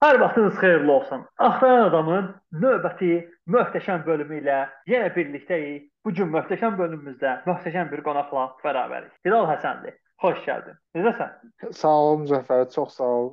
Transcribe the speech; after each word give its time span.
Hər 0.00 0.16
vaxtınız 0.20 0.54
xeyirli 0.56 0.90
olsun. 0.90 1.24
Axtaran 1.44 1.82
adamın 1.90 2.28
növbəti 2.62 3.08
möhtəşəm 3.52 4.06
bölümü 4.06 4.38
ilə 4.40 4.60
yenə 4.88 5.10
birlikdəyik. 5.12 5.90
Bu 6.06 6.12
gün 6.16 6.30
möhtəşəm 6.32 6.78
bölümümüzdə 6.78 7.34
möhtəşəm 7.44 7.90
bir 7.90 8.00
qonaqla 8.06 8.46
bərabərik. 8.62 9.10
Hilal 9.28 9.44
Həsənli, 9.50 9.92
xoş 10.24 10.40
gəldin. 10.46 10.78
Necəsən? 10.96 11.34
Sağ 11.82 11.92
ol 12.06 12.16
Müzəffər, 12.22 12.64
çox 12.72 12.96
sağ 12.96 13.10
ol. 13.18 13.28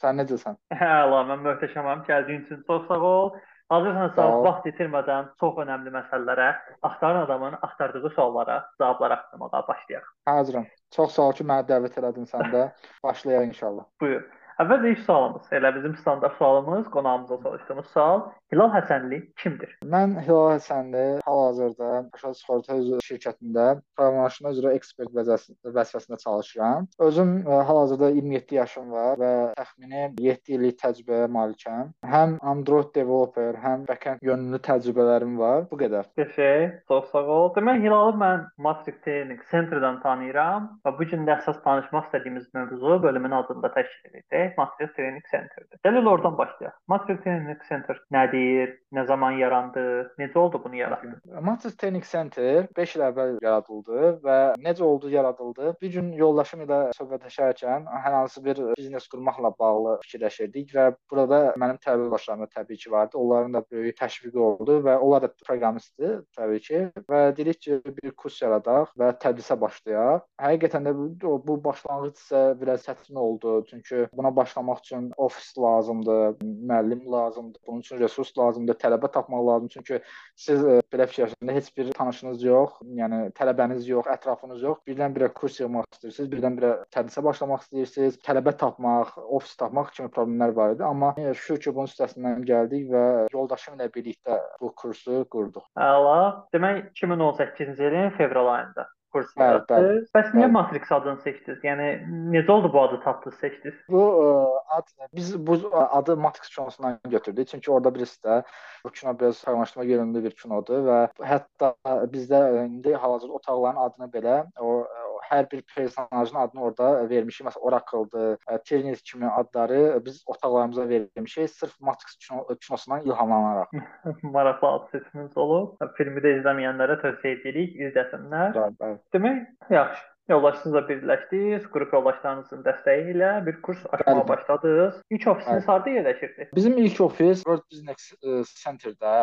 Sən 0.00 0.18
necəsən? 0.18 0.58
Əla, 0.74 1.22
mən 1.30 1.46
möhtəşəməm. 1.46 2.02
Gəldiyin 2.10 2.42
üçün 2.48 2.66
çox 2.66 2.90
sağ 2.90 2.98
ol. 3.12 3.30
Hazırsansa 3.70 4.26
vaxt 4.48 4.66
itirmədən 4.72 5.30
çox 5.38 5.62
önəmli 5.62 5.94
məsələlərə, 5.94 6.48
axtaran 6.90 7.20
adamın 7.28 7.54
axtardığı 7.62 8.10
suallara 8.16 8.58
cavablar 8.80 9.14
axtarmağa 9.20 9.62
başlayaq. 9.68 10.10
Hazıram. 10.26 10.66
Çox 10.90 11.14
sağ 11.14 11.30
ol 11.30 11.38
ki, 11.38 11.46
məni 11.46 11.70
dəvət 11.70 12.02
elədin 12.02 12.26
sən 12.34 12.50
də. 12.50 12.66
Başlayaq 13.06 13.46
inşallah. 13.52 13.86
Buyur. 14.02 14.26
Əvvəlcə 14.60 14.90
ilk 14.92 14.98
sualımız, 15.06 15.46
elə 15.56 15.70
bizim 15.72 15.94
standart 15.96 16.34
sualımız, 16.36 16.88
qonağımıza 16.92 17.36
soruşduğumuz 17.42 17.86
sual, 17.94 18.20
Hilal 18.52 18.68
Həsənli 18.74 19.20
kimdir? 19.40 19.70
Mən 19.88 20.18
Hilal 20.20 20.50
Həsənli 20.52 21.04
hal-hazırda 21.24 21.88
Paşa 22.12 22.32
Sığorta 22.36 22.76
şirkətində 23.06 23.66
proqramlaşdırma 23.96 24.52
üzrə 24.52 24.72
ekspert 24.76 25.14
vəzifəsində 25.16 26.18
çalışıram. 26.24 26.88
Özüm 27.06 27.32
e, 27.38 27.60
hal-hazırda 27.68 28.10
27 28.16 28.58
yaşım 28.58 28.90
var 28.92 29.22
və 29.22 29.30
təxmini 29.60 30.02
7 30.26 30.56
illik 30.58 30.76
təcrübəyə 30.82 31.30
malikəm. 31.38 31.94
Həm 32.12 32.36
Android 32.52 32.92
developer, 32.98 33.56
həm 33.64 33.88
backend 33.88 34.20
yönlü 34.28 34.60
təcrübələrim 34.68 35.40
var. 35.40 35.64
Bu 35.72 35.80
qədər. 35.80 36.12
Qəşəng, 36.20 36.76
çox 36.92 37.08
sağ 37.14 37.24
ol. 37.38 37.48
Demək 37.56 37.80
Hilalı 37.86 38.12
mən 38.26 38.44
Matrix 38.68 39.00
Training 39.08 39.40
Center-dan 39.54 40.02
tanıyıram 40.04 40.68
və 40.84 40.96
bu 41.00 41.08
gün 41.14 41.24
də 41.24 41.38
əsas 41.38 41.64
danışmaq 41.64 42.10
istədiyimiz 42.10 42.52
mövzu 42.60 43.02
bölümün 43.08 43.40
adında 43.40 43.72
təşkil 43.78 44.20
edir. 44.50 44.58
Matrix 44.58 44.92
Training 44.96 45.24
Center-dir. 45.30 45.78
Gəlin 45.86 46.06
oradan 46.06 46.38
başlayaq. 46.38 46.74
Matrix 46.88 47.20
Training 47.24 47.62
Center 47.68 48.00
nədir? 48.12 48.76
Nə 48.92 49.06
zaman 49.06 49.38
yarandı? 49.38 50.14
Necə 50.18 50.38
oldu 50.38 50.60
bunu 50.64 50.76
yaratdı? 50.76 51.20
Matrix 51.40 51.76
Training 51.76 52.04
Center 52.04 52.68
5 52.76 52.96
il 52.96 53.04
əvvəl 53.08 53.36
yaradıldı 53.42 54.12
və 54.24 54.38
necə 54.64 54.82
oldu 54.82 55.10
yaradıldı? 55.10 55.74
Bir 55.82 55.92
gün 55.94 56.12
yoldaşım 56.18 56.64
ilə 56.66 56.80
söhbətləşərkən 56.98 57.86
hər 58.04 58.16
hansı 58.18 58.44
bir 58.44 58.62
biznes 58.78 59.08
qurmaqla 59.12 59.52
bağlı 59.58 59.98
fikirləşirdik 60.04 60.74
və 60.74 60.90
burada 61.10 61.40
mənim 61.60 61.78
tələbələrim 61.84 62.44
də 62.44 62.50
təbii 62.54 62.80
ki 62.84 62.90
vardı. 62.90 63.18
Onların 63.18 63.54
da 63.54 63.64
böyük 63.70 63.96
təşviqi 64.00 64.38
oldu 64.38 64.80
və 64.86 64.96
onlar 64.98 65.22
da 65.22 65.32
proqramistdir 65.46 66.20
təbii 66.36 66.60
ki 66.66 66.82
və 67.10 67.22
dedik 67.36 67.60
ki, 67.60 67.80
bir 68.02 68.14
kurs 68.16 68.40
yaradaq 68.42 68.94
və 68.98 69.12
tədrisə 69.22 69.56
başlayaq. 69.60 70.26
Həqiqətən 70.40 70.88
də 70.88 70.94
bu, 70.96 71.36
bu 71.46 71.58
başlanğıc 71.64 72.18
isə 72.18 72.42
biraz 72.60 72.84
çətin 72.86 73.18
oldu, 73.18 73.64
çünki 73.70 74.06
buna 74.16 74.32
başlamaq 74.40 74.82
üçün 74.84 75.10
ofis 75.16 75.52
lazımdır, 75.58 76.40
müəllim 76.70 77.04
lazımdır, 77.12 77.60
bunun 77.66 77.84
üçün 77.84 78.00
resurs 78.00 78.32
lazımdır, 78.38 78.78
tələbə 78.82 79.10
tapmaq 79.12 79.46
lazımdır. 79.46 79.74
Çünki 79.74 80.00
siz 80.36 80.64
e, 80.64 80.76
belə 80.92 81.06
fikirləşəndə 81.10 81.56
heç 81.56 81.70
bir 81.76 81.92
tanışınız 81.98 82.44
yox, 82.44 82.78
yəni 83.00 83.20
tələbəniz 83.38 83.88
yox, 83.88 84.10
ətrafınız 84.16 84.64
yox. 84.66 84.82
Birdən-birə 84.88 85.30
kurs 85.40 85.60
yığmaq 85.60 85.88
istəyirsiniz, 85.96 86.30
birdən-birə 86.34 86.72
tədrisə 86.94 87.24
başlamaq 87.26 87.66
istəyirsiniz, 87.66 88.20
tələbə 88.26 88.56
tapmaq, 88.60 89.16
ofis 89.40 89.56
tapmaq 89.60 89.92
kimi 89.96 90.12
problemlər 90.14 90.54
var 90.56 90.76
idi. 90.76 90.86
Amma 90.86 91.14
e, 91.18 91.34
şükür 91.34 91.64
ki, 91.66 91.74
bunun 91.76 91.92
üstəsindən 91.92 92.46
gəldik 92.48 92.88
və 92.92 93.04
yoldaşım 93.34 93.78
ilə 93.78 93.90
birlikdə 93.94 94.40
bu 94.60 94.72
kursu 94.76 95.24
qurduq. 95.32 95.66
Əla. 95.80 96.20
Demək 96.54 96.88
2018-ci 96.96 97.90
ilin 97.90 98.16
fevral 98.18 98.54
ayında 98.54 98.88
kurs 99.12 99.32
yaratdınız. 99.36 100.08
Bəs 100.14 100.30
niyə 100.34 100.46
bəli. 100.46 100.54
Matrix 100.56 100.92
adını 100.92 101.22
seçdiniz? 101.24 101.60
Yəni 101.66 101.88
necə 102.34 102.52
oldu 102.54 102.72
bu 102.72 102.82
adı 102.82 103.00
tapdınız, 103.04 103.38
seçdiniz? 103.42 103.78
Bu 103.90 104.02
ə, 104.02 104.30
e, 104.30 104.62
ad 104.78 104.92
biz 105.16 105.34
bu 105.46 105.58
adı 105.74 106.16
Matrix 106.16 106.54
kinosundan 106.56 106.98
götürdük. 107.08 107.48
Çünki 107.48 107.70
orada 107.70 107.94
birisi 107.94 108.20
də 108.26 108.42
bu 108.84 108.90
kino 108.90 109.18
biraz 109.18 109.44
formalaşdırma 109.44 109.84
yönümlü 109.84 110.24
bir 110.24 110.36
kinodur 110.42 110.86
və 110.86 111.00
hətta 111.32 111.74
bizdə 112.14 112.42
indi 112.66 112.94
hal-hazırda 112.94 113.32
otaqların 113.40 113.82
adını 113.86 114.10
belə 114.14 114.36
o 114.60 114.84
hər 115.28 115.50
bir 115.50 115.62
personajın 115.74 116.36
adını 116.36 116.62
orada 116.62 117.08
vermişik. 117.10 117.46
Məsələn, 117.46 117.66
Oracle-dır, 117.68 118.38
e, 118.50 118.58
Trinity 118.58 119.00
kimi 119.12 119.26
adları 119.26 120.02
biz 120.04 120.22
otaqlarımıza 120.26 120.88
vermişik 120.88 121.50
sırf 121.50 121.80
Matrix 121.80 122.16
kino, 122.16 122.46
kinosundan 122.66 123.04
ilhamlanaraq. 123.04 123.66
Maraqlı 124.22 124.68
ad 124.68 124.88
seçiminiz 124.92 125.36
olub. 125.36 125.76
Filmi 125.96 126.22
də 126.24 126.36
izləməyənlərə 126.40 127.00
tövsiyə 127.04 127.36
edirik, 127.38 127.76
izləsinlər. 127.88 128.56
Bəli. 128.80 128.98
Demək, 129.14 129.44
yaxşı. 129.70 130.09
Yoldaşınızla 130.30 130.80
birləşdiniz, 130.88 131.64
qrup 131.74 131.90
yoldaşlarınızın 131.96 132.60
dəstəyi 132.62 133.08
ilə 133.16 133.30
bir 133.46 133.56
kurs 133.66 133.80
açmağa 133.90 134.28
başladınız. 134.28 135.00
İlk 135.10 135.24
ofisiniz 135.26 135.68
harda 135.68 135.90
yerləşirdi? 135.90 136.48
Bizim 136.54 136.78
ilk 136.78 137.00
ofis 137.00 137.42
World 137.42 137.64
Business 137.72 138.12
e, 138.22 138.36
Center-də, 138.62 139.14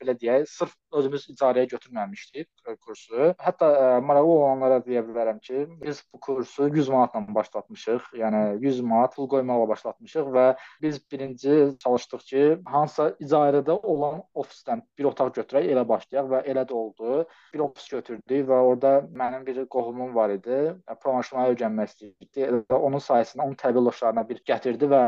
belə 0.00 0.16
deyək, 0.18 0.48
sırf 0.50 0.72
özümüz 0.92 1.28
icarəyə 1.30 1.68
götürməmişdik 1.70 2.48
kursu. 2.82 3.28
Hətta 3.38 3.68
ə, 3.68 3.84
e, 3.84 4.00
maraqlı 4.08 4.32
olanlara 4.32 4.80
deyə 4.88 5.04
bilərəm 5.06 5.38
ki, 5.44 5.62
biz 5.84 6.02
bu 6.10 6.20
kursu 6.26 6.66
100 6.66 6.90
manatla 6.90 7.22
başlatmışıq. 7.38 8.10
Yəni 8.24 8.42
100 8.66 8.82
manat 8.90 9.14
pul 9.14 9.30
qoymaqla 9.30 9.68
başlatmışıq 9.70 10.34
və 10.34 10.48
biz 10.82 10.98
birinci 11.12 11.76
çalışdıq 11.78 12.26
ki, 12.32 12.44
hansısa 12.66 13.12
icarədə 13.22 13.78
olan 13.94 14.18
ofisdən 14.34 14.82
bir 14.98 15.12
otaq 15.12 15.30
götürək, 15.38 15.70
elə 15.70 15.86
başlayaq 15.94 16.34
və 16.34 16.42
elə 16.50 16.66
də 16.66 16.74
oldu. 16.82 17.22
Bir 17.54 17.68
ofis 17.70 17.86
götürdük 17.94 18.50
və 18.50 18.60
orada 18.72 18.96
mənim 19.14 19.46
bir 19.46 19.62
qohumum 19.70 20.14
var 20.18 20.34
idi 20.34 20.55
proqramlaşdırmağı 20.88 21.52
öyrənmək 21.54 21.92
istəyirdi. 21.92 22.48
Onun 22.74 23.02
sayəsində 23.02 23.44
onun 23.44 23.56
tələbə 23.60 23.80
yoldaşlarına 23.80 24.24
bir 24.28 24.42
gətirdi 24.50 24.88
və 24.92 25.02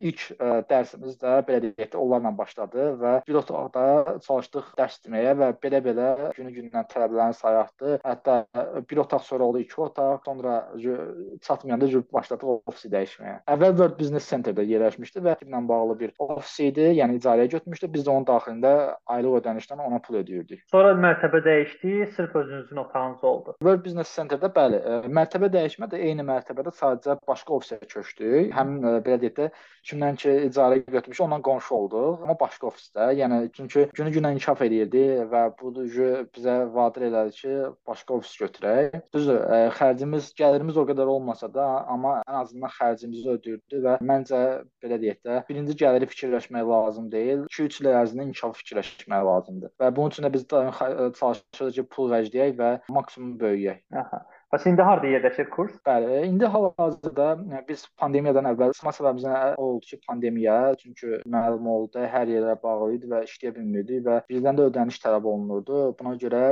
ilk 0.00 0.24
dərsimiz 0.70 1.18
də 1.22 1.38
belə 1.48 1.62
deyək, 1.66 1.96
onlarla 1.98 2.32
başladı 2.38 2.88
və 3.02 3.12
bir 3.28 3.40
otaqda 3.42 4.16
çalışdıq 4.26 4.72
dərs 4.78 4.98
deməyə 5.06 5.34
və 5.40 5.50
belə-belə 5.62 6.08
günü-gündən 6.36 6.88
tələbələrin 6.92 7.36
sayı 7.36 7.58
artdı. 7.62 7.98
Hətta 8.04 8.38
bir 8.90 9.02
otaq 9.04 9.22
sonra 9.26 9.44
oldu, 9.44 9.62
iki 9.64 9.80
otaq, 9.80 10.20
sonra 10.24 10.56
çatmayanda 11.42 11.86
başladıq 12.12 12.48
ofisi 12.66 12.88
dəyişməyə. 12.92 13.36
Əvvəl 13.52 13.76
World 13.76 13.98
Business 13.98 14.28
Center-də 14.30 14.64
yerləşmişdi 14.68 15.22
və 15.24 15.36
ilə 15.44 15.60
bağlı 15.68 15.98
bir 16.00 16.12
ofis 16.18 16.54
idi, 16.60 16.88
yəni 16.98 17.18
icarəyə 17.18 17.50
götürmüşdü. 17.52 17.90
Biz 17.92 18.06
də 18.06 18.10
onun 18.12 18.26
daxilində 18.28 18.72
aylıq 19.06 19.38
ödənişdən 19.40 19.82
ona 19.84 19.98
pul 20.04 20.20
ödəyirdik. 20.22 20.62
Sonra 20.72 20.94
mərtəbə 20.98 21.42
dəyişdi, 21.44 22.12
sırf 22.16 22.36
özünüzün 22.36 22.80
otağınız 22.84 23.24
oldu. 23.24 23.54
World 23.60 23.84
Business 23.84 24.14
Center-də 24.16 24.48
bəli, 24.54 24.71
ə, 24.78 24.96
mərtəbə 25.18 25.50
dəyişmədi, 25.52 26.00
eyni 26.08 26.24
mərtəbədə 26.26 26.72
sadəcə 26.76 27.18
başqa 27.28 27.56
ofisə 27.58 27.78
köçdük. 27.82 28.52
Həm 28.56 28.74
ə, 28.80 28.94
belə 29.04 29.18
deyək 29.22 29.36
də 29.38 29.48
kimdən 29.88 30.18
ki 30.20 30.32
icarə 30.48 30.80
götürmüş, 30.86 31.20
ondan 31.24 31.42
qonşu 31.42 31.74
olduq, 31.76 32.22
amma 32.22 32.36
başqa 32.40 32.68
ofisdə. 32.70 33.08
Yəni 33.18 33.40
çünki 33.56 33.86
günü-günə 33.98 34.32
inkişaf 34.36 34.62
edirdi 34.66 35.04
və 35.32 35.42
bu 35.58 35.72
bizə 36.36 36.56
vadar 36.74 37.06
elədi 37.08 37.36
ki, 37.38 37.54
başqa 37.88 38.18
ofis 38.18 38.34
götürək. 38.42 38.98
Düzdür, 39.14 39.40
ə, 39.42 39.60
xərcimiz, 39.78 40.30
gəlirimiz 40.38 40.78
o 40.78 40.86
qədər 40.88 41.10
olmasa 41.10 41.50
da, 41.52 41.66
amma 41.92 42.18
ən 42.22 42.40
azından 42.42 42.74
xərcimizi 42.78 43.34
ödəyirdi 43.36 43.82
və 43.86 43.96
məncə 44.12 44.42
belə 44.82 45.00
deyək 45.02 45.20
də, 45.26 45.40
birinci 45.48 45.78
gəliri 45.82 46.10
fikirləşmək 46.12 46.68
lazım 46.68 47.10
deyil, 47.12 47.46
2-3 47.50 47.80
il 47.82 47.90
ərzində 47.92 48.28
inkişaf 48.28 48.58
fikirləşmək 48.62 49.26
lazımdır. 49.30 49.74
Və 49.82 49.90
bunun 49.96 50.14
üçün 50.14 50.28
də 50.28 50.32
biz 50.34 50.46
çalışırıq 50.52 51.74
ki, 51.78 51.88
pul 51.96 52.12
vəcdiyək 52.12 52.54
və 52.58 52.70
maksimum 52.92 53.34
böyüyək. 53.40 53.82
Aha. 54.02 54.22
Bəs 54.52 54.66
indi 54.68 54.84
harda 54.84 55.08
yerləşir 55.08 55.46
kurs? 55.48 55.76
Bəli, 55.88 56.26
indi 56.28 56.44
hal-hazırda 56.44 57.26
biz 57.64 57.86
pandemiyadan 57.96 58.44
əvvəl 58.50 58.74
sınav 58.76 58.92
səbəbimizdən 58.98 59.54
oldu 59.56 59.86
ki, 59.86 59.96
pandemiya, 60.04 60.56
çünki 60.82 61.22
məlum 61.34 61.70
oldu, 61.72 62.02
hər 62.12 62.28
yerə 62.28 62.52
bağlı 62.60 62.90
idi 62.98 63.08
və 63.08 63.22
işləyə 63.24 63.54
bilmirdik 63.56 64.02
və 64.04 64.18
bizdən 64.28 64.58
də 64.58 64.66
ödəniş 64.68 64.98
tələb 65.00 65.24
olunurdu. 65.30 65.78
Buna 65.96 66.12
görə 66.20 66.42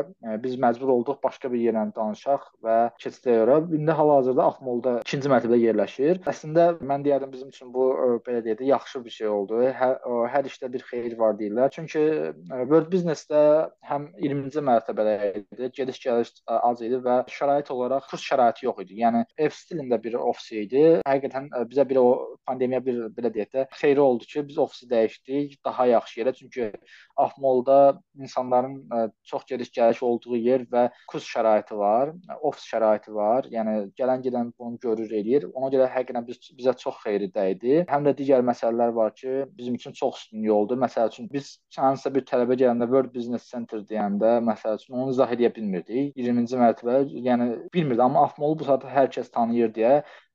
biz 0.40 0.54
məcbur 0.64 0.94
olduq 0.94 1.18
başqa 1.26 1.50
bir 1.52 1.60
yerlə 1.60 1.82
danışaq 1.98 2.46
və 2.64 2.78
keçidlərə. 3.04 3.58
İndi 3.76 3.98
hal-hazırda 3.98 4.48
Axmolda 4.48 4.96
ikinci 5.04 5.34
mərtəbədə 5.34 5.60
yerləşir. 5.66 6.22
Əslində 6.32 6.70
mən 6.80 7.04
deyərdim 7.04 7.36
bizim 7.36 7.52
üçün 7.52 7.68
bu 7.76 7.90
belə 8.24 8.40
deyək 8.48 8.62
də 8.62 8.70
yaxşı 8.70 9.04
bir 9.04 9.16
şey 9.18 9.28
oldu. 9.34 9.60
Hər, 9.82 10.00
hər 10.38 10.48
işdə 10.48 10.72
bir 10.72 10.86
xeyir 10.88 11.18
var 11.20 11.36
deyirlər. 11.36 11.68
Çünki 11.76 12.06
World 12.48 12.88
Business-də 12.96 13.44
həm 13.92 14.08
20-ci 14.24 14.64
mərtəbədə 14.72 15.14
idi, 15.44 15.72
gediş-gəliş 15.82 16.34
az 16.48 16.80
idi 16.88 17.04
və 17.04 17.20
şərait 17.28 17.68
olaraq 17.68 17.89
olaraq 17.90 18.10
kurs 18.10 18.24
şəraiti 18.30 18.66
yox 18.66 18.82
idi. 18.84 19.00
Yəni 19.02 19.24
ev 19.38 19.54
stilində 19.54 19.98
bir 20.02 20.16
ofis 20.20 20.50
idi. 20.64 20.84
Həqiqətən 21.06 21.50
e, 21.50 21.64
bizə 21.70 21.86
bir 21.88 22.00
o 22.00 22.06
pandemiya 22.48 22.80
bir 22.84 23.00
belə 23.16 23.32
deyək 23.34 23.52
də 23.54 23.66
xeyri 23.80 24.00
oldu 24.00 24.26
ki, 24.30 24.44
biz 24.48 24.58
ofisi 24.58 24.88
dəyişdik 24.90 25.58
daha 25.64 25.86
yaxşı 25.86 26.20
yerə. 26.20 26.34
Çünki 26.34 26.70
Afmolda 27.16 28.00
insanların 28.18 28.76
e, 28.96 29.10
çox 29.24 29.44
gediş-gəliş 29.50 30.02
olduğu 30.02 30.36
yer 30.36 30.66
və 30.72 30.88
kurs 31.10 31.26
şəraiti 31.26 31.76
var, 31.76 32.14
ofis 32.40 32.66
şəraiti 32.72 33.14
var. 33.14 33.48
Yəni 33.50 33.90
gələn 33.98 34.24
gedən 34.24 34.52
bunu 34.58 34.78
görür 34.82 35.10
eləyir. 35.10 35.48
Ona 35.54 35.70
görə 35.74 35.90
həqiqətən 35.94 36.26
biz, 36.26 36.40
bizə 36.58 36.76
çox 36.78 37.02
xeyri 37.04 37.30
dəydi. 37.34 37.84
Həm 37.90 38.06
də 38.06 38.14
digər 38.18 38.44
məsələlər 38.46 38.94
var 38.94 39.14
ki, 39.14 39.44
bizim 39.58 39.74
üçün 39.74 39.92
çox 39.92 40.24
üstünlük 40.24 40.52
oldu. 40.52 40.78
Məsəl 40.80 41.08
üçün 41.12 41.28
biz 41.32 41.58
hansısa 41.76 42.14
bir 42.14 42.24
tələbə 42.28 42.56
gələndə 42.60 42.88
World 42.90 43.14
Business 43.14 43.50
Center 43.50 43.82
deyəndə, 43.90 44.38
məsəl 44.44 44.78
üçün 44.80 44.98
onu 44.98 45.14
izah 45.14 45.32
edə 45.34 45.50
bilmirdik. 45.54 46.12
20-ci 46.16 46.60
mərtəbə, 46.60 46.96
yəni 47.26 47.48
bilmirdi, 47.80 48.02
amma 48.06 48.26
Afmolu 48.28 48.60
bu 48.62 48.70
saat 48.70 48.86
hər 48.96 49.10
kəs 49.16 49.32
tanıyır 49.34 49.72
deyə 49.76 49.94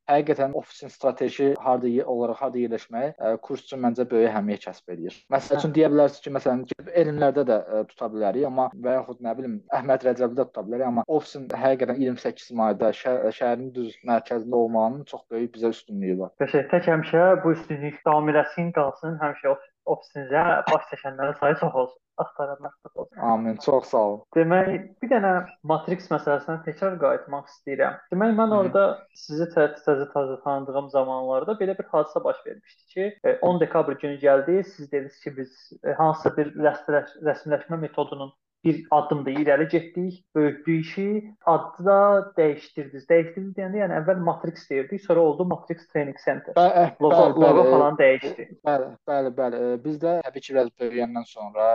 həqiqətən 0.09 0.53
ofisin 0.59 0.91
strateji 0.93 1.47
harda 1.61 1.89
olaraq 2.13 2.41
harda 2.43 2.59
yerləşməyi 2.61 3.11
ə, 3.17 3.31
kurs 3.45 3.63
üçün 3.65 3.81
məncə 3.85 4.05
böyük 4.11 4.29
əhəmiyyət 4.29 4.65
kəsb 4.67 4.93
edir. 4.95 5.17
Məsəl 5.33 5.59
üçün 5.59 5.73
deyə 5.77 5.89
bilərsiniz 5.93 6.25
ki, 6.25 6.33
məsələn, 6.35 6.63
elmlərdə 7.03 7.45
də 7.49 7.57
ə, 7.57 7.81
tuta 7.89 8.09
bilərik, 8.13 8.45
amma 8.49 8.67
və 8.85 8.97
yaxud 8.99 9.23
nə 9.25 9.35
bilim 9.39 9.55
Əhməd 9.79 10.05
Rəcəbdə 10.09 10.47
tuta 10.49 10.65
bilərik, 10.67 10.87
amma 10.91 11.05
ofisin 11.17 11.47
həqiqətən 11.63 12.01
28 12.05 12.51
mayda 12.59 12.91
şəhər, 12.99 13.31
şəhərin 13.39 13.71
düz 13.75 13.95
mərkəzində 14.11 14.61
olmağının 14.61 15.07
çox 15.09 15.25
böyük 15.33 15.55
bizə 15.57 15.73
üstünlüyü 15.73 16.19
var. 16.21 16.35
Qəşəng 16.43 16.69
tək 16.73 16.91
həmişə 16.91 17.25
bu 17.43 17.55
üstünlük 17.57 18.01
davam 18.05 18.29
eləsin, 18.33 18.69
qalsın, 18.77 19.17
həmişə 19.23 19.55
ofisinizə 19.85 20.43
baş 20.71 20.89
çəkənlərin 20.91 21.39
sayı 21.39 21.61
çox 21.61 21.79
olsun 21.83 22.01
axtaranlar 22.17 22.71
olsun. 22.95 23.17
Amin. 23.17 23.57
Çox 23.65 23.85
sağ 23.85 23.97
ol. 23.97 24.19
Demək, 24.35 24.69
bir 25.01 25.11
dənə 25.11 25.31
Matrix 25.67 26.07
məsələsinə 26.11 26.61
təkrar 26.67 26.95
qayıtmaq 27.01 27.49
istəyirəm. 27.51 27.97
Demək, 28.13 28.35
mən 28.39 28.53
Hı. 28.53 28.59
orada 28.61 28.83
sizi 29.25 29.47
təzə 29.55 30.07
təzə 30.13 30.37
tanıdığım 30.45 30.89
zamanlarda 30.93 31.57
belə 31.59 31.77
bir 31.79 31.89
hadisə 31.91 32.23
baş 32.23 32.39
vermişdi 32.45 32.93
ki, 32.93 33.09
10 33.41 33.57
e, 33.57 33.59
dekabr 33.65 33.99
günü 34.03 34.19
gəldi, 34.23 34.63
siz 34.63 34.91
dediniz 34.91 35.19
ki, 35.19 35.37
biz 35.37 35.51
e, 35.83 35.97
hansısa 35.99 36.35
bir 36.37 36.53
rəsmiləşmə 36.67 37.81
metodunun 37.83 38.33
bir 38.65 38.81
addım 38.91 39.25
da 39.25 39.29
irəli 39.29 39.69
getdik, 39.69 40.23
böyütdük 40.35 40.85
işi, 40.85 41.35
adı 41.45 41.85
da 41.85 41.97
dəyişdirdiniz. 42.37 43.05
Dəyişdirdiniz 43.09 43.53
deyəndə, 43.57 43.81
yəni 43.83 43.97
əvvəl 43.99 44.23
Matrix 44.25 44.69
deyirdik, 44.69 45.03
sonra 45.05 45.21
oldu 45.21 45.45
Matrix 45.45 45.87
Training 45.91 46.17
Center. 46.25 46.55
Bə 46.57 46.95
logo, 47.01 47.15
bəli, 47.15 47.43
logo 47.45 47.61
bəli, 47.61 47.71
falan 47.75 47.99
dəyişdi. 47.99 48.47
Bəli, 48.65 48.89
bəli, 49.09 49.33
bəli. 49.39 49.61
Bizdə 49.85 50.15
təbii 50.25 50.45
ki, 50.47 50.55
biraz 50.55 50.71
böyüyəndən 50.81 51.27
sonra, 51.29 51.67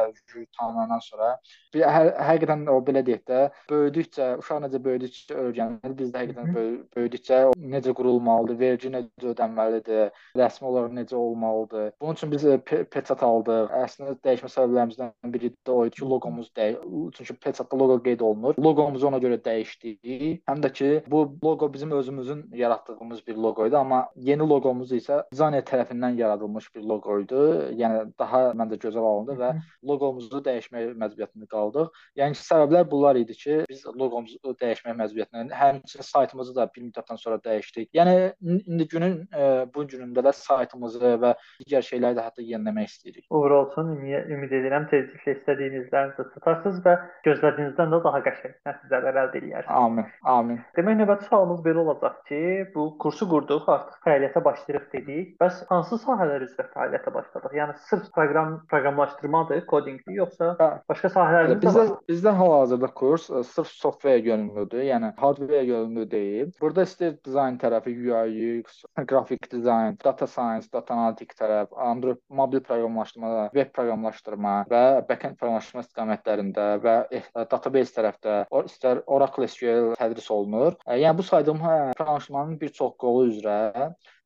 tanınan 0.58 1.04
sonra 1.06 1.30
bir 1.74 1.86
hər, 1.86 2.10
həqiqətən 2.26 2.66
o 2.74 2.80
belə 2.86 3.04
deyək 3.06 3.22
də, 3.30 3.44
böyüdükcə, 3.70 4.32
uşaq 4.42 4.62
necə 4.66 4.82
böyüdükcə 4.82 5.38
öyrənir. 5.46 5.94
Biz 6.02 6.10
də 6.10 6.24
həqiqətən 6.24 6.54
böyü, 6.58 6.74
böyüdükcə 6.96 7.40
necə 7.76 7.94
qurulmalıdır, 7.94 8.58
vergi 8.58 8.90
necə 8.96 9.30
ödənməlidir, 9.34 10.10
rəsmi 10.42 10.70
olaraq 10.72 10.98
necə 10.98 11.14
olmalıdır. 11.14 11.92
Bunun 12.00 12.18
üçün 12.18 12.34
biz 12.34 12.46
peçat 12.66 13.22
aldıq. 13.22 13.70
Əslində 13.84 14.16
dəyişmə 14.26 14.50
səbəblərimizdən 14.56 15.34
biri 15.34 15.54
də 15.54 15.70
o 15.76 15.86
idi 15.86 16.00
ki, 16.00 16.08
loqomuz 16.10 16.50
dəy 16.56 16.79
çünki 17.16 17.34
Petsatda 17.34 17.78
loqo 17.78 18.02
qeyd 18.02 18.20
olunur. 18.20 18.54
Loqomuzu 18.58 19.06
ona 19.08 19.18
görə 19.22 19.38
dəyişdik. 19.44 20.42
Həm 20.48 20.62
də 20.64 20.72
ki, 20.72 20.90
bu 21.10 21.22
loqo 21.44 21.72
bizim 21.72 21.90
özümüzün 21.90 22.44
yaratdığımız 22.54 23.26
bir 23.26 23.34
loqo 23.34 23.66
idi, 23.66 23.76
amma 23.76 24.00
yeni 24.16 24.48
loqomuz 24.48 24.92
isə 24.92 25.22
dizayner 25.32 25.64
tərəfindən 25.70 26.16
yaradılmış 26.20 26.74
bir 26.74 26.82
loqo 26.92 27.20
idi. 27.24 27.42
Yəni 27.82 28.02
daha 28.18 28.42
məncə 28.58 28.80
gözəl 28.84 29.06
alındı 29.12 29.38
və 29.40 29.52
loqomuzu 29.92 30.42
dəyişmək 30.48 30.94
məcburiyyətində 31.02 31.48
qaldıq. 31.54 31.90
Yəni 32.20 32.38
ki, 32.38 32.44
səbəblər 32.46 32.88
bunlar 32.90 33.20
idi 33.20 33.36
ki, 33.42 33.60
biz 33.70 33.84
loqomuzu 33.86 34.54
dəyişmək 34.62 34.98
məcburiyyətində, 35.02 35.56
həmçinin 35.62 36.08
saytımızı 36.10 36.56
da 36.56 36.68
bir 36.74 36.86
müddətdən 36.88 37.20
sonra 37.20 37.40
dəyişdik. 37.44 37.90
Yəni 37.94 38.16
indi 38.42 38.88
günün 38.88 39.16
e, 39.34 39.48
bu 39.74 39.84
günündə 39.90 40.24
də 40.26 40.32
saytımızı 40.36 41.14
və 41.24 41.34
digər 41.64 41.84
şeyləri 41.86 42.18
də 42.18 42.26
hətta 42.28 42.44
yeniləmək 42.44 42.90
istəyirik. 42.92 43.26
Uğur 43.30 43.56
olsun. 43.60 43.92
Ümid 44.00 44.52
edirəm 44.60 44.86
tezliklə 44.92 45.36
istədiyinizlərinizi 45.38 46.26
tutarsınız 46.34 46.69
çalışırsınız 46.70 46.84
və 46.84 46.94
gözlədiyinizdən 47.24 47.92
də 47.92 47.98
daha 48.04 48.20
qəşəng 48.24 48.54
nəticələr 48.66 49.18
əldə 49.24 49.40
edərsiniz. 49.40 49.70
Amin. 49.70 50.06
Amin. 50.22 50.60
Demək 50.76 50.98
növbəti 51.00 51.28
sualımız 51.28 51.60
belə 51.64 51.82
olacaq 51.84 52.16
ki, 52.28 52.40
bu 52.74 52.86
kursu 52.98 53.28
qurduq, 53.28 53.68
artıq 53.68 53.98
fəaliyyətə 54.06 54.42
başlayırıq 54.44 54.86
dedik. 54.94 55.34
Bəs 55.40 55.62
hansı 55.70 55.98
sahələr 56.04 56.44
üzrə 56.46 56.66
fəaliyyətə 56.74 57.14
başladıq? 57.14 57.56
Yəni 57.58 57.76
sırf 57.88 58.10
proqram 58.14 58.60
proqramlaşdırmadır, 58.70 59.64
kodinqdir, 59.70 60.16
yoxsa 60.20 60.54
hə. 60.60 60.70
başqa 60.90 61.12
sahələrdə 61.16 61.58
bizdə 61.64 61.86
bizdə 62.10 62.34
hal-hazırda 62.40 62.92
kurs 63.00 63.28
e, 63.30 63.42
sırf 63.44 63.68
software 63.68 64.24
yönümlüdür, 64.24 64.84
yəni 64.86 65.12
hardware 65.20 65.64
yönümlü 65.64 66.06
deyil. 66.10 66.52
Burada 66.60 66.86
istər 66.88 67.16
dizayn 67.24 67.58
tərəfi, 67.60 67.94
UI, 68.00 68.60
UX, 68.60 68.82
qrafik 69.10 69.50
dizayn, 69.52 69.98
data 70.04 70.26
science, 70.26 70.70
data 70.72 70.94
analitik 70.94 71.34
tərəf, 71.38 71.72
Android 71.90 72.20
mobil 72.28 72.62
proqramlaşdırma, 72.64 73.50
web 73.54 73.72
proqramlaşdırma 73.76 74.56
və 74.70 74.84
backend 75.08 75.38
proqramlaşdırma 75.40 75.84
istiqamətlərində 75.84 76.49
tərəfdə 76.56 76.84
və 76.84 76.94
eh, 77.16 77.26
database 77.50 77.94
tərəfdə 77.96 78.36
istər 78.64 79.02
Oracle 79.06 79.48
SQL 79.48 79.94
tədris 79.98 80.30
olunur. 80.30 80.78
Yəni 80.86 81.16
bu 81.16 81.26
saydığım 81.26 81.60
hə, 81.64 81.76
proqramlaşdırmanın 81.98 82.58
bir 82.60 82.72
çox 82.76 82.96
qolu 82.98 83.28
üzrə 83.30 83.58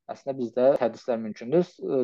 Əslində 0.05 0.35
bizdə 0.37 0.65
tədrislər 0.77 1.17
mümkündür. 1.17 1.63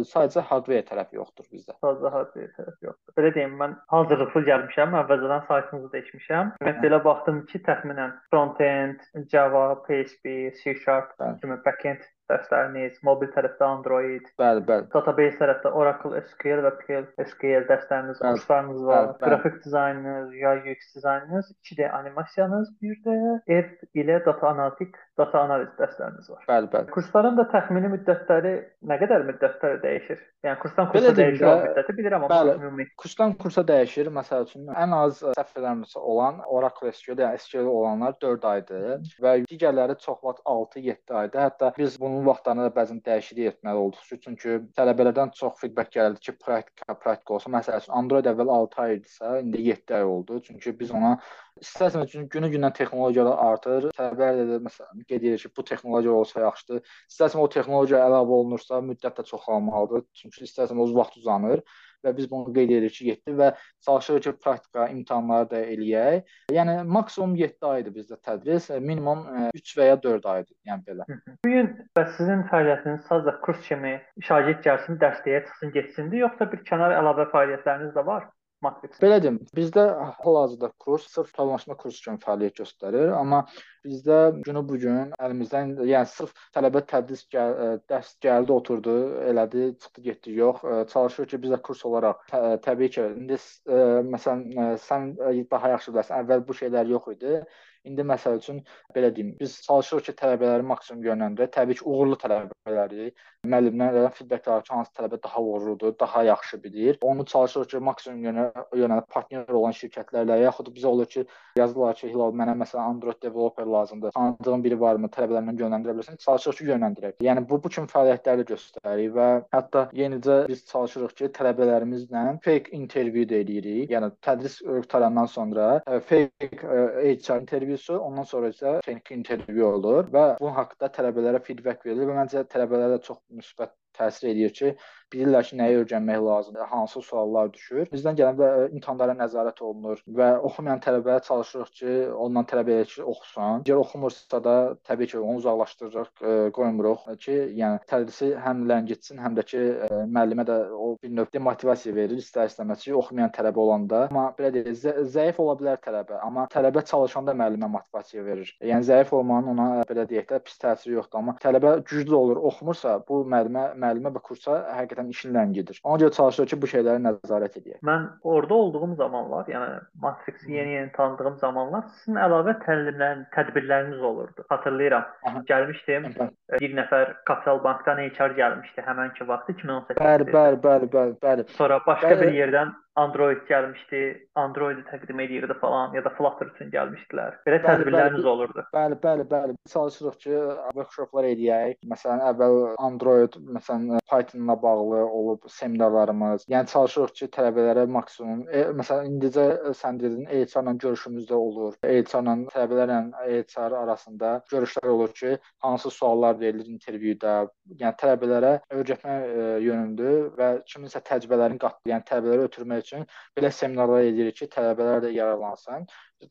Sadəcə 0.09 0.41
hardware 0.49 0.81
tərəfi 0.87 1.19
yoxdur 1.19 1.45
bizdə. 1.53 1.75
Sadəcə 1.83 2.09
hardware 2.15 2.47
tərəfi 2.55 2.87
yoxdur. 2.87 3.13
Belə 3.19 3.29
deyim, 3.35 3.53
mən 3.59 3.75
hazırlıqlı 3.93 4.41
gəlmişəm, 4.47 4.95
əvvəlcədən 5.03 5.43
saytınızı 5.49 5.91
dəyişmişəm. 5.93 6.49
Mən 6.65 6.79
belə 6.81 7.01
baxdım 7.05 7.43
ki, 7.51 7.61
təxminən 7.67 8.15
front-end, 8.33 9.05
Java, 9.29 9.67
PHP, 9.85 10.33
C# 10.57 10.73
kimi 10.81 11.59
back-end 11.67 12.09
dərsləriniz, 12.31 12.99
mobil 13.05 13.29
tərəfdə 13.35 13.67
Android, 13.67 14.29
bəli, 14.41 14.63
bəli. 14.69 14.87
Database 14.93 15.39
tərəfdə 15.41 15.73
Oracle 15.81 16.21
SQL 16.29 16.63
və 16.65 16.73
PL 16.81 17.27
SQL 17.27 17.67
dərsləriniz, 17.69 18.21
kurslarınız 18.23 18.83
var. 18.87 19.09
Bəli, 19.09 19.13
bəli. 19.13 19.27
Qrafik 19.27 19.59
dizaynınız, 19.65 20.33
UI 20.39 20.73
UX 20.73 20.91
dizaynınız, 20.95 21.51
2D 21.69 21.89
animasiyanız, 21.99 22.71
bir 22.81 22.97
də 23.05 23.17
R 23.51 23.67
ilə 24.01 24.21
data 24.25 24.53
analitik, 24.53 24.95
data 25.19 25.43
analiz 25.45 25.71
dərsləriniz 25.79 26.31
var. 26.31 26.45
Bəli, 26.47 26.71
bəli. 26.75 26.91
Kursların 26.95 27.39
da 27.39 27.47
təxmini 27.51 27.91
müddətləri 27.97 28.55
nə 28.87 28.99
qədər 29.03 29.27
müddətləri 29.27 29.81
dəyişir? 29.83 30.23
Yəni 30.45 30.57
kursdan 30.63 30.87
kursa 30.89 31.11
dəyişir 31.17 31.45
o 31.45 31.57
müddəti 31.65 31.97
bilirəm 31.99 32.25
amma 32.25 32.31
bəli, 32.33 32.55
ümumi. 32.57 32.87
Kursdan 32.97 33.35
kursa 33.41 33.61
dəyişir. 33.67 34.09
Məsəl 34.15 34.47
üçün 34.47 34.71
ən 34.71 34.95
az 34.97 35.19
səhv 35.21 35.59
eləmirəmsə 35.61 35.99
olan 35.99 36.41
Oracle 36.47 36.91
SQL, 36.91 37.19
yəni 37.25 37.39
SQL 37.41 37.69
olanlar 37.69 38.15
4 38.21 38.45
aydır 38.51 39.11
və 39.21 39.35
digərləri 39.49 39.97
çox 40.01 40.19
vaxt 40.23 40.43
6-7 40.45 41.15
aydır. 41.21 41.39
Hətta 41.45 41.71
biz 41.77 41.99
bunun 42.01 42.20
vaxtlarında 42.25 42.67
da 42.69 42.73
bəzən 42.75 43.01
dəyişiklik 43.05 43.51
etməli 43.51 43.83
olduq. 43.83 44.19
Çünki 44.23 44.57
tələbələrdən 44.77 45.33
çox 45.37 45.59
feedback 45.59 45.93
gəldi 45.95 46.23
ki, 46.27 46.35
praktika, 46.45 46.95
praktika 47.03 47.37
olsun. 47.37 47.53
Məsəl 47.55 47.81
üçün 47.81 47.95
Android 47.99 48.29
əvvəl 48.31 48.51
6 48.55 48.81
ay 48.85 48.97
idisə, 48.99 49.33
indi 49.43 49.63
7 49.67 49.97
ay 49.99 50.07
oldu. 50.15 50.39
Çünki 50.47 50.73
biz 50.79 50.93
ona 50.97 51.17
İstərsəm 51.61 52.07
çünki 52.09 52.29
günü-gündən 52.33 52.73
texnologiyalar 52.73 53.41
artır. 53.51 53.89
Tələbələr 53.97 54.47
də 54.49 54.59
məsələn 54.65 55.03
qeyd 55.09 55.27
edir 55.27 55.43
ki, 55.43 55.51
bu 55.57 55.65
texnologiya 55.67 56.13
olsa 56.15 56.41
yaxşıdır. 56.47 56.81
İstərsəm 57.11 57.43
o 57.43 57.49
texnologiya 57.55 58.01
əlavə 58.07 58.37
olunursa, 58.39 58.79
müddət 58.87 59.19
də 59.19 59.27
çoxalmalıdır. 59.29 60.07
Çünki 60.23 60.47
istərsəm 60.47 60.81
o 60.81 60.87
vaxt 60.95 61.19
uzanır 61.21 61.61
və 62.05 62.13
biz 62.17 62.29
bunu 62.31 62.53
qeyd 62.53 62.73
edirik 62.77 62.97
ki, 62.97 63.07
7 63.11 63.37
və 63.39 63.51
çalışırıq 63.85 64.25
ki, 64.27 64.33
praktika 64.43 64.87
imtahanları 64.93 65.49
da 65.51 65.61
eləyək. 65.75 66.35
Yəni 66.57 66.77
maksimum 66.97 67.35
7 67.39 67.69
aydır 67.73 67.95
bizdə 67.95 68.19
tədris, 68.27 68.69
minimum 68.79 69.23
3 69.53 69.77
və 69.77 69.89
ya 69.91 70.01
4 70.03 70.29
aydır, 70.35 70.55
yəni 70.69 70.85
belə. 70.89 71.07
Bu 71.45 71.55
gün 71.55 71.71
bəs 71.97 72.13
sizin 72.17 72.45
fəaliyyətiniz 72.51 73.07
sadəcə 73.09 73.37
kurs 73.45 73.63
kimi 73.67 73.95
şagird 74.27 74.61
gəlsin, 74.65 74.99
dərsliyə 75.01 75.45
çıxsın, 75.47 75.73
getsindir, 75.77 76.25
yoxsa 76.25 76.51
bir 76.51 76.63
kənar 76.69 76.97
əlavə 76.99 77.29
fəaliyyətləriniz 77.33 77.95
də 77.97 78.05
var? 78.05 78.29
Belə 78.61 79.15
deyim, 79.23 79.37
bizdə 79.57 79.83
hal-hazırda 80.21 80.67
kurs 80.83 81.07
sırf 81.09 81.31
formalaşma 81.33 81.73
kursu 81.81 82.03
kimi 82.03 82.21
fəaliyyət 82.21 82.59
göstərir, 82.61 83.09
amma 83.17 83.39
bizdə 83.87 84.17
günü 84.45 84.61
bu 84.69 84.77
gün 84.83 85.15
əlimizdən, 85.17 85.71
yəni 85.89 86.09
sırf 86.11 86.35
tələbə 86.53 86.83
tədris 86.91 87.23
gəl, 87.33 87.55
dərs 87.89 88.11
gəldi, 88.21 88.53
oturdu, 88.53 88.93
elədi, 89.31 89.65
çıxdı, 89.81 90.05
getdi, 90.09 90.35
yox. 90.43 90.61
Çalışır 90.93 91.31
ki, 91.33 91.41
biz 91.47 91.55
də 91.55 91.61
kurs 91.65 91.81
olaraq 91.89 92.21
tə, 92.29 92.43
təbii 92.67 92.93
ki, 92.93 93.07
indi 93.23 93.41
ə, 93.41 93.81
məsələn 94.13 94.77
sən 94.85 95.09
daha 95.55 95.73
yaxşı 95.73 95.97
bilərsən, 95.97 96.21
əvvəl 96.21 96.45
bu 96.45 96.61
şeylər 96.61 96.93
yox 96.93 97.11
idi. 97.17 97.41
İndi 97.89 98.03
məsəl 98.05 98.37
üçün 98.37 98.59
belə 98.93 99.09
deyim, 99.15 99.31
biz 99.39 99.55
çalışırıq 99.65 100.11
ki, 100.11 100.13
tələbələri 100.19 100.67
maksimum 100.69 101.01
yönləndirək. 101.07 101.49
Təbii 101.55 101.79
ki, 101.79 101.85
uğurlu 101.89 102.19
tələbələri 102.21 103.07
müəllimlərdən 103.45 104.11
feedback 104.13 104.47
alırıq 104.47 104.67
ki, 104.67 104.73
hansı 104.75 104.91
tələbə 104.97 105.17
daha 105.23 105.41
uğurludur, 105.41 105.93
daha 105.99 106.23
yaxşı 106.23 106.63
bilir. 106.63 106.97
Onu 107.01 107.25
çalışırıq 107.25 107.69
ki, 107.71 107.79
maksimum 107.87 108.23
yönə 108.25 108.45
yönəlib 108.77 109.07
partnyor 109.09 109.49
olan 109.61 109.73
şirkətlərlə 109.77 110.37
yaxud 110.43 110.69
bizə 110.75 110.87
olur 110.87 111.09
ki, 111.09 111.25
yazırlar 111.57 111.95
ki, 111.95 112.09
Hilal 112.11 112.35
mənə 112.37 112.55
məsələn 112.61 112.93
Android 112.95 113.21
developer 113.23 113.65
lazımdır. 113.65 114.11
Tanıdığın 114.11 114.63
biri 114.63 114.79
varmı? 114.79 115.09
Tələbələrlə 115.15 115.55
yönləndirə 115.57 115.97
bilərsən. 115.97 116.19
Çalışırıq 116.25 116.57
ki, 116.57 116.67
yönləndirək. 116.69 117.17
Yəni 117.25 117.45
bu 117.49 117.61
bu 117.63 117.69
kimi 117.69 117.89
fəaliyyətləri 117.91 118.45
göstəririk 118.51 119.15
və 119.17 119.29
hətta 119.55 119.87
yenicə 119.97 120.37
biz 120.47 120.65
çalışırıq 120.69 121.17
ki, 121.17 121.31
tələbələrimizlə 121.39 122.25
fake 122.45 122.75
interview 122.77 123.25
də 123.25 123.41
eləyirik. 123.41 123.89
Yəni 123.91 124.11
tədris 124.21 124.59
qurtarandan 124.61 125.25
sonra 125.25 125.71
fake 126.05 126.61
HR 126.61 127.41
interview 127.41 127.71
intervyusu, 127.71 127.99
ondan 127.99 128.23
sonra 128.23 128.49
isə 128.51 128.79
texniki 128.85 129.15
intervyu 129.15 129.65
olur 129.67 130.09
və 130.11 130.23
bunun 130.39 130.55
haqqında 130.57 130.89
tələbələrə 130.95 131.41
feedback 131.45 131.85
verilir 131.85 132.09
və 132.09 132.17
məncə 132.17 132.43
tələbələrə 132.51 132.99
çox 133.05 133.19
مش 133.31 133.55
بت 133.59 133.80
təsir 133.97 134.31
edir 134.31 134.53
ki, 134.55 134.75
bilirlər 135.11 135.45
ki, 135.47 135.57
nəyi 135.59 135.79
öyrənmək 135.81 136.19
lazımdır, 136.23 136.67
hansı 136.71 137.01
suallar 137.03 137.51
düşür. 137.53 137.87
Bizdən 137.91 138.17
gələndə 138.19 138.49
imtahanlara 138.71 139.15
nəzarət 139.19 139.61
olunur 139.65 140.01
və 140.07 140.29
oxumayan 140.47 140.81
tələbəyə 140.83 141.23
çalışırıq 141.27 141.71
ki, 141.79 141.95
ondan 142.25 142.47
tələb 142.47 142.71
edirik 142.71 142.93
ki, 142.95 143.03
oxusun. 143.03 143.65
Əgər 143.65 143.81
oxumursa 143.81 144.41
da 144.45 144.55
təbii 144.87 145.11
ki, 145.11 145.19
onu 145.19 145.41
uzaqlaşdırırıq, 145.41 146.11
ə, 146.21 146.35
qoymuruq 146.55 147.07
ki, 147.25 147.37
yəni 147.59 147.81
tədrisi 147.91 148.31
həm 148.45 148.63
ləngitsin, 148.71 149.19
həm 149.21 149.35
də 149.39 149.45
ki, 149.51 149.63
ə, 149.87 150.01
müəllimə 150.07 150.47
də 150.47 150.57
o 150.71 150.93
bir 151.01 151.13
növ 151.17 151.31
demotivasiya 151.33 151.95
verir 151.95 152.21
istər-istəməz 152.21 152.85
ki, 152.85 152.95
oxumayan 153.01 153.33
tələbə 153.35 153.63
olanda. 153.65 154.05
Amma 154.11 154.29
belə 154.37 154.53
deyək, 154.55 154.71
zə 154.85 154.95
zəif 155.17 155.41
ola 155.43 155.57
bilər 155.59 155.81
tələbə, 155.83 156.21
amma 156.23 156.47
tələbə 156.53 156.85
çalışanda 156.87 157.35
müəllimə 157.35 157.71
motivasiya 157.75 158.23
verir. 158.25 158.55
Yəni 158.63 158.87
zəif 158.87 159.11
olmanın 159.15 159.51
ona 159.55 159.67
belə 159.89 160.07
deyək 160.07 160.29
də 160.31 160.41
pis 160.47 160.59
təsiri 160.61 160.95
yoxdur, 160.95 161.19
amma 161.19 161.35
tələbə 161.43 161.75
güclü 161.89 162.15
olur, 162.15 162.41
oxumursa, 162.51 162.97
bu 163.07 163.23
müəllimə 163.27 163.67
müəllimə 163.81 164.11
və 164.15 164.21
kursa 164.27 164.57
həqiqətən 164.77 165.11
işinlə 165.13 165.45
gedir. 165.55 165.79
Ona 165.83 166.03
görə 166.03 166.15
çalışırıq 166.17 166.51
ki, 166.53 166.59
bu 166.61 166.69
şeylərə 166.73 167.01
nəzarət 167.05 167.57
edək. 167.61 167.79
Mən 167.87 168.07
orada 168.23 168.53
olduğum 168.53 168.95
zamanlar, 169.01 169.47
yəni 169.51 169.79
Matrix-i 170.03 170.53
yeni-yeni 170.53 170.91
tanıdığım 170.97 171.37
zamanlar 171.41 171.87
sizin 171.99 172.19
əlavə 172.25 172.57
təlimlərin, 172.65 173.25
tədbirləriniz 173.35 174.05
olurdu. 174.11 174.45
Xatırlayıram. 174.49 175.07
Aha. 175.29 175.43
Gəlmişdim. 175.51 176.07
Aha. 176.11 176.29
Bir 176.59 176.77
nəfər 176.77 177.15
Kapital 177.25 177.63
Bankdan 177.63 178.01
HR 178.05 178.37
gəlmişdi 178.37 178.85
həmənki 178.87 179.27
vaxt 179.27 179.49
2018-də. 179.55 179.99
Bəli, 180.01 180.29
bəli, 180.35 180.61
bəli, 180.67 180.91
bəli, 180.95 181.17
bəli. 181.25 181.47
Sonra 181.57 181.79
başqa 181.87 182.15
bəli. 182.15 182.27
bir 182.27 182.39
yerdən 182.41 182.73
Android 182.99 183.39
gəlmişdi, 183.47 183.99
Android-i 184.35 184.83
təqdim 184.89 185.19
edirdi 185.23 185.53
falan 185.61 185.93
ya 185.95 186.03
da 186.03 186.09
Flutter 186.17 186.49
üçün 186.51 186.71
gəlmişdilər. 186.73 187.37
Belə 187.47 187.59
tədbirləriniz 187.63 188.25
olurdu. 188.27 188.65
Bəli, 188.75 188.97
bəli, 189.03 189.25
bəli. 189.31 189.55
Çalışırıq 189.71 190.17
ki, 190.23 190.33
workshoplar 190.75 191.27
eləyək. 191.29 191.77
Məsələn, 191.87 192.23
əvvəl 192.31 192.57
Android, 192.83 193.37
məsələn, 193.55 194.01
Python-la 194.11 194.57
bağlı 194.61 195.05
olub 195.05 195.47
seminarlarımız. 195.47 196.43
Yəni 196.51 196.67
çalışırıq 196.73 197.13
ki, 197.21 197.29
tələbələrə 197.37 197.87
maksimum, 197.87 198.43
e, 198.51 198.65
məsələn, 198.75 199.07
indicə 199.13 199.47
sən 199.77 200.01
dedin, 200.01 200.27
HR-la 200.27 200.75
görüşümüz 200.83 201.29
də 201.31 201.39
olur. 201.39 201.79
HR-la 201.87 202.35
tələbələrlə 202.51 203.01
HR 203.39 203.77
arasında 203.85 204.33
görüşlər 204.51 204.91
olur 204.91 205.15
ki, 205.15 205.37
hansı 205.63 205.89
suallar 205.89 206.39
verilir 206.39 206.67
intervyuda. 206.75 207.39
Yəni 207.79 207.95
tələbələrə 208.03 208.53
öyrətmə 208.75 209.17
e, 209.23 209.49
yönündür 209.63 210.31
və 210.35 210.51
kiminsə 210.67 210.99
təcrübələrini 211.07 211.61
qatdı. 211.61 211.93
Yəni 211.93 212.07
tələbələri 212.09 212.49
ötürmək 212.49 212.80
üçün 212.83 213.05
belə 213.37 213.51
seminarlar 213.55 214.07
edirik 214.09 214.37
ki, 214.41 214.47
tələbələr 214.55 215.05
də 215.05 215.11
yararlansın. 215.15 215.87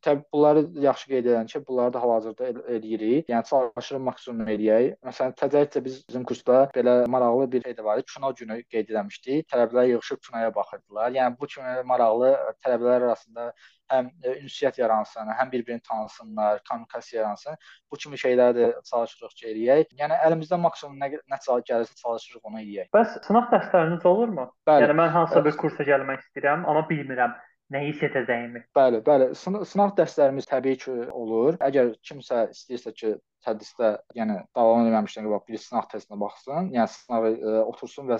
Təbii 0.06 0.22
bunları 0.32 0.62
yaxşı 0.84 1.08
qeyd 1.10 1.24
edirəm 1.24 1.48
ki, 1.50 1.62
bunları 1.68 1.92
da 1.94 2.02
hal-hazırda 2.02 2.46
el 2.50 2.60
eləyirik. 2.76 3.32
Yəni 3.32 3.48
çalışırıq 3.50 4.04
maksimum 4.06 4.52
eləyək. 4.54 4.92
Məsələn, 5.08 5.34
təzəlikcə 5.40 5.84
biz 5.84 5.98
bizim 6.08 6.24
kursda 6.30 6.60
belə 6.76 6.94
maraqlı 7.10 7.50
bir 7.52 7.66
şey 7.66 7.84
var. 7.84 8.02
Kino 8.14 8.32
günü 8.42 8.62
qeyd 8.70 8.94
etmişdik. 8.94 9.48
Tələbələr 9.50 9.90
yığılıb 9.94 10.22
kinoya 10.28 10.54
baxırdılar. 10.54 11.10
Yəni 11.18 11.40
bu 11.40 11.50
kimi 11.54 11.82
maraqlı 11.92 12.32
tələbələr 12.62 13.08
arasında 13.10 13.52
həm 13.90 14.08
ünsiyyət 14.32 14.80
yaransın, 14.80 15.30
həm 15.38 15.52
bir-birini 15.52 15.82
tanısınlar, 15.88 16.62
kommunikasiya 16.70 17.22
yaransın. 17.22 17.58
Bu 17.90 17.96
kimi 17.96 18.18
şeyləri 18.22 18.56
də 18.58 18.70
çalışırıq 18.90 19.36
ki, 19.36 19.46
eləyək. 19.52 19.94
Yəni 20.00 20.18
əlimizdən 20.28 20.62
maksimum 20.64 20.98
nə 21.00 21.12
nə 21.18 21.40
gəlirsə 21.42 21.98
çalışırıq 22.02 22.50
onu 22.50 22.62
eləyək. 22.62 22.90
Bəs 22.96 23.20
sınaq 23.26 23.50
dərsləriniz 23.54 24.06
olurmu? 24.06 24.48
Bəli. 24.68 24.86
Yəni 24.86 24.98
mən 25.02 25.14
hansısa 25.18 25.44
bir 25.44 25.56
kursa 25.60 25.86
gəlmək 25.88 26.26
istəyirəm, 26.26 26.66
amma 26.70 26.86
bilmirəm 26.90 27.36
nəyi 27.74 27.94
seçəcəyimi. 28.00 28.64
Bəli, 28.76 29.00
bəli. 29.06 29.30
Sınaq, 29.38 29.66
sınaq 29.70 29.96
dərslərimiz 29.98 30.48
təbii 30.50 30.78
ki 30.84 30.94
olur. 31.14 31.58
Əgər 31.62 31.92
kimsə 32.06 32.48
istəyirsə 32.54 32.94
ki, 32.96 33.12
tədrisdə, 33.46 33.90
yəni 34.18 34.36
davam 34.56 34.86
etməmişdən 34.86 35.26
qabaq 35.28 35.46
bir 35.48 35.60
sınaq 35.62 35.88
testinə 35.92 36.18
baxsın, 36.20 36.70
yəni 36.74 36.92
sınağı 36.94 37.30
ə, 37.30 37.34
e, 37.36 37.62
otursun 37.72 38.08
və 38.10 38.18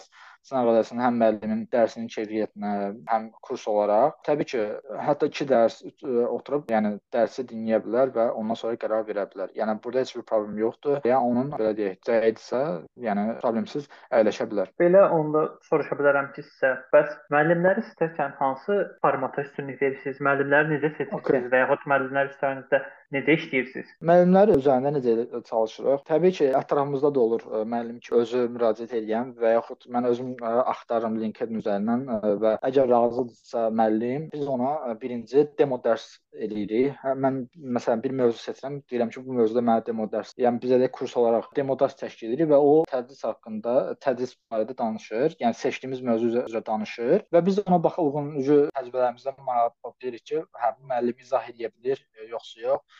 sınaq 0.48 0.70
eləsin 0.72 1.02
həm 1.04 1.18
müəllimin 1.20 1.64
dərsinin 1.74 2.08
keyfiyyətinə, 2.12 2.72
həm 3.10 3.28
kurs 3.46 3.66
olaraq. 3.70 4.16
Təbii 4.26 4.48
ki, 4.52 4.64
hətta 5.06 5.28
2 5.28 5.48
dərs 5.50 5.80
ə, 5.84 5.92
e, 5.92 6.26
oturub, 6.26 6.66
yəni 6.72 6.94
dərsi 7.14 7.44
dinləyə 7.50 7.82
bilər 7.86 8.14
və 8.16 8.28
ondan 8.40 8.60
sonra 8.60 8.80
qərar 8.80 9.06
verə 9.08 9.26
bilər. 9.32 9.52
Yəni 9.58 9.76
burada 9.84 10.04
heç 10.04 10.14
bir 10.16 10.26
problem 10.30 10.58
yoxdur. 10.60 11.00
Yəni 11.04 11.32
onun 11.32 11.52
belə 11.56 11.74
deyək, 11.78 12.00
cəyidirsə, 12.08 12.62
yəni 13.06 13.26
problemsiz 13.44 13.88
əyləşə 14.16 14.48
bilər. 14.50 14.72
Belə 14.80 15.04
onda 15.16 15.46
soruşa 15.68 15.98
bilərəm 16.00 16.32
ki, 16.36 16.46
sizə 16.48 16.74
bəs 16.94 17.12
müəllimləri 17.34 17.84
istərkən 17.84 18.36
hansı 18.40 18.80
formata 19.04 19.44
üstünlük 19.44 19.80
verirsiniz? 19.82 20.22
Müəllimləri 20.24 20.76
necə 20.76 20.92
seçirsiniz 20.96 21.20
okay. 21.20 21.46
və 21.52 21.64
yaxud 21.64 21.86
müəllimlər 21.90 22.32
üstünlüyünüzdə 22.32 22.82
necə 23.14 23.34
işləyirsiniz? 23.36 23.90
Müəllimlər 24.06 24.52
üzərində 24.54 24.92
necə 24.94 25.42
çalışırıq? 25.48 26.04
Təbii 26.08 26.34
ki, 26.38 26.48
ətrafımızda 26.60 27.10
da 27.14 27.22
olur 27.24 27.44
ə, 27.46 27.62
müəllim 27.72 27.98
ki, 28.04 28.12
özü 28.20 28.44
müraciət 28.54 28.94
edən 29.00 29.34
və 29.40 29.54
yaxud 29.56 29.86
mən 29.94 30.08
özüm 30.10 30.32
ə, 30.38 30.52
axtarıram 30.72 31.18
LinkedIn 31.20 31.60
üzərindən 31.60 32.06
ə, 32.06 32.20
və 32.42 32.54
əgər 32.70 32.90
razıdırsa 32.90 33.66
müəllim, 33.80 34.28
biz 34.34 34.46
ona 34.54 34.94
birinci 35.02 35.46
demo 35.58 35.80
dərs 35.84 36.06
eləyirik. 36.34 36.94
Hə, 37.02 37.14
mən 37.24 37.42
məsələn 37.78 38.04
bir 38.04 38.14
mövzu 38.22 38.42
seçirəm, 38.44 38.80
deyirəm 38.90 39.10
ki, 39.14 39.24
bu 39.26 39.38
mövzuda 39.40 39.64
mənə 39.66 39.84
demo 39.86 40.06
dərs. 40.12 40.32
Yəni 40.40 40.62
bizə 40.62 40.78
də 40.82 40.90
kurs 40.94 41.16
olaraq 41.18 41.50
demo 41.56 41.76
dərs 41.80 41.98
təşkil 41.98 42.30
edirik 42.30 42.52
və 42.52 42.60
o 42.62 42.76
tədris 42.90 43.24
haqqında, 43.26 43.76
tədris 44.04 44.36
barədə 44.52 44.76
danışır. 44.78 45.36
Yəni 45.42 45.58
seçdiyimiz 45.58 46.04
mövzu 46.06 46.30
üzrə 46.44 46.62
danışır 46.66 47.26
və 47.34 47.44
biz 47.46 47.60
ona 47.66 47.80
baxa 47.82 48.04
uyğun 48.06 48.36
təcrübələrimizdən 48.40 49.42
maraq 49.46 49.74
bilirik 50.00 50.26
ki, 50.30 50.44
hə 50.62 50.74
bu 50.78 50.90
müəllim 50.92 51.24
izah 51.26 51.50
edə 51.50 51.72
bilər, 51.74 52.02
yoxsa 52.30 52.62
yox. 52.62 52.99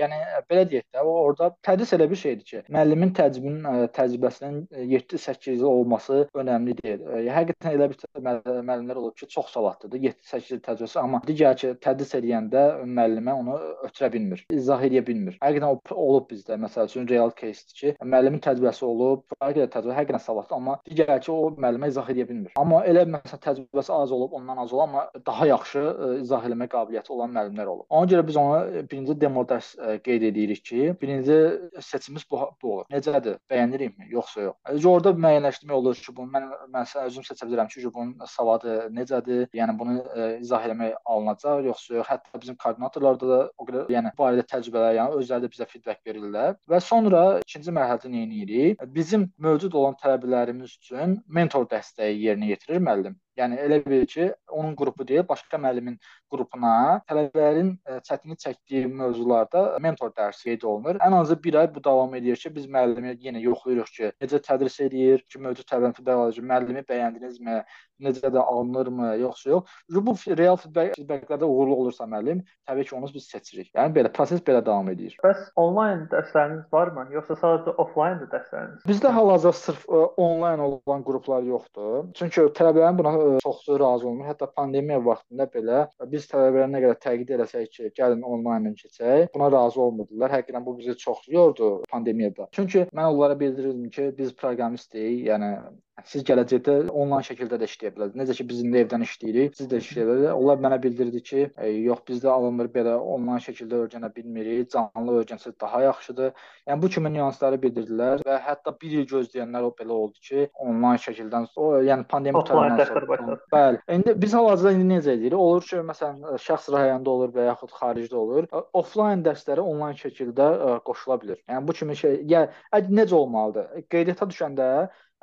Yəni 0.00 0.16
belə 0.50 0.64
deyək 0.66 0.86
də, 0.90 1.02
o 1.06 1.12
orada 1.28 1.52
tədris 1.62 1.92
elə 1.94 2.08
bir 2.10 2.18
şeydir 2.18 2.44
ki, 2.48 2.62
müəllimin 2.74 3.12
təcrübinin 3.14 3.88
təcrübəsinin 3.94 4.56
7-8 4.90 5.52
il 5.52 5.62
olması 5.68 6.16
önəmli 6.34 6.74
deyil. 6.80 7.04
Həqiqətən 7.30 7.76
elə 7.76 7.88
bir 7.92 8.00
müəllimlər 8.18 8.98
olur 8.98 9.14
ki, 9.14 9.28
çox 9.30 9.52
savadlıdır, 9.54 10.02
7-8 10.08 10.50
il 10.56 10.62
təcrübəsi, 10.64 10.98
amma 10.98 11.20
digər 11.28 11.54
ki, 11.60 11.70
tədris 11.84 12.14
edəndə 12.18 12.64
müəllimə 12.82 13.36
onu 13.38 13.58
ötürə 13.86 14.10
bilmir, 14.16 14.42
izah 14.50 14.82
edə 14.82 15.04
bilmir. 15.06 15.38
Həqiqətən 15.44 15.68
o 15.70 15.78
olub 16.08 16.26
bizdə. 16.32 16.58
Məsəl 16.64 16.90
üçün 16.90 17.06
real 17.10 17.30
case-dir 17.38 17.78
ki, 17.78 17.94
müəllimin 18.02 18.42
təcrübəsi 18.42 18.84
olub, 18.88 19.22
fərqli 19.38 19.68
təcrübə 19.76 19.94
həqiqətən 20.00 20.24
savadlı, 20.26 20.58
amma 20.58 20.76
digər 20.90 21.22
ki, 21.22 21.30
o 21.30 21.54
müəllimə 21.54 21.92
izah 21.94 22.10
edə 22.10 22.26
bilmir. 22.32 22.52
Amma 22.58 22.82
elə 22.90 23.06
məsələn 23.14 23.44
təcrübəsi 23.46 23.94
az 23.94 24.10
olub, 24.18 24.34
ondan 24.40 24.58
az 24.66 24.74
olub, 24.74 24.88
amma 24.88 25.06
daha 25.26 25.46
yaxşı 25.52 25.86
izah 26.24 26.50
eləmə 26.50 26.66
qabiliyyəti 26.74 27.14
olan 27.14 27.30
müəllimlər 27.38 27.72
olub. 27.76 27.86
Ona 27.94 28.10
görə 28.10 28.26
biz 28.26 28.42
ona 28.42 28.82
birinci 28.90 29.14
demo 29.20 29.46
dərs 29.46 29.74
ə, 29.84 29.96
qeyd 30.04 30.26
edirik 30.30 30.64
ki, 30.64 30.94
birinci 31.00 31.36
seçimimiz 31.84 32.24
bu, 32.30 32.40
bu 32.62 32.72
olur. 32.74 32.86
Necədir? 32.92 33.38
Bəyənirikmi, 33.50 34.08
yoxsa 34.12 34.48
yox? 34.48 34.56
Yox. 34.72 34.88
Orada 34.94 35.12
müəyyənləşdirmək 35.24 35.78
olur 35.80 36.00
ki, 36.06 36.14
bunu 36.16 36.34
mən 36.34 36.48
məsələn 36.74 37.10
özüm 37.10 37.26
seçə 37.28 37.48
bilərəm 37.50 37.70
ki, 37.72 37.84
bunun 37.94 38.28
savadı 38.34 38.76
necədir? 38.94 39.46
Yəni 39.56 39.76
bunu 39.78 39.98
ə, 40.02 40.28
izah 40.44 40.68
eləmək 40.68 40.94
alınacaq, 41.04 41.64
yoxsa 41.70 41.98
yox? 41.98 42.10
Hətta 42.14 42.42
bizim 42.42 42.58
koordinatorlarda 42.64 43.30
da 43.32 43.40
o 43.58 43.68
qədər 43.68 43.90
yəni 43.94 44.14
barədə 44.18 44.46
təcrübələr, 44.52 44.98
yəni 45.00 45.20
özləri 45.20 45.46
də 45.46 45.52
bizə 45.54 45.68
feedback 45.70 46.00
verirlər. 46.06 46.56
Və 46.70 46.80
sonra 46.84 47.24
ikinci 47.44 47.74
mərhələdə 47.74 48.12
nə 48.12 48.24
edirik? 48.26 48.86
Bizim 48.94 49.28
mövcud 49.42 49.74
olan 49.78 49.98
tələbələrimiz 50.02 50.78
üçün 50.78 51.18
mentor 51.28 51.68
dəstəyi 51.70 52.20
yerinə 52.28 52.52
yetirir 52.52 52.82
müəllim. 52.84 53.18
Yəni 53.38 53.58
elə 53.58 53.80
bil 53.84 54.04
ki, 54.06 54.28
onun 54.54 54.74
qrupu 54.78 55.06
deyil, 55.08 55.24
başqa 55.28 55.58
müəllimin 55.58 55.96
qrupuna 56.30 57.00
tələbələrin 57.10 57.72
e, 57.88 57.98
çətinlik 58.06 58.40
çəkdiyi 58.44 58.90
mövzularda 59.00 59.64
mentor 59.82 60.12
dərsi 60.14 60.50
qeyd 60.50 60.66
olunur. 60.70 61.00
Ən 61.02 61.16
azı 61.18 61.36
1 61.44 61.58
ay 61.62 61.68
bu 61.74 61.82
davam 61.84 62.14
edir 62.14 62.38
ki, 62.38 62.52
biz 62.54 62.68
müəllimi 62.70 63.16
yenə 63.24 63.42
yoxlayırıq 63.42 63.90
ki, 63.96 64.12
necə 64.22 64.40
tədris 64.44 64.78
edir, 64.86 65.24
ki, 65.28 65.42
mövcud 65.42 65.66
tələbənin 65.70 65.96
feedback 65.98 66.38
müəllimi 66.50 66.84
bəyəndinizmi, 66.90 67.58
necə 68.04 68.30
də 68.34 68.42
alınırmı, 68.42 69.10
yoxsa 69.22 69.50
yox. 69.50 69.74
Bu 69.90 70.14
real 70.38 70.56
feedback 70.60 70.94
feedbacklərdə 70.98 71.48
uğurlu 71.48 71.76
olursa 71.82 72.06
müəllim, 72.10 72.42
təbii 72.68 72.86
ki, 72.88 72.94
onu 72.98 73.10
biz 73.14 73.28
seçirik. 73.30 73.70
Yəni 73.74 73.94
belə 73.98 74.12
proses 74.14 74.42
belə 74.46 74.62
davam 74.64 74.88
edir. 74.92 75.16
Bəs 75.24 75.50
onlayn 75.60 76.06
dərsləriniz 76.12 76.64
varmı, 76.72 77.06
yoxsa 77.14 77.38
sadəcə 77.42 77.76
offlayn 77.82 78.22
dərsləriniz? 78.30 78.86
Bizdə 78.88 79.12
hal-hazırda 79.14 79.58
sırf 79.58 79.84
ə, 79.88 80.00
e, 80.00 80.08
onlayn 80.26 80.62
olan 80.64 81.04
qruplar 81.06 81.46
yoxdur. 81.46 82.10
Çünki 82.18 82.48
tələbələrin 82.58 82.98
buna 82.98 83.14
çoxsu 83.44 83.78
razı 83.80 84.08
olmur. 84.08 84.26
Hətta 84.28 84.48
pandemiya 84.56 85.00
vaxtında 85.04 85.46
belə 85.54 85.80
biz 86.12 86.26
tələbələrə 86.30 86.70
nə 86.72 86.82
qədər 86.84 87.00
təkid 87.06 87.32
eləsək 87.36 87.70
ki, 87.76 87.90
gəlin 87.98 88.22
onlaynla 88.22 88.74
keçək, 88.80 89.30
buna 89.34 89.50
razı 89.52 89.80
olmurdular. 89.86 90.32
Həqiqətən 90.38 90.66
bu 90.66 90.76
bizi 90.78 90.96
çox 91.04 91.24
yordu 91.28 91.70
pandemiyada. 91.90 92.48
Çünki 92.52 92.86
mən 92.92 93.10
onlara 93.12 93.38
bildirirdim 93.40 93.90
ki, 93.90 94.10
biz 94.18 94.34
proqramistik, 94.36 95.26
yəni 95.30 95.54
Siz 96.02 96.24
gələcəkdə 96.26 96.72
onlayn 96.90 97.22
şəkildə 97.22 97.54
də 97.60 97.68
işləyə 97.68 97.92
bilərsiniz. 97.94 98.18
Necə 98.18 98.34
ki 98.34 98.44
biz 98.48 98.62
indi 98.64 98.80
evdən 98.80 99.04
işləyirik, 99.06 99.52
siz 99.54 99.68
də 99.70 99.78
işləyə 99.78 100.06
bilərsiniz. 100.08 100.32
Onlar 100.34 100.58
mənə 100.64 100.78
bildirdi 100.82 101.20
ki, 101.22 101.44
e, 101.54 101.68
yox 101.86 102.02
bizdə 102.08 102.32
alınmır 102.32 102.68
belə 102.74 102.96
onlayn 102.98 103.38
şəkildə 103.44 103.78
öyrənə 103.84 104.10
bilmirik, 104.16 104.72
canlı 104.74 105.14
öyrənsək 105.20 105.54
daha 105.62 105.84
yaxşıdır. 105.84 106.32
Yəni 106.66 106.82
bu 106.82 106.90
kimi 106.96 107.12
nüansları 107.14 107.60
bildirdilər 107.62 108.24
və 108.26 108.40
hətta 108.48 108.74
1 108.82 108.96
il 108.98 109.06
gözləyənlər 109.12 109.68
o 109.68 109.70
belə 109.78 109.94
oldu 110.00 110.26
ki, 110.28 110.48
onlayn 110.66 110.98
şəkildən 111.04 111.46
o 111.62 111.70
yəni 111.86 112.08
pandemiya 112.10 112.42
qutarandan 112.42 112.90
sonra. 112.90 113.38
Bəli. 113.54 113.80
İndi 113.94 114.16
biz 114.26 114.34
hal-hazırda 114.34 114.74
indi 114.74 114.90
necə 114.96 115.14
edirik? 115.14 115.38
Olur 115.38 115.62
ki, 115.70 115.78
məsələn, 115.92 116.36
şəxs 116.42 116.68
rayonunda 116.74 117.14
olur 117.14 117.32
və 117.38 117.46
yaxud 117.52 117.78
xaricdə 117.78 118.18
olur. 118.18 118.50
Offlayn 118.82 119.22
dərsləri 119.22 119.62
onlayn 119.62 119.94
şəkildə 120.02 120.50
ə, 120.50 120.76
qoşula 120.90 121.22
bilər. 121.22 121.40
Yəni 121.48 121.68
bu 121.68 121.78
kimi 121.78 121.96
şey, 122.02 122.20
yəni 122.34 122.84
necə 122.98 123.14
olmalıdır? 123.14 123.86
Qeydiyyata 123.94 124.30
düşəndə 124.34 124.70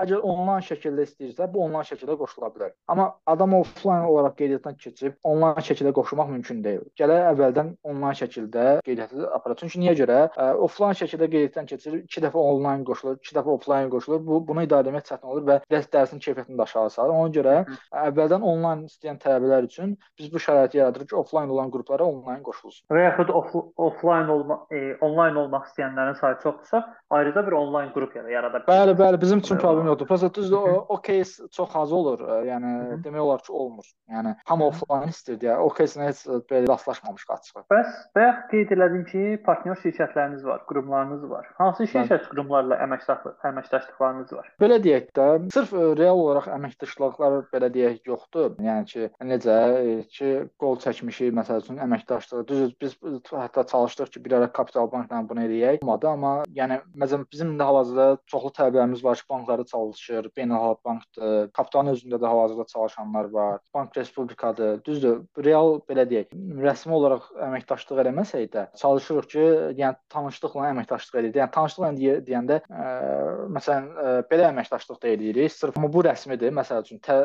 Əgər 0.01 0.23
onlayn 0.25 0.63
şəkildə 0.65 1.03
istəyirsə, 1.05 1.45
bu 1.53 1.61
onlayn 1.65 1.85
şəkildə 1.85 2.15
qoşula 2.17 2.49
bilər. 2.55 2.71
Amma 2.89 3.07
adam 3.29 3.53
offlayn 3.59 4.07
olaraq 4.07 4.37
qeydiyyatdan 4.39 4.77
keçib 4.81 5.17
onlayn 5.27 5.61
şəkildə 5.67 5.91
qoşulmaq 5.97 6.31
mümkün 6.31 6.63
deyil. 6.65 6.85
Gərək 6.97 7.27
əvvəldən 7.33 7.73
onlayn 7.91 8.17
şəkildə 8.17 8.65
qeydiyyatı 8.87 9.27
aparır. 9.35 9.59
Çünki 9.61 9.81
niyə 9.83 9.93
görə? 9.99 10.17
Ə, 10.33 10.47
offlayn 10.65 10.97
şəkildə 10.97 11.27
qeydiyyatdan 11.27 11.69
keçir, 11.69 11.99
2 12.07 12.23
dəfə 12.25 12.41
onlayn 12.41 12.85
qoşulur, 12.87 13.19
2 13.21 13.37
dəfə 13.37 13.53
offlayn 13.57 13.91
qoşulur. 13.93 14.23
Bu 14.25 14.41
bunu 14.47 14.65
idarə 14.65 14.89
etmək 14.89 15.05
çətin 15.11 15.29
olur 15.35 15.45
və 15.51 15.59
dərsin 15.69 16.23
keyfiyyətini 16.23 16.57
də 16.57 16.65
aşağı 16.65 16.95
salır. 16.97 17.13
Ona 17.21 17.35
görə 17.37 17.55
əvvəldən 18.07 18.47
onlayn 18.53 18.85
istəyən 18.89 19.21
tələbələr 19.21 19.69
üçün 19.69 19.93
biz 20.17 20.33
bu 20.33 20.41
şəraiti 20.41 20.81
yaradırıq 20.81 21.11
ki, 21.11 21.19
offlayn 21.21 21.53
olan 21.53 21.69
qruplara 21.73 22.07
onlayn 22.09 22.41
qoşulsun. 22.47 22.87
Və 22.89 23.05
yaxud 23.05 23.29
off 23.37 23.53
offlayn 23.77 24.33
olma 24.33 24.63
e, 24.73 24.95
onlayn 25.05 25.37
olmaq 25.43 25.69
istəyənlərin 25.69 26.17
sayı 26.19 26.39
çoxdursa, 26.43 26.83
ayrıca 27.09 27.45
bir 27.47 27.57
onlayn 27.59 27.93
qrup 27.93 28.15
yarada 28.17 28.63
bilər. 28.63 28.69
Bəli, 28.71 28.97
bəli, 28.97 29.21
bizim 29.21 29.43
üçün 29.43 29.61
problem 29.61 29.85
yoxdur. 29.85 29.90
Prosta 29.97 30.33
düzdür, 30.33 30.57
o, 30.57 30.85
o 30.89 31.01
case 31.07 31.47
çox 31.51 31.75
az 31.75 31.91
olur. 31.91 32.19
Yəni 32.47 33.01
demək 33.03 33.19
olar 33.19 33.41
ki, 33.45 33.51
olmur. 33.51 33.87
Yəni 34.11 34.35
hamı 34.49 34.67
offline 34.67 35.11
istəyir 35.11 35.39
deyə 35.41 35.57
o 35.61 35.69
case-nə 35.75 36.09
heç 36.09 36.23
belə 36.51 36.67
rastlaşmamışıq 36.69 37.33
açığı. 37.35 37.63
Bəs 37.71 37.91
bayaq 38.15 38.41
qeyd 38.51 38.73
elədin 38.75 39.05
ki, 39.09 39.23
partnyor 39.45 39.79
şirkətləriniz 39.83 40.43
var, 40.47 40.63
qurumlarınız 40.69 41.27
var. 41.29 41.47
Hansı 41.59 41.87
şirkət 41.91 42.27
qurumlarla 42.31 42.79
əməkdaşlıq 42.85 43.47
əməkdaşlıqlarınız 43.51 44.33
var? 44.37 44.49
Belə 44.61 44.79
deyək 44.83 45.11
də, 45.17 45.27
sırf 45.55 45.73
real 45.99 46.19
olaraq 46.19 46.49
əməkdaşlıqlar 46.55 47.37
belə 47.53 47.71
deyək 47.73 48.01
yoxdur. 48.11 48.55
Yəni 48.61 48.87
ki, 48.91 49.09
necə 49.31 49.57
ki, 50.11 50.31
qol 50.61 50.79
çəkmişik 50.83 51.35
məsəl 51.37 51.63
üçün 51.63 51.81
əməkdaşlıq. 51.85 52.45
Düzdür, 52.49 52.75
biz 52.81 52.97
hətta 53.31 53.65
çalışdıq 53.67 54.13
ki, 54.15 54.23
bir 54.25 54.37
ara 54.39 54.51
Kapital 54.51 54.91
Bankla 54.91 55.23
bunu 55.29 55.45
eləyək. 55.45 55.81
Olmadı, 55.83 56.09
amma 56.11 56.33
yəni 56.55 56.81
məsələn 56.95 57.25
bizim 57.31 57.53
indi 57.53 57.63
hal-hazırda 57.63 58.17
çoxlu 58.31 58.51
tələbələrimiz 58.57 59.03
var 59.03 59.19
ki, 59.21 59.27
bankları 59.29 59.65
çalışır 59.71 60.29
Beynəlxalq 60.37 60.79
Bankdır, 60.85 61.49
kapitalın 61.55 61.93
özündə 61.95 62.19
də 62.21 62.27
hal-hazırda 62.27 62.65
çalışanlar 62.73 63.29
var. 63.31 63.59
Bank 63.73 63.97
Respublikadır. 63.97 64.83
Düzdür, 64.85 65.21
real 65.37 65.79
belə 65.89 66.05
deyək, 66.09 66.35
rəsmi 66.65 66.95
olaraq 66.97 67.29
əməkdaşlıq 67.47 68.01
eləməsək 68.03 68.47
də 68.53 68.65
çalışırıq 68.81 69.29
ki, 69.33 69.45
yəni 69.79 69.97
tanışlıqla 70.13 70.69
əməkdaşlıq 70.71 71.19
edirik. 71.21 71.39
Yəni 71.41 71.55
tanışlıqla 71.57 71.91
deyə, 71.99 72.15
deyəndə 72.27 72.59
ə, 72.67 72.87
məsələn 73.57 73.89
ə, 73.91 74.15
belə 74.31 74.49
əməkdaşlıq 74.51 75.01
da 75.01 75.11
edirik. 75.11 75.53
Sırf 75.55 75.77
amma 75.79 75.91
bu 75.93 76.03
rəsmidir. 76.07 76.53
Məsəl 76.55 76.85
üçün 76.85 77.01
tə, 77.03 77.17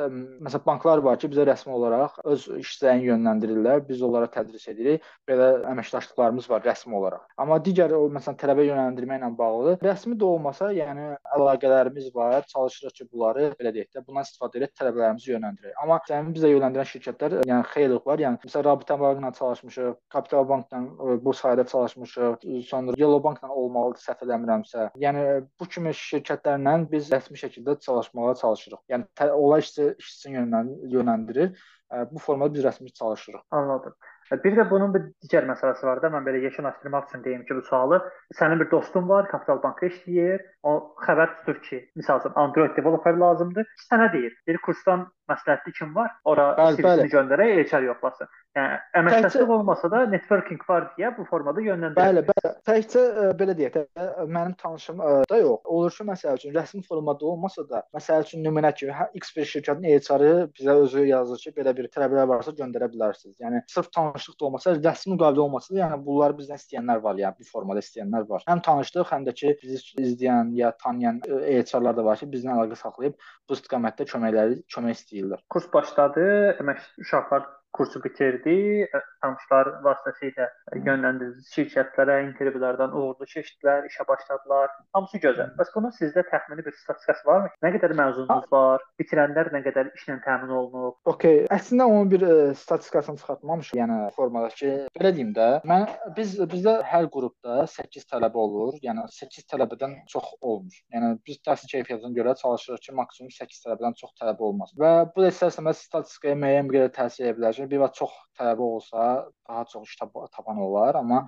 məsələn 0.47 0.67
banklar 0.67 1.03
var 1.05 1.21
ki, 1.21 1.31
bizə 1.33 1.47
rəsmi 1.49 1.75
olaraq 1.77 2.21
öz 2.25 2.49
işçilərini 2.61 3.11
yönləndirirlər, 3.11 3.83
biz 3.89 4.03
onlara 4.07 4.31
tədris 4.33 4.69
edirik. 4.73 5.05
Belə 5.29 5.51
əməkdaşlıqlarımız 5.73 6.51
var 6.51 6.65
rəsmi 6.67 6.97
olaraq. 6.97 7.25
Amma 7.41 7.59
digər 7.63 7.95
o 7.97 8.07
məsələn 8.13 8.39
tələbə 8.41 8.67
yönləndirmə 8.69 9.21
ilə 9.21 9.33
bağlı 9.39 9.77
rəsmi 9.83 10.17
də 10.19 10.27
olmasa, 10.29 10.71
yəni 10.77 11.09
əlaqələrimiz 11.37 12.13
var, 12.15 12.36
çalışırıq 12.43 12.77
çalışırıq 12.77 12.93
ki, 12.97 13.07
bunları 13.13 13.51
belə 13.59 13.73
deyək 13.75 13.91
də, 13.95 14.03
bundan 14.07 14.27
istifadə 14.27 14.59
edib 14.61 14.73
tələbələrimizi 14.79 15.33
yönləndirək. 15.33 15.75
Amma 15.83 15.99
sənin 16.09 16.33
bizə 16.35 16.51
yönləndirən 16.51 16.89
şirkətlər, 16.91 17.37
yəni 17.49 17.69
xeyli 17.73 18.01
var. 18.07 18.23
Yəni 18.23 18.41
məsələn 18.45 18.67
Rabitə 18.67 18.99
bankla 19.01 19.33
çalışmışıq, 19.39 19.95
Kapital 20.13 20.49
bankla 20.49 20.83
e, 20.83 21.19
bu 21.25 21.35
sayədə 21.37 21.67
çalışmışıq, 21.71 22.47
sonra 22.69 22.97
Yellow 22.99 23.23
bankla 23.25 23.49
olmalıdır 23.49 24.03
səhv 24.03 24.27
eləmirəmsə. 24.27 24.91
Yəni 25.05 25.25
bu 25.61 25.69
kimi 25.71 25.95
şirkətlərlə 25.97 26.77
biz 26.91 27.13
rəsmi 27.13 27.41
şəkildə 27.45 27.79
çalışmağa 27.87 28.35
çalışırıq. 28.43 28.85
Yəni 28.93 29.31
onlar 29.33 29.65
işçi 29.65 29.95
işçisini 29.99 30.45
yönləndirir. 30.97 31.57
E, 31.93 32.05
bu 32.11 32.19
formada 32.19 32.55
biz 32.55 32.65
rəsmi 32.65 32.93
çalışırıq. 32.93 33.43
Anladım. 33.51 33.95
Bir 34.33 34.57
də 34.59 34.65
bunun 34.71 34.95
bir 34.95 35.05
digər 35.23 35.47
məsələsi 35.47 35.87
var 35.87 36.01
da, 36.03 36.11
mən 36.11 36.25
belə 36.27 36.41
yekunlaşdırmaq 36.43 37.09
üçün 37.09 37.25
deyim 37.25 37.45
ki, 37.47 37.57
bu 37.59 37.63
sualı 37.69 38.01
sənin 38.39 38.61
bir 38.63 38.71
dostun 38.71 39.09
var, 39.09 39.29
Kapital 39.31 39.63
Bankda 39.63 39.91
işləyir, 39.91 40.43
o 40.67 40.73
xəbər 41.07 41.35
tutur 41.39 41.61
ki, 41.69 41.79
məsəl 42.01 42.23
üçün 42.25 42.35
Android 42.43 42.75
developer 42.79 43.19
lazımdır. 43.23 43.69
Sənə 43.87 44.11
deyir, 44.13 44.35
bir 44.47 44.59
kursdan 44.67 45.07
məsləhətli 45.31 45.75
kim 45.79 45.95
var? 45.95 46.13
Ora 46.29 46.51
CV-ni 46.77 47.09
göndərək, 47.13 47.63
HR 47.71 47.89
yoxlasın. 47.91 48.31
Yəni 48.57 48.77
əməkdaşlıq 49.01 49.51
olmasa 49.53 49.89
da 49.93 49.99
networking 50.09 50.63
var 50.69 50.87
deyə 50.97 51.11
bu 51.17 51.27
formada 51.29 51.61
yönləndirilir. 51.61 52.23
Bəli, 52.23 52.23
bəli. 52.31 52.53
Təkcə 52.65 53.03
ə, 53.03 53.25
e, 53.27 53.33
belə 53.37 53.57
deyək 53.59 53.75
də 53.75 53.83
e, 53.85 54.07
mənim 54.33 54.55
tanışım 54.63 55.03
ə, 55.03 55.11
e, 55.11 55.27
da 55.29 55.41
yox. 55.43 55.61
Olur 55.77 55.93
ki, 55.93 56.07
məsəl 56.09 56.39
üçün 56.41 56.55
rəsmi 56.57 56.81
formada 56.87 57.27
olmasa 57.29 57.67
da, 57.69 57.83
məsəl 57.97 58.25
üçün 58.25 58.41
nümunə 58.47 58.71
kimi 58.79 58.95
hə, 58.97 59.09
X 59.21 59.35
bir 59.37 59.51
şirkətin 59.51 59.85
HR-ı 59.91 60.31
bizə 60.57 60.77
özü 60.87 61.05
yazır 61.11 61.43
ki, 61.43 61.53
belə 61.59 61.75
bir 61.77 61.91
tələblər 61.93 62.31
varsa 62.33 62.55
göndərə 62.57 62.89
bilərsiniz. 62.95 63.37
Yəni 63.45 63.61
sırf 63.73 63.91
tanışlıq 63.93 64.39
da 64.41 64.49
olmasa, 64.49 64.75
rəsmi 64.79 65.19
müqavilə 65.19 65.45
olmasa 65.45 65.75
da, 65.75 65.83
yəni 65.83 66.01
bunları 66.07 66.39
bizdən 66.41 66.63
istəyənlər 66.63 67.05
var, 67.05 67.21
yəni 67.21 67.37
bu 67.37 67.51
formada 67.51 67.85
istəyənlər 67.85 68.25
var. 68.31 68.47
Həm 68.49 68.65
tanışlıq, 68.65 69.13
həm 69.13 69.29
də 69.29 69.37
ki, 69.37 69.53
bizi 69.61 69.83
izləyən 70.01 70.57
ya 70.57 70.73
tanıyan 70.81 71.21
HR-lar 71.29 72.01
da 72.01 72.09
var 72.09 72.23
ki, 72.23 72.31
bizlə 72.33 72.57
əlaqə 72.57 72.81
saxlayıb 72.81 73.21
bu 73.21 73.61
istiqamətdə 73.61 74.09
köməkləri 74.09 74.63
kömək 74.73 74.97
istəyirlər. 75.17 75.43
Kurs 75.49 75.67
başladı, 75.73 76.25
əmək 76.61 76.83
uşaqlar 77.03 77.47
kursu 77.77 78.03
bitirdi. 78.05 78.57
Tanışlar 79.23 79.71
vasitəsilə 79.85 80.49
yönləndirdiniz 80.87 81.51
şirkətlərə, 81.55 82.19
intervyulardan 82.29 82.95
uğurlu 82.97 83.27
keçdilər, 83.31 83.87
işə 83.91 84.07
başladılar. 84.09 84.73
Hamısı 84.97 85.21
gözəl. 85.25 85.53
Bəs 85.59 85.73
bunun 85.75 85.95
sizdə 85.97 86.25
təxmini 86.31 86.65
bir 86.67 86.77
statistikası 86.79 87.27
varmı? 87.29 87.51
Nə 87.65 87.73
qədər 87.77 87.95
məzununuz 87.99 88.47
var? 88.53 88.85
Bitirənlər 89.01 89.51
nə 89.55 89.63
qədər 89.67 89.91
işlə 89.99 90.19
təmin 90.25 90.53
olunub? 90.61 90.97
Okay, 91.13 91.45
əslində 91.55 91.89
onun 91.91 92.11
bir 92.13 92.27
ə, 92.27 92.37
statistikasını 92.61 93.23
çıxartmamışam. 93.23 93.81
Yəni 93.81 93.99
formada 94.17 94.53
ki, 94.55 94.73
belə 94.97 95.13
deyim 95.17 95.33
də, 95.37 95.49
mən 95.69 95.87
biz 96.17 96.37
bizdə 96.53 96.79
hər 96.87 97.11
qrupda 97.13 97.67
8 97.73 98.09
tələbə 98.13 98.43
olur. 98.47 98.79
Yəni 98.85 99.07
8 99.17 99.49
tələbədən 99.53 99.99
çox 100.13 100.33
olmur. 100.41 100.79
Yəni 100.95 101.13
biz 101.27 101.41
dərs 101.47 101.67
keyfiyyətinə 101.73 102.15
görə 102.17 102.37
çalışırıq 102.41 102.85
ki, 102.87 102.97
maksimum 103.01 103.33
8 103.35 103.63
tələbədən 103.65 103.99
çox 104.01 104.15
tələbə 104.21 104.49
olmasın. 104.51 104.79
Və 104.81 104.93
bu 105.15 105.25
da 105.25 105.33
istərsəməz 105.33 105.83
statistikaya 105.89 106.39
müəyyən 106.43 106.71
bir 106.73 106.89
təsir 106.97 107.31
edə 107.31 107.37
bilər. 107.39 107.57
Bir 107.71 107.83
çox 107.99 108.13
tələbə 108.39 108.63
olsa, 108.63 109.07
daha 109.49 109.65
çox 109.73 109.89
iş 109.89 109.97
tapan 110.37 110.61
olar, 110.69 110.99
amma 111.03 111.27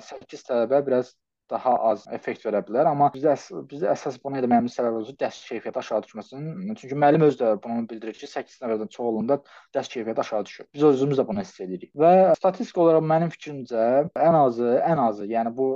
8 0.00 0.44
tələbə 0.48 0.80
biraz 0.86 1.14
daha 1.50 1.74
az 1.90 2.06
effekt 2.12 2.44
verə 2.46 2.62
bilər, 2.66 2.88
amma 2.90 3.10
bizdə 3.14 3.34
bizdə 3.70 3.90
əsas 3.92 4.18
bunu 4.22 4.40
eləməyimiz 4.40 4.76
səbəb 4.78 5.00
özü 5.02 5.16
dərs 5.20 5.38
keyfiyyəti 5.48 5.80
aşağı 5.82 6.06
düşməsinin. 6.06 6.74
Çünki 6.80 6.98
müəllim 6.98 7.26
özü 7.28 7.40
də 7.42 7.52
bunu 7.64 7.86
bildirir 7.90 8.18
ki, 8.18 8.26
8 8.30 8.58
nəfərdən 8.62 8.90
çox 8.92 9.06
olanda 9.12 9.40
dərs 9.74 9.90
keyfiyyəti 9.92 10.24
aşağı 10.24 10.44
düşür. 10.50 10.68
Biz 10.74 10.86
özümüz 10.90 11.20
də 11.20 11.26
bunu 11.28 11.44
hiss 11.44 11.60
edirik. 11.60 11.92
Və 11.94 12.12
statistik 12.38 12.78
olaraq 12.82 13.06
mənim 13.12 13.32
fikrimcə 13.34 13.86
ən 14.28 14.40
azı, 14.42 14.72
ən 14.86 15.02
azı, 15.08 15.28
yəni 15.30 15.54
bu 15.56 15.68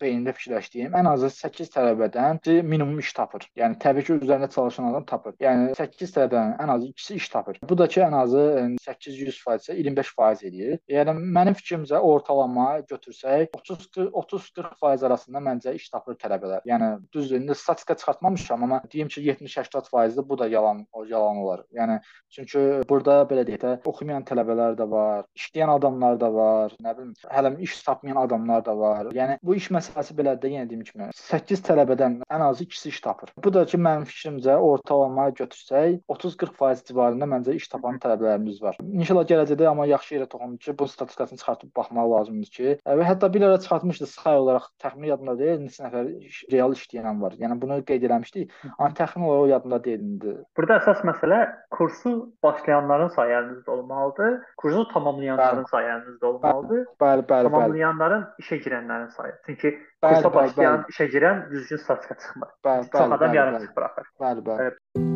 beynimdə 0.00 0.32
fikirləşdiyim 0.36 0.94
ən 0.96 1.08
azı 1.10 1.30
8 1.30 1.70
tələbədən 1.74 2.40
minimum 2.64 2.98
iş 3.02 3.12
tapır. 3.16 3.46
Yəni 3.58 3.78
təbii 3.82 4.06
ki, 4.06 4.18
üzərində 4.24 4.48
çalışan 4.52 4.88
adam 4.90 5.04
tapır. 5.08 5.36
Yəni 5.42 5.74
8 5.76 6.14
tələbədən 6.16 6.56
ən 6.62 6.72
azı 6.76 6.90
ikisi 6.92 7.18
iş 7.20 7.28
tapır. 7.34 7.60
Bu 7.68 7.78
da 7.78 7.88
ki, 7.88 8.00
ən 8.06 8.16
azı 8.16 8.44
800% 8.86 9.66
isə 9.66 9.76
25% 9.76 10.46
eləyir. 10.48 10.80
Yəni 10.90 11.16
mənim 11.36 11.56
fikrimcə 11.58 12.00
ortalama 12.00 12.68
götürsək 12.90 13.52
30 13.60 13.88
30 14.12 14.50
40% 14.56 14.85
80% 14.86 15.06
arasında 15.06 15.42
məncə 15.42 15.74
iş 15.76 15.88
tapır 15.90 16.16
tələbələr. 16.20 16.64
Yəni 16.68 16.90
düzdür, 17.14 17.40
indi 17.40 17.54
statistika 17.54 17.96
çıxartmamışam, 17.96 18.62
amma 18.62 18.80
deyim 18.92 19.08
ki 19.08 19.22
70-80%-də 19.22 20.28
bu 20.28 20.38
da 20.38 20.48
yalan 20.48 20.86
yalan 21.08 21.36
olar. 21.42 21.64
Yəni 21.74 21.98
çünki 22.30 22.64
burada 22.88 23.22
belə 23.30 23.46
deyək 23.48 23.62
də 23.62 23.72
oxumayan 23.88 24.24
tələbələr 24.28 24.76
də 24.78 24.88
var, 24.90 25.24
işləyən 25.38 25.72
adamlar 25.76 26.20
da 26.20 26.32
var, 26.34 26.74
nə 26.82 26.94
bilim, 26.98 27.14
hələ 27.30 27.54
iş 27.66 27.82
tapmayan 27.86 28.20
adamlar 28.22 28.64
da 28.64 28.76
var. 28.78 29.10
Yəni 29.16 29.38
bu 29.42 29.56
iş 29.58 29.70
məsələsi 29.74 30.16
belədir, 30.18 30.56
yenə 30.56 30.70
deyim 30.70 30.84
kimi 30.86 31.10
8 31.14 31.64
tələbədən 31.66 32.20
ən 32.30 32.46
azı 32.48 32.66
ikisi 32.66 32.88
iş 32.88 33.00
tapır. 33.04 33.32
Bu 33.44 33.52
da 33.54 33.64
ki 33.66 33.80
mənim 33.80 34.06
fikrimcə 34.08 34.56
ortalama 34.56 35.28
götürsək 35.36 36.00
30-40% 36.12 36.90
civarında 36.90 37.28
məncə 37.30 37.56
iş 37.56 37.68
tapan 37.72 38.00
tələbələrimiz 38.02 38.62
var. 38.62 38.78
İnşallah 38.80 39.26
gələcəkdə 39.30 39.68
amma 39.70 39.86
yaxşı 39.90 40.16
yerə 40.16 40.28
toxunub 40.30 40.60
ki, 40.62 40.76
bu 40.78 40.88
statistikasını 40.88 41.38
çıxartıb 41.38 41.72
baxmaq 41.76 42.10
lazımdır 42.12 42.52
ki, 42.56 42.68
e, 42.78 42.96
və 43.00 43.06
hətta 43.06 43.32
bir 43.32 43.46
ara 43.48 43.60
çıxartmışdı 43.60 44.06
say 44.06 44.38
olaraq 44.38 44.68
təxmini 44.82 45.08
yadımda 45.10 45.34
deyil, 45.38 45.60
neçə 45.64 45.86
nəfər 45.86 46.08
real 46.52 46.74
işləyən 46.76 47.20
var. 47.22 47.32
Yəni 47.40 47.56
bunu 47.62 47.78
qeyd 47.88 48.04
eləmişdik, 48.08 48.52
amma 48.78 48.90
təxmini 48.98 49.28
olaraq 49.30 49.50
yadımda 49.54 49.78
deyil 49.84 50.04
indi. 50.06 50.34
Burada 50.56 50.78
əsas 50.82 51.02
məsələ 51.08 51.40
kursu 51.76 52.12
başlayanların 52.44 53.08
sayı 53.16 53.36
əlinizdə 53.40 53.70
olmalıdır. 53.76 54.38
Kursu 54.62 54.84
tamamlayanların 54.92 55.64
bəli. 55.64 55.70
sayı 55.74 55.90
əlinizdə 55.96 56.30
olmalıdır. 56.32 56.86
Bəli, 57.00 57.26
bəli, 57.32 57.50
tamamlayanların 57.50 58.24
bəli. 58.28 58.46
işə 58.46 58.60
girənlərin 58.68 59.10
sayı. 59.16 59.32
Çünki 59.46 59.68
bəli, 59.74 60.14
kursa 60.14 60.34
başlayan, 60.34 60.80
bəli, 60.80 60.86
bəli. 60.86 60.96
işə 60.96 61.10
girən 61.16 61.44
düzgün 61.50 61.84
statistika 61.84 62.14
çıxmır. 62.22 62.48
Bəli, 62.64 62.88
bəli, 62.88 62.90
Çox 62.98 63.12
adam 63.20 63.30
bəli, 63.30 63.36
yarım 63.42 63.60
bəli. 63.60 63.76
buraxır. 63.76 64.10
Bəli, 64.20 64.48
bəli. 64.50 64.72
bəli. 64.96 65.15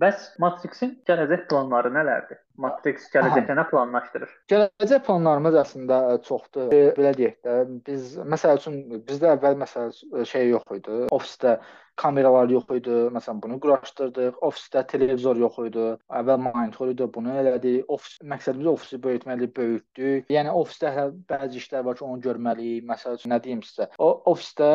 Bəs 0.00 0.30
Matrixin 0.42 0.94
gələcək 1.08 1.46
planları 1.50 1.92
nələrdir? 1.94 2.40
Matrix 2.60 3.06
gələcəkdə 3.12 3.56
nə 3.56 3.64
planlaşdırır? 3.70 4.32
Gələcək 4.52 5.04
planlarımız 5.06 5.58
əslində 5.62 6.00
çoxdur. 6.26 6.72
Belə 6.96 7.12
deyək 7.18 7.36
də, 7.46 7.58
biz 7.86 8.16
məsəl 8.34 8.60
üçün 8.60 8.80
bizdə 9.08 9.34
əvvəl 9.36 9.60
məsəl 9.62 9.94
şey 10.32 10.50
yox 10.52 10.76
idi. 10.80 10.98
Ofisdə 11.16 11.58
kameralar 12.00 12.50
yox 12.52 12.70
idi. 12.78 12.96
Məsələn, 13.14 13.40
bunu 13.44 13.58
quraşdırdıq. 13.62 14.40
Ofisdə 14.46 14.82
televizor 14.88 15.38
yox 15.40 15.58
idi. 15.68 15.86
Əvvəl 16.20 16.40
monitor 16.46 16.92
idi, 16.92 17.08
bunu 17.14 17.34
elədik. 17.42 17.84
Ofis 17.92 18.16
məqsədimiz 18.32 18.70
ofisi 18.72 19.00
böyütməkdir, 19.04 19.52
böyütdük. 19.56 20.30
Yəni 20.32 20.54
ofisdə 20.56 20.92
hələ 20.96 21.14
bəzi 21.30 21.60
işlər 21.60 21.84
var 21.86 21.98
ki, 21.98 22.04
onu 22.06 22.22
görməliyik. 22.24 22.86
Məsəl 22.88 23.18
üçün 23.18 23.34
nə 23.34 23.40
deyim 23.44 23.62
sizə? 23.66 23.90
O 24.00 24.10
ofisdə 24.32 24.70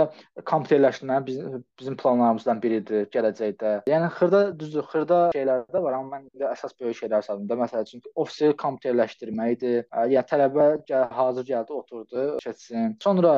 kompüterləşdirmə 0.51 1.19
bizim, 1.25 1.63
bizim 1.79 1.97
planlarımızdan 2.01 2.61
biridir 2.63 3.09
gələcəkdə. 3.15 3.73
Yəni 3.89 4.11
xırda 4.19 4.43
düzdür, 4.59 4.85
xırda 4.91 5.21
şeylər 5.35 5.65
də 5.73 5.81
var, 5.83 5.97
amma 5.97 6.19
mən 6.19 6.27
indi 6.29 6.47
əsas 6.49 6.75
böyük 6.81 6.99
şeylər 7.01 7.25
saydım 7.25 7.49
da. 7.49 7.59
Məsəl 7.63 7.87
üçün 7.87 8.05
ofisi 8.15 8.51
kompüterləşdirməkdir. 8.61 9.87
Yəni 10.13 10.25
tələbə 10.29 10.67
gəl, 10.89 11.07
hazır 11.19 11.49
gəldi, 11.49 11.79
oturdu, 11.81 12.25
keçsin. 12.43 12.95
Sonra 13.03 13.35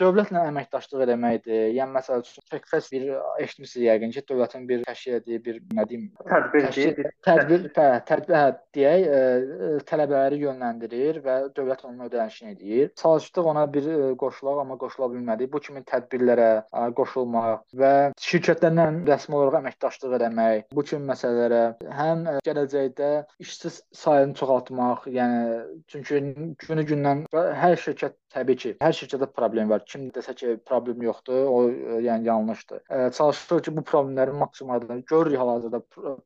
dövlətlə 0.00 0.44
əməkdaşlıq 0.50 1.06
eləməkdir. 1.06 1.70
Yəni 1.78 1.96
məsəl 1.96 2.24
üçün 2.24 2.46
Techfest 2.50 2.92
bir 2.92 3.08
eşitmisiniz 3.38 3.86
yəqin 3.86 4.12
ki, 4.14 4.22
dövlətin 4.28 4.66
bir 4.68 4.82
təşkil 4.88 5.18
etdiyi 5.20 5.40
bir 5.44 5.60
nə 5.76 5.86
deyim, 5.88 6.06
tədbir 6.28 6.66
təşkil, 6.66 7.08
tədbir, 7.26 7.66
hə, 7.76 7.88
tədbir 8.08 8.36
hə, 8.38 8.44
deyək, 8.76 9.06
ə, 9.06 9.70
tələbələri 9.90 10.40
yönləndirir 10.44 11.20
və 11.24 11.36
dövlət 11.56 11.84
onun 11.88 12.08
ödənişini 12.08 12.54
edir. 12.56 12.90
Çalışdıq 13.00 13.50
ona 13.52 13.66
bir 13.72 13.88
ə, 13.90 13.98
qoşulaq, 14.20 14.62
amma 14.64 14.78
qoşula 14.80 15.10
bilmədik. 15.14 15.52
Bu 15.52 15.62
kimi 15.64 15.84
tədbirlərə 15.88 16.50
ə, 16.66 16.86
qoşulmaq 16.98 17.64
və 17.80 17.92
şirkətlərlə 18.20 18.88
rəsmi 19.08 19.38
olaraq 19.38 19.60
əməkdaşlıq 19.62 20.16
etmək, 20.20 20.66
bu 20.76 20.86
kimi 20.86 21.10
məsələlərə 21.10 21.62
həm 22.00 22.26
ə, 22.26 22.36
gələcəkdə 22.46 23.10
işçi 23.44 23.74
sayını 24.02 24.36
çoxaltmaq, 24.40 25.06
yəni 25.14 25.60
çünki 25.90 26.20
günü-gündən 26.66 27.26
hər 27.30 27.78
şirkət 27.80 28.16
təbii 28.34 28.56
ki, 28.62 28.74
hər 28.82 28.94
şirkətdə 28.96 29.30
problem 29.34 29.70
var. 29.70 29.84
Kim 29.86 30.08
desə 30.14 30.34
ki, 30.36 30.56
problem 30.66 31.02
yoxdur, 31.02 31.48
o 31.50 31.60
yəni 32.02 32.28
yanlışdır. 32.28 32.82
Ə, 32.88 33.00
çalışırıq 33.16 33.64
ki, 33.66 33.76
bu 33.76 33.84
problemləri 33.86 34.36
maksimum 34.40 34.74
aradan 34.76 35.02
görürük 35.06 35.38
hal-hazırda 35.40 35.80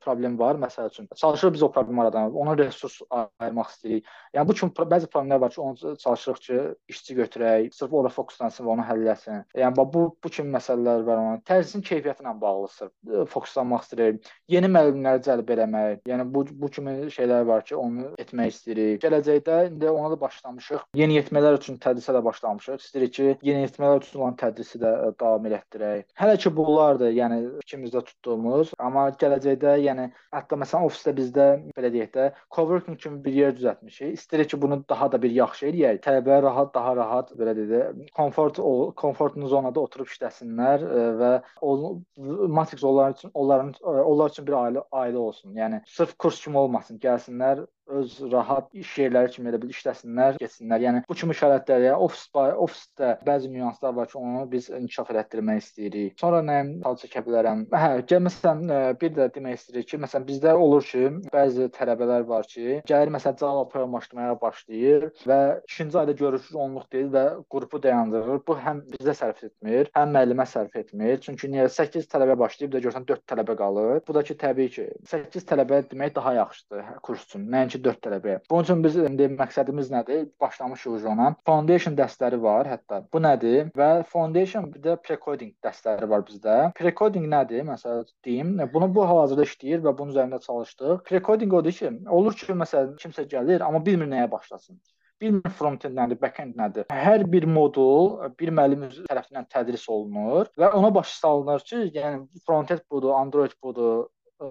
problem 0.04 0.38
var, 0.38 0.60
məsəl 0.60 0.90
üçün. 0.90 1.08
Çalışırıq 1.16 1.54
biz 1.54 1.62
o 1.62 1.70
problemi 1.72 2.02
aradan, 2.02 2.34
ona 2.34 2.56
resurs 2.58 3.00
ayırmaq 3.10 3.72
istəyirik. 3.74 4.12
Yəni 4.34 4.48
bu 4.48 4.58
kimi 4.58 4.88
bəzi 4.94 5.10
problemlər 5.12 5.40
var 5.40 5.54
ki, 5.54 5.60
onu 5.60 5.96
çalışırıq 6.04 6.40
ki, 6.46 6.60
işçi 6.88 7.14
götürək, 7.20 7.70
sırf 7.74 7.92
ora 7.92 8.08
fokuslansın 8.08 8.66
və 8.66 8.74
onu 8.76 8.86
həll 8.88 9.06
etsin. 9.12 9.44
Yəni 9.56 9.76
bu 9.94 10.04
bu 10.22 10.28
kimi 10.28 10.52
məsələlər 10.54 11.04
var 11.06 11.20
amma 11.20 11.38
tədrisin 11.48 11.84
keyfiyyəti 11.84 12.24
ilə 12.24 12.34
bağlı 12.40 12.68
sırf 12.74 13.30
fokuslanmaq 13.32 13.84
istəyirik. 13.86 14.30
Yeni 14.52 14.70
müəllimləri 14.72 15.22
cəlb 15.26 15.52
eləmək. 15.56 16.04
Yəni 16.08 16.26
bu 16.34 16.44
bu 16.50 16.70
kimi 16.70 16.96
şeylər 17.14 17.46
var 17.48 17.64
ki, 17.66 17.76
onu 17.76 18.10
etmək 18.20 18.52
istəyirik. 18.54 19.00
Gələcəkdə 19.04 19.60
indi 19.70 19.90
ona 19.90 20.10
da 20.14 20.20
başlamışıq. 20.20 20.86
Yeniyetmələr 20.98 21.58
üçün 21.60 21.78
tədrisə 21.94 22.14
də 22.16 22.22
başlamışıq. 22.24 22.80
İstəyirik 22.82 23.12
ki, 23.14 23.26
yeniyetmələr 23.46 24.02
üçün 24.02 24.20
olan 24.20 24.36
tədrisi 24.38 24.80
də 24.82 24.90
davam 25.20 25.46
elətdirək. 25.46 26.06
Hələ 26.18 26.36
ki 26.42 26.52
bunlardır, 26.56 27.12
yəni 27.14 27.38
fikrimizdə 27.62 28.02
tutduğumuz, 28.08 28.74
amma 28.78 29.06
gələcəkdə, 29.20 29.76
yəni 29.84 30.08
hətta 30.34 30.58
məsələn 30.58 30.88
ofisdə 30.88 31.14
bizdə 31.16 31.46
belə 31.76 31.92
deyək 31.94 32.12
də, 32.16 32.28
coworking 32.54 32.98
kimi 32.98 33.22
bir 33.24 33.38
yer 33.38 33.54
düzəltmişik. 33.58 34.16
İstəyirik 34.18 34.50
ki, 34.50 34.60
bunu 34.62 34.80
daha 34.88 35.10
da 35.12 35.20
bir 35.22 35.30
yaxşı 35.30 35.70
eləyək. 35.70 36.00
Tələbələr 36.04 36.42
rahat, 36.48 36.74
daha 36.74 36.96
rahat 36.96 37.32
belə 37.38 37.54
deyək 37.58 37.70
də, 37.74 38.08
komfort 38.16 38.60
komfortlu 38.98 39.48
zonada 39.48 39.80
oturub 39.80 40.10
işləsinlər 40.10 40.84
və 41.20 41.32
o 41.62 42.00
Matrix 42.48 42.84
onlar 42.84 43.14
üçün 43.14 43.30
onların 43.34 43.74
onlar 43.84 44.30
üçün 44.30 44.46
bir 44.46 44.58
ailə 44.58 44.84
ailə 44.92 45.22
olsun. 45.28 45.54
Yəni 45.54 45.82
sırf 45.86 46.16
kurs 46.18 46.40
kimi 46.42 46.58
olmasın, 46.58 46.98
gəlsinlər 47.02 47.64
öz 47.86 48.18
rahat 48.32 48.74
iş 48.74 48.92
yerləri 48.98 49.32
kimi 49.34 49.50
elə 49.50 49.60
bil 49.62 49.72
işləsinlər, 49.74 50.38
getsinlər. 50.40 50.82
Yəni 50.84 51.02
bu 51.08 51.16
kimi 51.18 51.36
şəraitlərdə 51.36 51.90
yəni, 51.90 52.00
ofis 52.06 52.24
ofisdə 52.34 53.10
bəzi 53.26 53.50
nüanslar 53.52 53.94
var 53.96 54.08
ki, 54.10 54.18
onu 54.18 54.44
biz 54.50 54.70
inkişaf 54.70 55.10
elətdirmək 55.14 55.60
istəyirik. 55.62 56.16
Sonra 56.20 56.40
nəyim 56.46 56.72
tal 56.84 56.98
çəkə 57.00 57.24
bilərəm? 57.26 57.66
Hə, 57.74 57.90
gəl 58.08 58.24
məsələn 58.26 58.64
bir 59.00 59.14
də 59.18 59.28
demək 59.34 59.58
istəyirik 59.60 59.90
ki, 59.92 60.00
məsələn 60.04 60.26
bizdə 60.28 60.54
olur 60.66 60.86
ki, 60.88 61.04
bəzi 61.34 61.68
tələbələr 61.76 62.26
var 62.28 62.48
ki, 62.50 62.80
gəlir 62.88 63.12
məsələn 63.14 63.40
Java 63.44 63.64
proqramlaşdırmaya 63.68 64.38
başlayır 64.40 65.08
və 65.28 65.40
ikinci 65.68 65.98
ayda 66.00 66.16
görür 66.18 66.42
ki, 66.42 66.56
onluq 66.64 66.88
deyil 66.92 67.10
və 67.14 67.24
qrupu 67.52 67.80
dayandırır. 67.82 68.42
Bu 68.48 68.56
həm 68.60 68.82
bizə 68.94 69.14
sərf 69.18 69.44
etmir, 69.46 69.90
həm 69.96 70.14
müəllimə 70.16 70.46
sərf 70.48 70.76
etmir. 70.80 71.20
Çünki 71.24 71.50
niyə 71.52 71.68
8 71.68 72.08
tələbə 72.10 72.38
başlayıb 72.40 72.72
da 72.74 72.82
görsən 72.86 73.06
4 73.08 73.24
tələbə 73.30 73.56
qalır. 73.58 74.00
Bu 74.06 74.16
da 74.16 74.22
ki, 74.26 74.36
təbii 74.40 74.70
ki, 74.76 74.86
8 75.10 75.48
tələbə 75.50 75.82
demək 75.90 76.14
daha 76.16 76.34
yaxşıdır 76.40 76.84
kurs 77.04 77.24
üçün. 77.28 77.46
Nəinki 77.52 77.73
ki 77.74 77.82
4 77.84 78.00
tələbəyə. 78.06 78.40
Bunun 78.50 78.66
üçün 78.66 78.84
biz 78.84 78.96
indi 79.00 79.28
məqsədimiz 79.34 79.90
nədir? 79.92 80.24
Başlamışıq 80.40 81.06
ona. 81.12 81.30
Foundation 81.48 81.96
dərsləri 81.98 82.40
var 82.42 82.70
hətta. 82.70 83.02
Bu 83.12 83.22
nədir? 83.24 83.70
Və 83.78 83.90
foundation 84.10 84.70
bir 84.72 84.82
də 84.86 84.96
pre-coding 85.04 85.54
dərsləri 85.64 86.08
var 86.10 86.24
bizdə. 86.28 86.58
Pre-coding 86.78 87.28
nədir? 87.30 87.64
Məsələn 87.68 88.08
deyim, 88.26 88.56
bunu 88.74 88.90
bu 88.94 89.06
hal-hazırda 89.08 89.46
işləyir 89.50 89.84
və 89.84 89.94
bunun 89.98 90.14
üzərində 90.14 90.40
çalışdıq. 90.44 91.04
Pre-coding 91.08 91.54
odur 91.60 91.78
ki, 91.78 91.94
olur 92.18 92.36
ki, 92.38 92.52
məsələn 92.64 92.98
kimsə 93.00 93.28
gəlir, 93.30 93.64
amma 93.66 93.84
bilmir 93.84 94.10
nəyə 94.10 94.30
başlasın 94.30 94.80
bilmir 95.22 95.52
front-end 95.58 95.96
nədir, 95.96 96.18
back-end 96.20 96.56
nədir. 96.58 96.88
Hər 96.92 97.24
bir 97.30 97.46
modul 97.48 98.16
bir 98.38 98.50
müəllim 98.54 98.88
tərəfindən 99.06 99.46
tədris 99.52 99.86
olunur 99.92 100.50
və 100.58 100.70
ona 100.76 100.90
başa 100.94 101.14
salınır 101.20 101.64
ki, 101.68 101.84
yəni 101.94 102.24
front-end 102.46 102.84
budur, 102.90 103.14
Android 103.16 103.54
budur, 103.62 104.08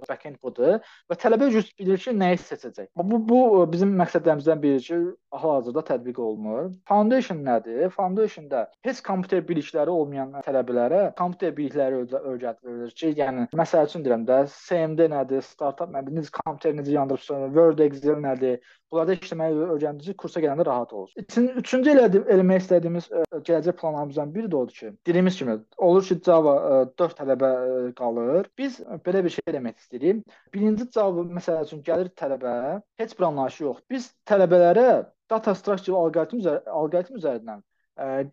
backend 0.09 0.39
budur 0.43 0.79
və 1.11 1.17
tələbə 1.19 1.49
öz 1.49 1.69
bilir 1.79 1.99
ki, 2.01 2.13
nəyi 2.17 2.39
seçəcək. 2.41 2.89
Bu 2.97 3.19
bu 3.29 3.39
bizim 3.71 3.93
məqsədlərimizdən 3.99 4.61
biridir 4.63 4.85
ki, 4.87 4.99
hal-hazırda 5.33 5.83
tətbiq 5.89 6.19
olunur. 6.21 6.71
Foundation 6.89 7.41
nədir? 7.45 7.89
Foundation-da 7.95 8.65
heç 8.87 9.01
kompüter 9.05 9.43
bilikləri 9.47 9.93
olmayan 9.93 10.33
tələbələrə 10.45 11.03
kompüter 11.19 11.55
bilikləri 11.57 12.03
öyrədilir 12.33 12.93
ki, 12.99 13.13
yəni 13.19 13.47
məsəl 13.57 13.89
üçün 13.89 14.05
deyirəm 14.05 14.27
də, 14.29 14.43
CMD 14.53 15.09
nədir, 15.13 15.43
startup 15.47 15.91
nədir, 15.93 16.19
necə 16.19 16.33
kompüter 16.39 16.77
necə 16.77 16.95
yandırırsın, 16.97 17.49
Word, 17.57 17.83
Excel 17.87 18.21
nədir? 18.23 18.61
Bunlarda 18.93 19.15
işləməyi 19.17 19.55
öyrəndiniz, 19.73 20.13
kursa 20.21 20.41
gələndə 20.43 20.67
rahat 20.67 20.91
olsun. 20.93 21.23
Üçün, 21.23 21.47
üçüncü 21.57 21.95
elədi, 21.95 22.19
eləmək 22.29 22.59
istədiyimiz 22.61 23.07
ə, 23.09 23.23
gələcək 23.39 23.79
planlarımızdan 23.79 24.33
biri 24.35 24.51
də 24.53 24.59
odur 24.59 24.75
ki, 24.77 24.91
dediyimiz 25.09 25.39
kimi 25.39 25.55
olur 25.87 26.05
ki, 26.05 26.19
Java 26.27 26.53
ə, 26.59 26.75
4 27.01 27.17
tələbə 27.17 27.49
ə, 27.49 27.79
qalır. 27.97 28.51
Biz 28.61 28.77
belə 29.07 29.23
bir 29.25 29.33
şey 29.33 29.47
eləmək 29.49 29.72
istəyirik. 29.81 30.23
Birinci 30.53 30.87
Java 30.93 31.25
məsəl 31.39 31.65
üçün 31.65 31.83
gəlir 31.87 32.13
tələbə, 32.19 32.81
heç 33.01 33.17
bir 33.19 33.29
anlayışı 33.31 33.63
yox. 33.67 33.83
Biz 33.89 34.09
tələbələrə 34.29 34.87
data 35.31 35.55
structure 35.55 35.97
alqoritm 35.97 36.41
üzər 36.43 36.63
alqoritm 36.69 37.21
üzərindən 37.21 37.63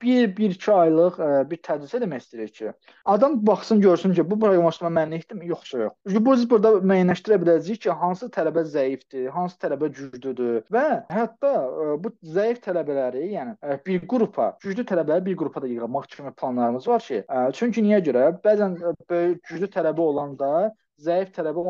bir, 0.03 0.37
bir 0.37 0.51
iki 0.51 0.73
aylıq 0.73 1.19
bir 1.51 1.59
tədris 1.61 1.93
eləmək 1.99 2.23
istəyirik 2.23 2.55
ki, 2.55 2.71
adam 3.05 3.35
baxsın, 3.47 3.81
görsün 3.81 4.15
ki, 4.17 4.25
bu 4.31 4.39
proqramlaşdırma 4.41 4.91
mənlikdirmi, 5.01 5.51
yoxsa 5.51 5.83
yox. 5.83 5.93
Çünki 6.09 6.23
biz 6.31 6.47
burada 6.51 6.73
müəyyənləşdirə 6.81 7.39
biləcəyik 7.43 7.83
ki, 7.85 7.91
hansı 8.03 8.31
tələbə 8.33 8.65
zəifdir, 8.73 9.29
hansı 9.35 9.61
tələbə 9.61 9.91
güclüdür 9.93 10.63
və 10.73 10.87
hətta 11.13 11.53
bu 12.01 12.15
zəif 12.25 12.63
tələbələri, 12.65 13.27
yəni 13.35 13.79
bir 13.87 14.07
qrupa, 14.09 14.55
güclü 14.65 14.87
tələbələri 14.89 15.29
bir 15.29 15.37
qrupa 15.45 15.61
da 15.63 15.69
yığmaq 15.69 16.09
kimi 16.09 16.33
planlarımız 16.33 16.89
var 16.89 17.05
ki, 17.05 17.25
çünki 17.61 17.85
niyə 17.85 18.01
görə? 18.09 18.31
Bəzən 18.41 18.81
böyük 19.13 19.45
güclü 19.45 19.69
tələbə 19.77 20.01
olanda 20.01 20.71
zəif 21.01 21.33
tələbə 21.37 21.65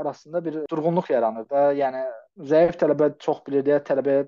arasında 0.00 0.44
bir 0.44 0.58
durğunluq 0.70 1.10
yaranır 1.10 1.46
və 1.50 1.62
yəni 1.80 2.02
zəif 2.50 2.76
tələbə 2.80 3.12
çox 3.22 3.40
bilir 3.46 3.64
deyə 3.66 3.78
tələbəyə 3.86 4.26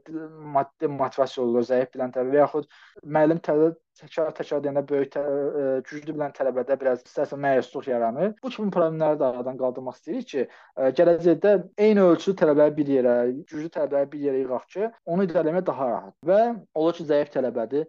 maddi 0.54 0.88
motivasiya 0.90 1.44
olur, 1.44 1.66
zəif 1.68 1.92
bilən 1.94 2.14
tələbə 2.14 2.40
yaxud 2.40 2.68
müəllim 3.04 3.42
tələbə 3.44 3.74
təkrar-təkrar 3.98 4.62
deyəndə 4.62 4.84
böyük 4.88 5.10
tə, 5.14 5.22
ə, 5.22 5.64
güclü 5.88 6.14
bilən 6.14 6.34
tələbədə 6.36 6.76
biraz 6.80 7.02
istərsə 7.02 7.38
məyusluq 7.40 7.88
yaranır. 7.90 8.34
Bu 8.42 8.52
kimi 8.54 8.70
problemləri 8.74 9.18
də 9.20 9.26
aradan 9.32 9.58
qaldırmaq 9.58 9.98
istəyirik 9.98 10.28
ki, 10.32 10.44
ə, 10.78 10.90
gələcəkdə 10.98 11.54
eyni 11.86 12.04
ölçülü 12.04 12.36
tələbələri 12.38 12.76
bir 12.78 12.92
yerə, 12.94 13.16
güclü 13.50 13.72
tələbələri 13.74 14.12
bir 14.12 14.24
yerə 14.28 14.44
yığaq 14.44 14.68
ki, 14.74 14.90
onu 15.10 15.26
idarə 15.26 15.50
etmək 15.50 15.66
daha 15.66 15.90
rahat. 15.90 16.14
Və 16.30 16.40
olur 16.78 16.98
ki, 16.98 17.08
zəif 17.10 17.34
tələbədir, 17.34 17.88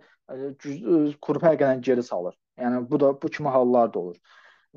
güclü 0.63 1.03
qrup 1.21 1.45
həqiqətən 1.45 1.85
geri 1.85 2.05
salır. 2.05 2.37
Yəni 2.59 2.83
bu 2.89 2.99
da 2.99 3.13
bu 3.21 3.29
kimi 3.29 3.53
hallar 3.53 3.93
da 3.93 3.99
olur. 3.99 4.17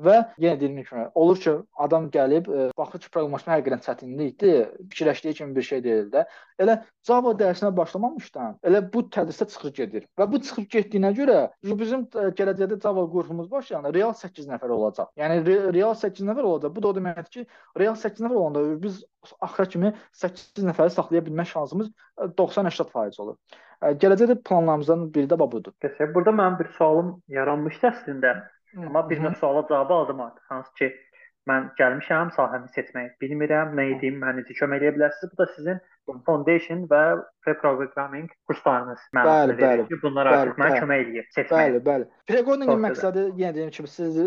Və 0.01 0.15
yenə 0.41 0.57
dediyim 0.57 0.85
kimi 0.87 1.03
olur 1.21 1.37
ki, 1.37 1.51
adam 1.85 2.07
gəlib 2.13 2.47
e, 2.49 2.63
baxır 2.77 3.03
ki, 3.03 3.09
proqramlaşma 3.13 3.53
həqiqətən 3.53 3.81
çətinlikdir, 3.85 4.71
fikirləşdiyi 4.89 5.33
kimi 5.37 5.55
bir 5.55 5.65
şey 5.67 5.83
deyil 5.85 6.07
də. 6.13 6.23
Elə 6.63 6.79
Java 7.05 7.33
dərsinə 7.37 7.69
başlamamışdan 7.77 8.55
elə 8.65 8.81
bu 8.93 9.03
tədrisdə 9.13 9.45
çıxır 9.53 9.73
gedir. 9.77 10.07
Və 10.17 10.25
bu 10.31 10.39
çıxıb 10.41 10.65
getdiyinə 10.73 11.11
görə 11.19 11.37
bizim 11.61 12.07
e, 12.09 12.31
gələcəkdə 12.39 12.79
Java 12.81 13.05
qrupumuz 13.11 13.51
başlayanda 13.51 13.93
real 13.93 14.15
8 14.17 14.49
nəfər 14.49 14.73
olacaq. 14.73 15.11
Yəni 15.21 15.43
re 15.45 15.59
real 15.77 15.93
8 15.93 16.25
nəfər 16.25 16.49
olacaq. 16.53 16.73
Bu 16.73 16.83
da 16.83 16.89
o 16.89 16.95
deməkdir 16.97 17.29
ki, 17.37 17.45
real 17.77 17.99
8 18.05 18.25
nəfər 18.25 18.41
olanda 18.41 18.65
biz 18.81 19.03
axıra 19.45 19.67
kimi 19.75 19.93
8 20.23 20.65
nəfəri 20.71 20.95
saxlaya 20.97 21.21
bilmə 21.27 21.45
şansımız 21.53 21.93
90-80% 22.41 23.21
olur. 23.21 23.37
E, 23.83 23.93
gələcəkdə 24.01 24.39
planlarımızdan 24.41 25.05
biri 25.13 25.29
də 25.29 25.37
budur. 25.39 25.77
Təşəkkür. 25.85 26.13
Burada 26.17 26.33
mənim 26.41 26.59
bir 26.63 26.73
sualım 26.79 27.15
yaranmışdı 27.37 27.91
əslində. 27.93 28.35
Amma 28.77 29.09
bir 29.09 29.23
növ 29.23 29.33
suala 29.39 29.65
cavab 29.69 29.89
aldım 29.89 30.21
artıq. 30.21 30.45
Hansı 30.49 30.73
ki, 30.79 30.89
mən 31.49 31.69
gəlmişəm, 31.79 32.31
sahəmi 32.37 32.71
seçməyi 32.75 33.11
bilmirəm, 33.21 33.75
nə 33.77 33.89
edim, 33.95 34.21
mənə 34.23 34.41
necə 34.41 34.55
kömək 34.59 34.81
edə 34.81 34.93
bilərsiniz? 34.97 35.33
Bu 35.33 35.41
da 35.41 35.47
sizin 35.55 35.81
foundation 36.25 36.85
və 36.91 37.03
pre-programming 37.43 38.29
kurslarınız 38.47 38.99
mənasını 39.15 39.57
verir 39.57 39.87
ki, 39.87 39.97
bunlar 40.03 40.29
bəli, 40.29 40.39
artıq 40.43 40.59
mənə 40.61 40.79
kömək 40.79 41.01
eləyir 41.03 41.25
seçməyə. 41.35 41.71
Bəli, 41.73 41.81
bəli. 41.87 42.07
Pre-programming 42.29 42.83
məqsədi 42.85 43.23
yenə 43.39 43.55
deyim 43.57 43.71
kimi 43.75 43.91
siz 43.91 44.19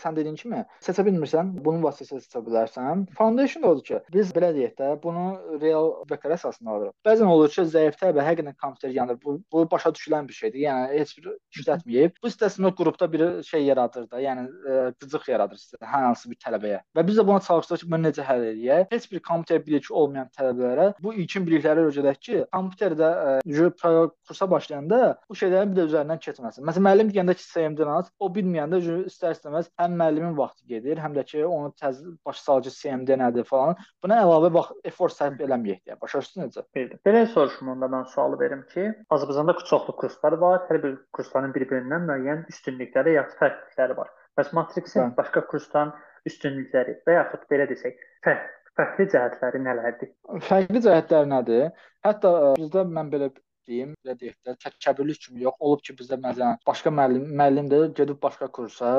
sən 0.00 0.16
dediyin 0.16 0.38
kimi 0.40 0.62
seçə 0.84 1.04
bilmirsən, 1.06 1.52
bunun 1.64 1.82
vasitəsilə 1.84 2.22
seçə 2.24 2.42
bilərsən. 2.46 3.04
Foundation 3.18 3.66
odur 3.68 3.84
ki, 3.88 4.00
biz 4.14 4.32
belə 4.36 4.52
deyək 4.56 4.76
də, 4.80 4.92
bunu 5.02 5.26
real 5.60 5.92
vəkələ 6.10 6.38
əsasında 6.38 6.76
alırıq. 6.76 6.94
Bəzən 7.08 7.32
olur 7.34 7.52
ki, 7.52 7.66
zəif 7.74 7.98
təbə 8.00 8.24
həqiqətən 8.24 8.56
kompüter 8.62 8.94
yanır. 8.96 9.20
Bu, 9.24 9.36
bu 9.52 9.66
başa 9.70 9.92
düşülən 9.92 10.28
bir 10.28 10.38
şeydir. 10.38 10.64
Yəni 10.64 10.96
heç 10.96 11.14
bir 11.18 11.28
işlətməyib. 11.58 12.16
Bu 12.22 12.32
istəsinə 12.32 12.72
qrupda 12.78 13.10
bir 13.12 13.26
şey 13.48 13.66
yaradır 13.68 14.08
da, 14.10 14.20
yəni 14.22 14.46
e, 14.48 14.80
qıcıq 15.02 15.28
yaradır 15.28 15.60
sizə 15.60 15.82
hər 15.84 16.08
hansı 16.08 16.32
bir 16.32 16.40
tələbəyə. 16.40 16.80
Və 16.96 17.06
biz 17.06 17.20
də 17.20 17.26
buna 17.28 17.44
çalışdıq 17.44 17.84
ki, 17.84 17.90
bunu 17.92 18.08
necə 18.08 18.24
həll 18.26 18.48
edək? 18.52 18.88
Heç 18.92 19.10
bir 19.12 19.22
kompüter 19.28 19.60
biliyi 19.66 19.82
olmayan 19.90 20.30
tələbələrə 20.38 20.92
bu 21.02 21.12
ilkin 21.22 21.46
bilikləri 21.46 21.86
öyrədək 21.88 22.20
ki, 22.26 22.38
kompüterdə 22.54 23.08
ə, 23.08 24.04
kursa 24.28 24.48
başlayanda 24.50 25.00
bu 25.28 25.36
şeylərin 25.38 25.72
bir 25.72 25.80
də 25.80 25.86
üzərindən 25.90 26.20
keçməsin. 26.22 26.66
Məsələn, 26.68 26.86
müəllim 26.88 27.12
deyəndə 27.12 27.36
ki, 27.38 27.46
CMD-ni 27.48 27.94
aç, 27.96 28.10
o 28.22 28.30
bilməyəndə 28.36 28.80
istər-istəməz 29.10 29.70
həm 29.80 29.96
müəllimin 30.00 30.36
vaxtı 30.38 30.68
gedir, 30.74 31.00
həm 31.02 31.16
də 31.16 31.24
ki, 31.28 31.44
onu 31.46 31.72
təz 31.80 32.02
başa 32.26 32.44
salcı 32.46 32.74
CMD 32.76 33.16
nədir 33.22 33.48
falan. 33.48 33.76
Buna 34.04 34.20
əlavə 34.24 34.52
bax 34.54 34.72
effort 34.88 35.16
sərf 35.16 35.40
eləməyək 35.42 35.82
deyə. 35.86 35.98
Başa 36.02 36.22
düşdünüz 36.22 36.48
necə? 36.50 36.64
Bildim. 36.76 37.02
Belə 37.06 37.24
soruşum 37.34 37.74
onda 37.74 37.90
mən 37.92 38.08
sualı 38.14 38.38
verim 38.40 38.64
ki, 38.72 38.88
Azərbaycanda 39.14 39.56
çoxlu 39.68 39.96
kurslar 40.00 40.38
var. 40.44 40.64
Hər 40.70 40.82
bir 40.84 40.96
kursların 41.16 41.54
bir-birindən 41.56 42.08
müəyyən 42.08 42.46
üstünlükləri 42.52 43.16
ya 43.18 43.26
fərqlilikləri 43.38 43.98
var. 43.98 44.10
Bəs 44.38 44.52
Matrixin 44.56 45.12
başqa 45.18 45.44
kursdan 45.50 45.92
üstünlükləri 46.28 46.98
və 47.06 47.18
yaxud 47.18 47.46
belə 47.50 47.66
desək, 47.70 47.98
fərq 48.24 48.50
fərqli 48.78 49.06
cəhətləri 49.14 49.62
nələrdir? 49.62 50.12
Fərqli 50.48 50.82
cəhətləri 50.84 51.30
nədir? 51.32 51.64
Hətta 52.06 52.32
ə, 52.32 52.52
bizdə 52.58 52.84
mən 52.88 53.10
belə 53.12 53.28
deyim, 53.68 53.92
belə 54.02 54.16
deyək 54.18 54.36
də, 54.46 54.54
təkəbbürlük 54.64 55.20
kimi 55.26 55.44
yox. 55.44 55.58
Olub 55.62 55.82
ki, 55.86 55.94
bizdə 55.98 56.18
məsələn 56.22 56.58
başqa 56.66 56.90
müəllim 56.94 57.28
müəllim 57.38 57.68
də 57.70 57.82
gedib 57.98 58.18
başqa 58.22 58.48
kursa, 58.56 58.90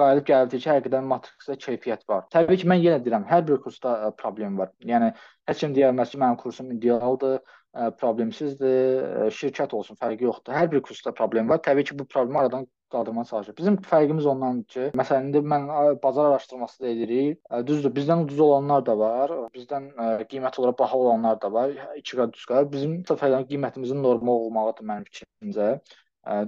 qayıdıb 0.00 0.28
gəldi 0.30 0.60
ki, 0.62 0.70
həqiqətən 0.72 1.10
matrixdə 1.10 1.58
keyfiyyət 1.66 2.06
var. 2.08 2.24
Təbii 2.32 2.62
ki, 2.62 2.70
mən 2.72 2.80
yenə 2.84 3.02
deyirəm, 3.04 3.26
hər 3.28 3.44
bir 3.50 3.60
kursda 3.66 3.92
ə, 4.08 4.14
problem 4.22 4.56
var. 4.62 4.72
Yəni 4.92 5.12
heç 5.50 5.62
kim 5.64 5.76
deyəməz 5.76 6.14
ki, 6.14 6.22
mənim 6.22 6.40
kursum 6.40 6.72
idealdır, 6.78 7.42
ə, 7.76 7.90
problemsizdir, 8.00 9.04
ə, 9.26 9.28
şirkət 9.36 9.76
olsun, 9.76 10.00
fərqi 10.00 10.30
yoxdur. 10.30 10.56
Hər 10.56 10.72
bir 10.72 10.84
kursda 10.86 11.12
problem 11.16 11.52
var. 11.52 11.60
Təbii 11.66 11.90
ki, 11.90 11.98
bu 12.00 12.08
problemi 12.08 12.40
aradan 12.40 12.64
qaldırmağa 12.96 13.24
çalışır. 13.30 13.56
Bizim 13.60 13.76
fərqimiz 13.90 14.26
ondan 14.32 14.62
ki, 14.74 14.88
məsələn 15.00 15.28
indi 15.28 15.42
mən 15.54 15.68
bazar 16.02 16.30
araşdırması 16.32 16.82
da 16.82 16.88
edirik. 16.94 17.38
Düzdür, 17.68 17.92
bizdən 18.00 18.24
ucuz 18.24 18.40
olanlar 18.48 18.86
da 18.86 18.98
var, 18.98 19.36
bizdən 19.54 19.92
qiymət 20.32 20.58
olaraq 20.60 20.80
baha 20.80 20.98
olanlar 21.04 21.40
da 21.42 21.52
var. 21.52 21.76
2 22.02 22.16
qat, 22.22 22.40
3 22.42 22.48
qat. 22.52 22.72
Bizim 22.72 22.98
fərqimiz 23.12 23.46
qiymətimizin 23.52 24.02
normal 24.02 24.48
olmağıdır 24.48 24.90
mənim 24.92 25.06
fikrimcə. 25.12 25.70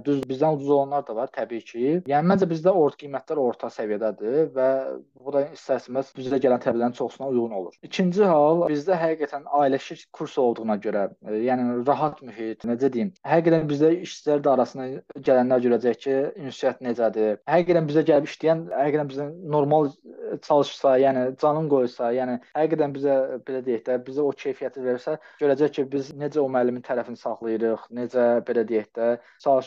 Düz 0.05 0.23
bizdən 0.27 0.57
ucuz 0.57 0.69
olanlar 0.69 1.05
da 1.07 1.15
var 1.15 1.29
təbii 1.35 1.63
ki. 1.65 1.83
Yəni 2.09 2.31
məncə 2.33 2.47
bizdə 2.49 2.73
orta 2.75 2.99
qiymətlər 2.99 3.39
orta 3.39 3.69
səviyyədədir 3.71 4.49
və 4.55 4.67
bu 5.19 5.33
da 5.35 5.45
istərsəməz 5.55 6.11
bizə 6.17 6.39
gələn 6.43 6.61
tələbələrin 6.63 6.95
çoxusuna 6.97 7.29
uyğun 7.31 7.55
olur. 7.59 7.77
İkinci 7.87 8.25
hal 8.27 8.65
bizdə 8.69 8.97
həqiqətən 8.99 9.47
ailəşir 9.61 10.05
kurs 10.15 10.37
olduğuna 10.41 10.75
görə, 10.83 11.05
yəni 11.45 11.85
rahat 11.87 12.21
mühit, 12.25 12.65
necə 12.67 12.91
deyim, 12.93 13.13
həqiqətən 13.27 13.67
bizdə 13.69 13.93
işçilər 14.03 14.43
də 14.43 14.53
arasına 14.55 14.87
gələnlər 15.29 15.63
görəcək 15.67 16.01
ki, 16.03 16.17
ünsiyyət 16.49 16.83
necədir. 16.85 17.39
Həqiqətən 17.49 17.89
bizə 17.89 18.03
gəlib 18.09 18.29
işləyən, 18.29 18.65
həqiqətən 18.75 19.11
bizə 19.13 19.29
normal 19.55 19.91
çalışsa, 20.45 20.95
yəni 21.01 21.25
canın 21.41 21.69
qoysa, 21.71 22.11
yəni 22.15 22.37
həqiqətən 22.57 22.95
bizə 22.95 23.17
belə 23.47 23.63
deyək 23.65 23.85
də, 23.87 23.97
bizə 24.05 24.25
o 24.25 24.33
keyfiyyəti 24.43 24.83
versə, 24.85 25.17
görəcək 25.41 25.75
ki, 25.77 25.87
biz 25.93 26.11
necə 26.19 26.41
o 26.43 26.47
müəllimin 26.51 26.85
tərəfini 26.85 27.19
saxlayırıq, 27.19 27.87
necə 27.95 28.27
belə 28.47 28.65
deyək 28.69 28.91
də, 28.97 29.09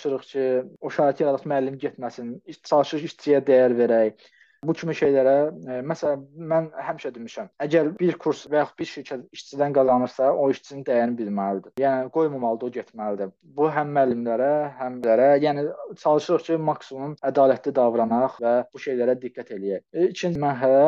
çalışırıq 0.03 0.23
ki, 0.27 0.45
o 0.81 0.91
şəraiti 0.91 1.23
yaradaq 1.25 1.45
müəllim 1.49 1.79
getməsin, 1.83 2.33
çalışırıq 2.69 3.05
işçiyə 3.09 3.43
dəyər 3.47 3.77
verək. 3.79 4.25
Bu 4.63 4.77
kimi 4.79 4.95
şeylərə, 4.95 5.35
e, 5.51 5.77
məsələn, 5.91 6.21
mən 6.51 6.69
həmişə 6.87 7.11
demişəm, 7.17 7.49
əgər 7.65 7.89
bir 7.99 8.15
kurs 8.23 8.45
və 8.47 8.61
yaxud 8.61 8.77
bir 8.79 8.87
şirkət 8.87 9.23
işçidən 9.35 9.73
qazanırsa, 9.75 10.29
o 10.39 10.45
işçinin 10.55 10.85
dəyərini 10.87 11.17
bilməlidir. 11.19 11.73
Yəni 11.83 12.13
qoymamalıdır, 12.15 12.69
o 12.71 12.75
getməlidir. 12.77 13.33
Bu 13.57 13.67
həm 13.75 13.91
müəllimlərə, 13.97 14.51
həm 14.79 15.01
lərə, 15.03 15.27
yəni 15.43 15.65
çalışırıq 15.99 16.45
ki, 16.47 16.59
maksimum 16.69 17.17
ədalətli 17.27 17.73
davranaq 17.75 18.37
və 18.45 18.53
bu 18.71 18.83
şeylərə 18.85 19.17
diqqət 19.25 19.51
eləyək. 19.57 19.83
E, 19.91 20.07
ikinci 20.13 20.43
mərhələ, 20.45 20.85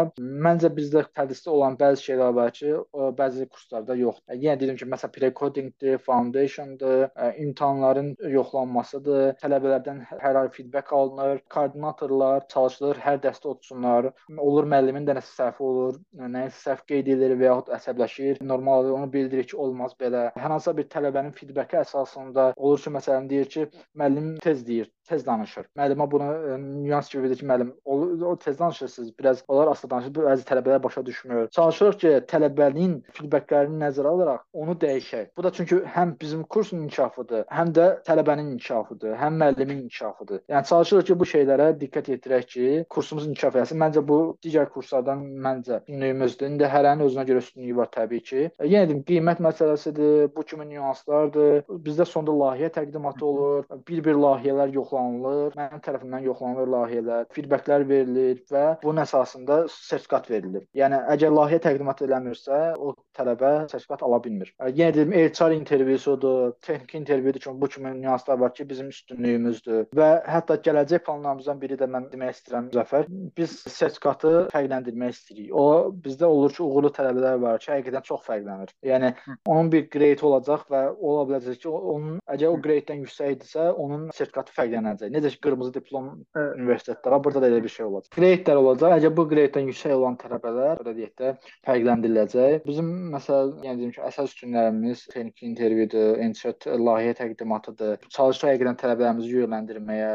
məncə 0.47 0.71
bizdə 0.79 1.03
tədrisdə 1.19 1.51
olan 1.57 1.75
bəzi 1.83 2.07
şeylər 2.13 2.39
var 2.39 2.55
ki, 2.55 2.77
bəzi 3.19 3.49
kurslarda 3.51 3.99
yoxdur. 3.99 4.39
Yəni 4.39 4.63
deyirəm 4.63 4.79
ki, 4.85 4.91
məsələn, 4.95 5.15
pre-codingdir, 5.19 5.99
foundationdır, 6.07 7.09
e, 7.11 7.33
imtahanların 7.49 8.15
yoxlanmasıdır, 8.39 9.35
tələbələrdən 9.43 10.01
hər 10.23 10.41
ay 10.45 10.55
feedback 10.55 10.95
alınır, 10.95 11.43
koordinatorlar 11.51 12.47
çalışılır 12.55 13.05
hər 13.09 13.23
dəstə 13.27 13.51
tutsunlar. 13.65 14.11
Olur 14.39 14.69
müəllimin 14.69 15.07
də 15.09 15.17
nəsə 15.19 15.33
səhvi 15.39 15.65
olur, 15.65 15.99
nəyisə 16.21 16.61
səhv 16.69 16.85
qeyd 16.91 17.09
edir 17.17 17.35
və 17.41 17.49
yaxud 17.49 17.73
əsəbləşir. 17.79 18.43
Normal 18.45 18.91
onu 18.93 19.11
bildirir 19.13 19.49
ki, 19.49 19.57
olmaz 19.57 19.97
belə. 20.01 20.27
Hər 20.37 20.55
hansısa 20.55 20.77
bir 20.77 20.89
tələbənin 20.93 21.35
feedback 21.39 21.77
əsasında 21.81 22.53
olur 22.57 22.85
ki, 22.85 22.93
məsələn 22.99 23.29
deyir 23.31 23.51
ki, 23.57 23.67
müəllim 23.97 24.35
tez 24.45 24.65
deyir, 24.67 24.91
tez 25.09 25.27
danışır. 25.27 25.69
Müəllimə 25.79 26.07
bunu 26.11 26.29
ə, 26.31 26.59
nüans 26.61 27.09
kimi 27.09 27.25
verir 27.25 27.41
ki, 27.41 27.47
müəllim 27.47 27.73
o, 27.85 27.99
o 28.31 28.37
tez 28.39 28.59
danışırsınız, 28.59 29.13
biraz 29.19 29.45
onlar 29.49 29.73
asta 29.73 29.91
danışır, 29.91 30.15
bəzi 30.17 30.47
tələbələr 30.49 30.83
başa 30.83 31.07
düşmür. 31.07 31.49
Çalışırıq 31.57 31.99
ki, 32.01 32.13
tələbənin 32.31 32.97
feedbacklərini 33.19 33.81
nəzərə 33.85 34.13
alaraq 34.15 34.45
onu 34.53 34.77
dəyişək. 34.81 35.31
Bu 35.37 35.45
da 35.45 35.53
çünki 35.53 35.81
həm 35.97 36.15
bizim 36.21 36.43
kursun 36.43 36.85
inkişafıdır, 36.87 37.45
həm 37.59 37.75
də 37.77 37.89
tələbənin 38.09 38.53
inkişafıdır, 38.55 39.17
həm 39.21 39.41
müəllimin 39.43 39.85
inkişafıdır. 39.85 40.43
Yəni 40.49 40.69
çalışırıq 40.69 41.09
ki, 41.11 41.19
bu 41.21 41.31
şeylərə 41.35 41.71
diqqət 41.81 42.11
yetirək 42.15 42.47
ki, 42.55 42.69
kursumuz 42.91 43.27
inkişaf 43.29 43.57
etsin. 43.57 43.81
Məncə 43.81 44.05
bu 44.09 44.21
digər 44.45 44.69
kurslardan 44.73 45.25
məncə 45.45 45.81
üstünlüyümüzdür. 45.83 46.51
İndi 46.55 46.69
hərənin 46.71 47.05
özünə 47.07 47.25
görə 47.29 47.43
üstünlüyü 47.45 47.77
var 47.77 47.91
təbii 47.95 48.23
ki. 48.25 48.43
E, 48.59 48.69
yenə 48.69 48.89
deyim, 48.91 49.03
qiymət 49.09 49.41
məsələsidir, 49.45 50.31
bu 50.37 50.45
kimi 50.49 50.67
nüanslardır. 50.71 51.65
Bizdə 51.87 52.07
sonda 52.09 52.33
layihə 52.33 52.71
təqdimatı 52.75 53.27
olur, 53.27 53.65
bir-bir 53.89 54.19
layihələr 54.25 54.73
yoxlanılır, 54.95 55.55
mənim 55.59 55.83
tərəfimdən 55.85 56.25
yoxlanılır 56.29 56.71
layihələr, 56.75 57.27
feedbacklər 57.35 57.87
verilir 57.89 58.41
və 58.51 58.65
bunun 58.83 59.03
əsasında 59.05 59.65
sertifikat 59.73 60.31
verilir. 60.31 60.65
Yəni 60.75 61.01
əgər 61.15 61.33
layihə 61.35 61.61
təqdimat 61.65 62.03
eləmirsə, 62.07 62.61
o 62.79 62.95
tələbə 63.17 63.69
sertifikat 63.71 64.05
ala 64.07 64.21
bilmir. 64.25 64.53
E, 64.61 64.71
yenə 64.71 64.95
deyim, 64.95 65.15
HR 65.15 65.55
intervyusudur, 65.57 66.55
texniki 66.65 66.99
intervyudur 66.99 67.41
ki, 67.41 67.55
bu 67.61 67.69
kimi 67.69 67.95
nüanslar 68.01 68.39
var 68.39 68.55
ki, 68.55 68.69
bizim 68.69 68.91
üstünlüyümüzdür 68.93 69.91
və 69.97 70.11
hətta 70.29 70.59
gələcək 70.65 71.05
planlarımızdan 71.07 71.61
biri 71.63 71.79
də 71.81 71.89
mən 71.91 72.09
demək 72.13 72.39
istəyirəm 72.39 72.71
Zəfər, 72.75 73.09
biz 73.39 73.57
sertifikatı 73.69 74.49
fərqləndirmək 74.55 75.15
istəyirik. 75.15 75.51
O 75.55 75.93
bizdə 76.05 76.29
olur 76.31 76.55
ki, 76.55 76.63
uğurlu 76.65 76.93
tələbələr 76.95 77.41
var 77.43 77.63
ki, 77.63 77.71
həqiqətən 77.75 78.07
çox 78.07 78.25
fərqlənir. 78.29 78.75
Yəni 78.85 79.13
onun 79.47 79.71
bir 79.73 79.89
grade 79.91 80.27
olacaq 80.27 80.67
və 80.71 80.85
ola 80.95 81.27
biləcək 81.31 81.61
ki, 81.63 81.71
onun 81.95 82.19
əgər 82.31 82.51
o 82.51 82.59
gradedən 82.65 83.05
yüksəkdirsə, 83.05 83.71
onun 83.85 84.09
sertifikatı 84.15 84.55
fərqlənəcək. 84.85 85.13
Necə 85.15 85.31
ki, 85.33 85.41
qırmızı 85.45 85.75
diplom 85.75 86.25
var, 86.35 87.21
burada 87.25 87.43
da 87.43 87.49
elə 87.49 87.63
bir 87.63 87.73
şey 87.73 87.87
olacaq. 87.87 88.11
Gradelər 88.15 88.61
olacaq. 88.61 88.95
Əgər 88.99 89.15
bu 89.17 89.27
gradedən 89.31 89.69
yüksək 89.71 89.95
olan 89.95 90.17
tələbələr, 90.21 90.81
belə 90.83 90.95
deyək 90.99 91.13
də, 91.21 91.33
fərqləndiriləcək. 91.67 92.57
Bizim 92.67 92.91
məsəl, 93.15 93.53
yəni 93.65 93.81
deyim 93.81 93.95
ki, 93.95 94.03
əsas 94.09 94.33
üstünlərimiz 94.33 95.07
texniki 95.13 95.49
intervyudur, 95.49 96.21
insert 96.25 96.67
layihə 96.67 97.17
təqdimatıdır. 97.21 98.09
Çalışırıq 98.15 98.53
həqiqətən 98.53 98.81
tələbələrimizi 98.83 99.33
yönləndirməyə, 99.41 100.13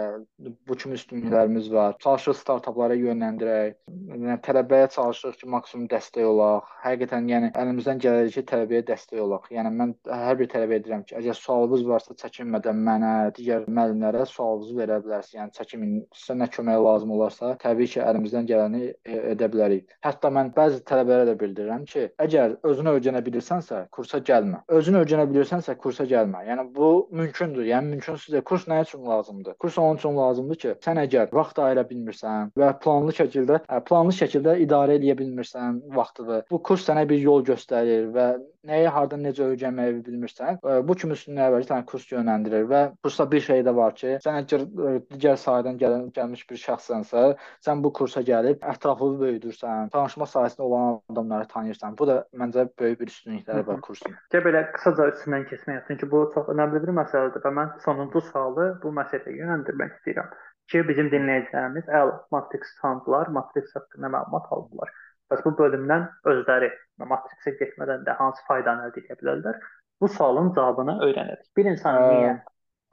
bu 0.68 0.80
kimi 0.80 1.00
üstünlüklərimiz 1.00 1.72
var. 1.74 1.98
Çalışırıq 2.04 2.40
startaplara 2.40 2.98
yönləndirək. 3.00 3.78
Yəni 4.14 4.40
tələbəyə 4.46 4.92
çalışırıq 4.96 5.40
ki, 5.42 5.50
maksimum 5.56 5.88
dəstək 5.92 6.28
olaq. 6.30 6.70
Həqiqətən, 6.86 7.30
yəni 7.34 7.52
əlimizdən 7.60 8.02
ki, 8.04 8.46
tələbəyə 8.50 8.86
dəstək 8.90 9.24
olaq. 9.26 9.50
Yəni 9.54 9.74
mən 9.76 9.96
hər 10.10 10.40
bir 10.40 10.50
tələbəyə 10.52 10.84
deyirəm 10.86 11.06
ki, 11.08 11.18
əgər 11.20 11.38
sualınız 11.38 11.86
varsa, 11.88 12.16
çəkinmədən 12.20 12.84
mənə, 12.86 13.14
digər 13.38 13.68
müəllimlərə 13.70 14.26
sualınızı 14.60 14.76
verə 14.78 15.00
bilərsiniz. 15.04 15.36
Yəni 15.38 15.54
çəkinməyin. 15.56 16.02
Sizə 16.16 16.36
nə 16.38 16.48
kömək 16.52 16.80
lazım 16.84 17.12
olarsa, 17.16 17.54
təbii 17.62 17.88
ki, 17.88 18.00
əlimizdən 18.04 18.48
gələni 18.50 18.82
e, 19.06 19.20
edə 19.34 19.50
bilərik. 19.52 19.88
Hətta 20.06 20.32
mən 20.34 20.52
bəzi 20.56 20.82
tələbələrə 20.88 21.30
də 21.30 21.36
bildirirəm 21.40 21.86
ki, 21.90 22.08
əgər 22.20 22.58
özünü 22.68 22.96
öyrənə 22.98 23.22
bilirsənsə, 23.26 23.86
kursa 23.96 24.20
gəlmə. 24.20 24.64
Özünü 24.68 25.04
öyrənə 25.04 25.28
bilirsənsə, 25.32 25.76
kursa 25.80 26.06
gəlmə. 26.10 26.44
Yəni 26.50 26.68
bu 26.76 26.92
mümkündür. 27.12 27.68
Yəni 27.70 27.96
mümkünsüzsə 27.96 28.44
kurs 28.44 28.68
nə 28.70 28.82
üçün 28.84 29.06
lazımdır? 29.08 29.58
Kurs 29.60 29.78
onun 29.78 30.00
üçün 30.02 30.18
lazımdır 30.18 30.62
ki, 30.64 30.76
sən 30.86 31.02
əgər 31.06 31.34
vaxt 31.36 31.60
ayıra 31.64 31.86
bilmirsən 31.90 32.54
və 32.60 32.74
planlı 32.84 33.16
şəkildə 33.20 33.62
planlı 33.90 34.16
şəkildə 34.20 34.58
idarə 34.66 35.00
edə 35.00 35.16
bilmirsən 35.20 35.84
vaxtını. 35.96 36.44
Bu 36.52 36.62
kurs 36.64 36.88
sənə 36.88 37.08
bir 37.10 37.22
yol 37.24 37.46
göstərir 37.48 38.10
və 38.16 38.32
nəyi 38.68 38.90
hardan 38.92 39.22
necə 39.24 39.46
öyrənməyi 39.54 40.00
bilmirsən, 40.06 40.60
bu 40.88 40.96
kimi 41.00 41.16
üstünlüyə 41.16 41.48
var, 41.54 41.66
sənə 41.68 41.86
kurs 41.88 42.08
yönləndirir 42.12 42.66
və 42.70 42.82
kursda 43.04 43.26
bir 43.32 43.44
şey 43.46 43.64
də 43.68 43.74
var 43.76 43.96
ki, 43.96 44.18
sən 44.24 44.42
əgər 44.42 44.66
digər 45.14 45.40
sahədən 45.40 45.80
gələn 45.80 46.10
gəlmiş 46.16 46.44
bir 46.50 46.60
şəxssənsə, 46.64 47.24
sən 47.66 47.84
bu 47.84 47.94
kursa 47.96 48.24
gəlib 48.28 48.66
ətrafını 48.74 49.20
böyüdürsən, 49.24 49.94
tanışma 49.96 50.28
sahəsində 50.34 50.68
olan 50.68 51.00
adamları 51.14 51.48
tanıyırsan. 51.54 51.96
Bu 52.00 52.10
da 52.10 52.20
məncə 52.36 52.68
böyük 52.80 53.00
bir 53.00 53.14
üstünlükləri 53.14 53.66
var 53.68 53.82
kursun. 53.88 54.20
Gəl 54.34 54.46
belə 54.50 54.66
qısaca 54.76 55.10
üstündən 55.14 55.48
keçmək, 55.50 55.82
çünki 55.88 56.12
bu 56.12 56.26
çox 56.36 56.52
önəmli 56.54 56.84
bir 56.84 56.96
məsələdir 57.00 57.46
və 57.46 57.56
mən 57.62 57.76
sonuncu 57.86 58.22
sualı 58.32 58.72
bu 58.84 58.94
məsələyə 59.00 59.40
yönləndirmək 59.40 60.00
istəyirəm 60.00 60.32
ki, 60.70 60.84
bizim 60.86 61.08
dinləyicilərimiz 61.10 61.88
əla 61.90 62.20
Matrix 62.32 62.76
tanıdılar, 62.82 63.32
Matrix 63.34 63.72
haqqında 63.74 64.12
məlumat 64.14 64.52
aldılar. 64.54 64.92
Bəs 65.30 65.44
bu 65.46 65.54
bölümdən 65.60 66.08
özləri 66.32 66.70
Matrixə 67.10 67.54
getmədən 67.60 68.06
də 68.08 68.16
hansı 68.20 68.44
faydanı 68.48 68.88
əldə 68.90 69.04
edə 69.06 69.18
bilərlər? 69.22 69.60
Bu 70.02 70.08
sualın 70.08 70.54
cavabını 70.56 70.98
öyrənərik. 71.06 71.46
Bir 71.58 71.70
insan 71.74 72.00
Ə... 72.00 72.08
niyə 72.14 72.32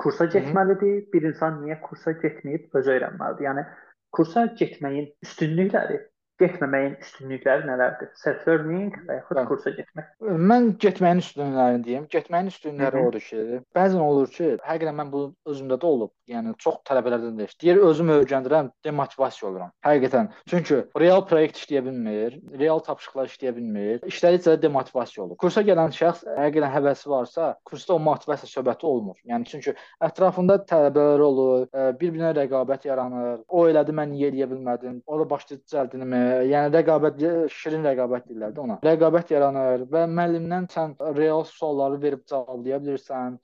kursa 0.03 0.26
getməlidir? 0.34 1.07
Bir 1.12 1.30
insan 1.30 1.62
niyə 1.62 1.78
kursa 1.84 2.12
getməyib 2.22 2.74
özü 2.76 2.93
öyrənməlidir? 2.97 3.49
Yəni 3.49 3.64
kursa 4.16 4.47
getməyin 4.61 5.09
üstünlükləri 5.24 6.03
getməməyin 6.41 6.97
üstünlükləri 7.01 7.66
nələrdir? 7.68 8.11
Self-learning 8.20 8.93
və 9.07 9.18
yaxud 9.20 9.39
Bəli. 9.39 9.49
kursa 9.51 9.72
getmək. 9.76 10.09
Mən 10.51 10.68
getməyin 10.82 11.22
üstünlüklərini 11.22 11.84
deyim. 11.87 12.07
Getməyin 12.12 12.51
üstünlükləri 12.53 13.03
odur 13.09 13.24
ki, 13.24 13.61
bəzən 13.76 14.03
olur 14.05 14.30
ki, 14.32 14.51
həqiqətən 14.66 14.99
mən 15.01 15.12
bu 15.12 15.22
özümdə 15.49 15.78
də 15.80 15.89
olub. 15.89 16.12
Yəni 16.26 16.57
çox 16.59 16.80
tələbələrdən 16.89 17.37
də 17.39 17.49
deyir, 17.62 17.80
özüm 17.87 18.11
öyrəndirəm, 18.16 18.70
demotivasiya 18.84 19.51
oluram. 19.51 19.72
Həqiqətən. 19.87 20.30
Çünki 20.51 20.80
real 20.99 21.22
proyekt 21.28 21.61
işləyə 21.61 21.84
bilmir, 21.87 22.39
real 22.59 22.82
tapşırıqlar 22.84 23.30
işləyə 23.30 23.55
bilmir. 23.57 24.01
İşlədikcə 24.11 24.57
demotivasiya 24.62 25.24
olur. 25.24 25.39
Kursa 25.41 25.62
gələn 25.66 25.95
şəxs 25.95 26.26
həqiqətən 26.26 26.74
həvəsi 26.74 27.11
varsa, 27.12 27.53
kursda 27.64 27.95
o 27.95 28.01
motivasiya 28.03 28.51
söhbəti 28.51 28.89
olmur. 28.91 29.16
Yəni 29.30 29.47
çünki 29.53 29.76
ətrafında 30.03 30.59
tələbələr 30.66 31.24
olur, 31.30 31.66
bir-birinə 32.01 32.34
rəqabət 32.41 32.89
yaranır. 32.91 33.45
O 33.49 33.68
elədi, 33.70 33.95
mən 33.95 34.12
niyə 34.12 34.32
eləyə 34.32 34.51
bilmədim? 34.51 35.01
O 35.07 35.20
da 35.20 35.30
başlayır 35.30 35.62
cəldinimi 35.70 36.26
yəni 36.51 36.72
rəqabət 36.74 37.20
şirin 37.53 37.85
rəqabət 37.87 38.29
deyirlər 38.29 38.55
də 38.57 38.62
ona. 38.64 38.79
Rəqabət 38.87 39.33
yaranır 39.35 39.87
və 39.93 40.05
müəllimdən 40.12 40.68
sən 40.72 40.95
real 41.16 41.45
sualları 41.49 42.01
verib 42.03 42.24
cavablaya 42.31 42.81
bilirsən, 42.85 43.39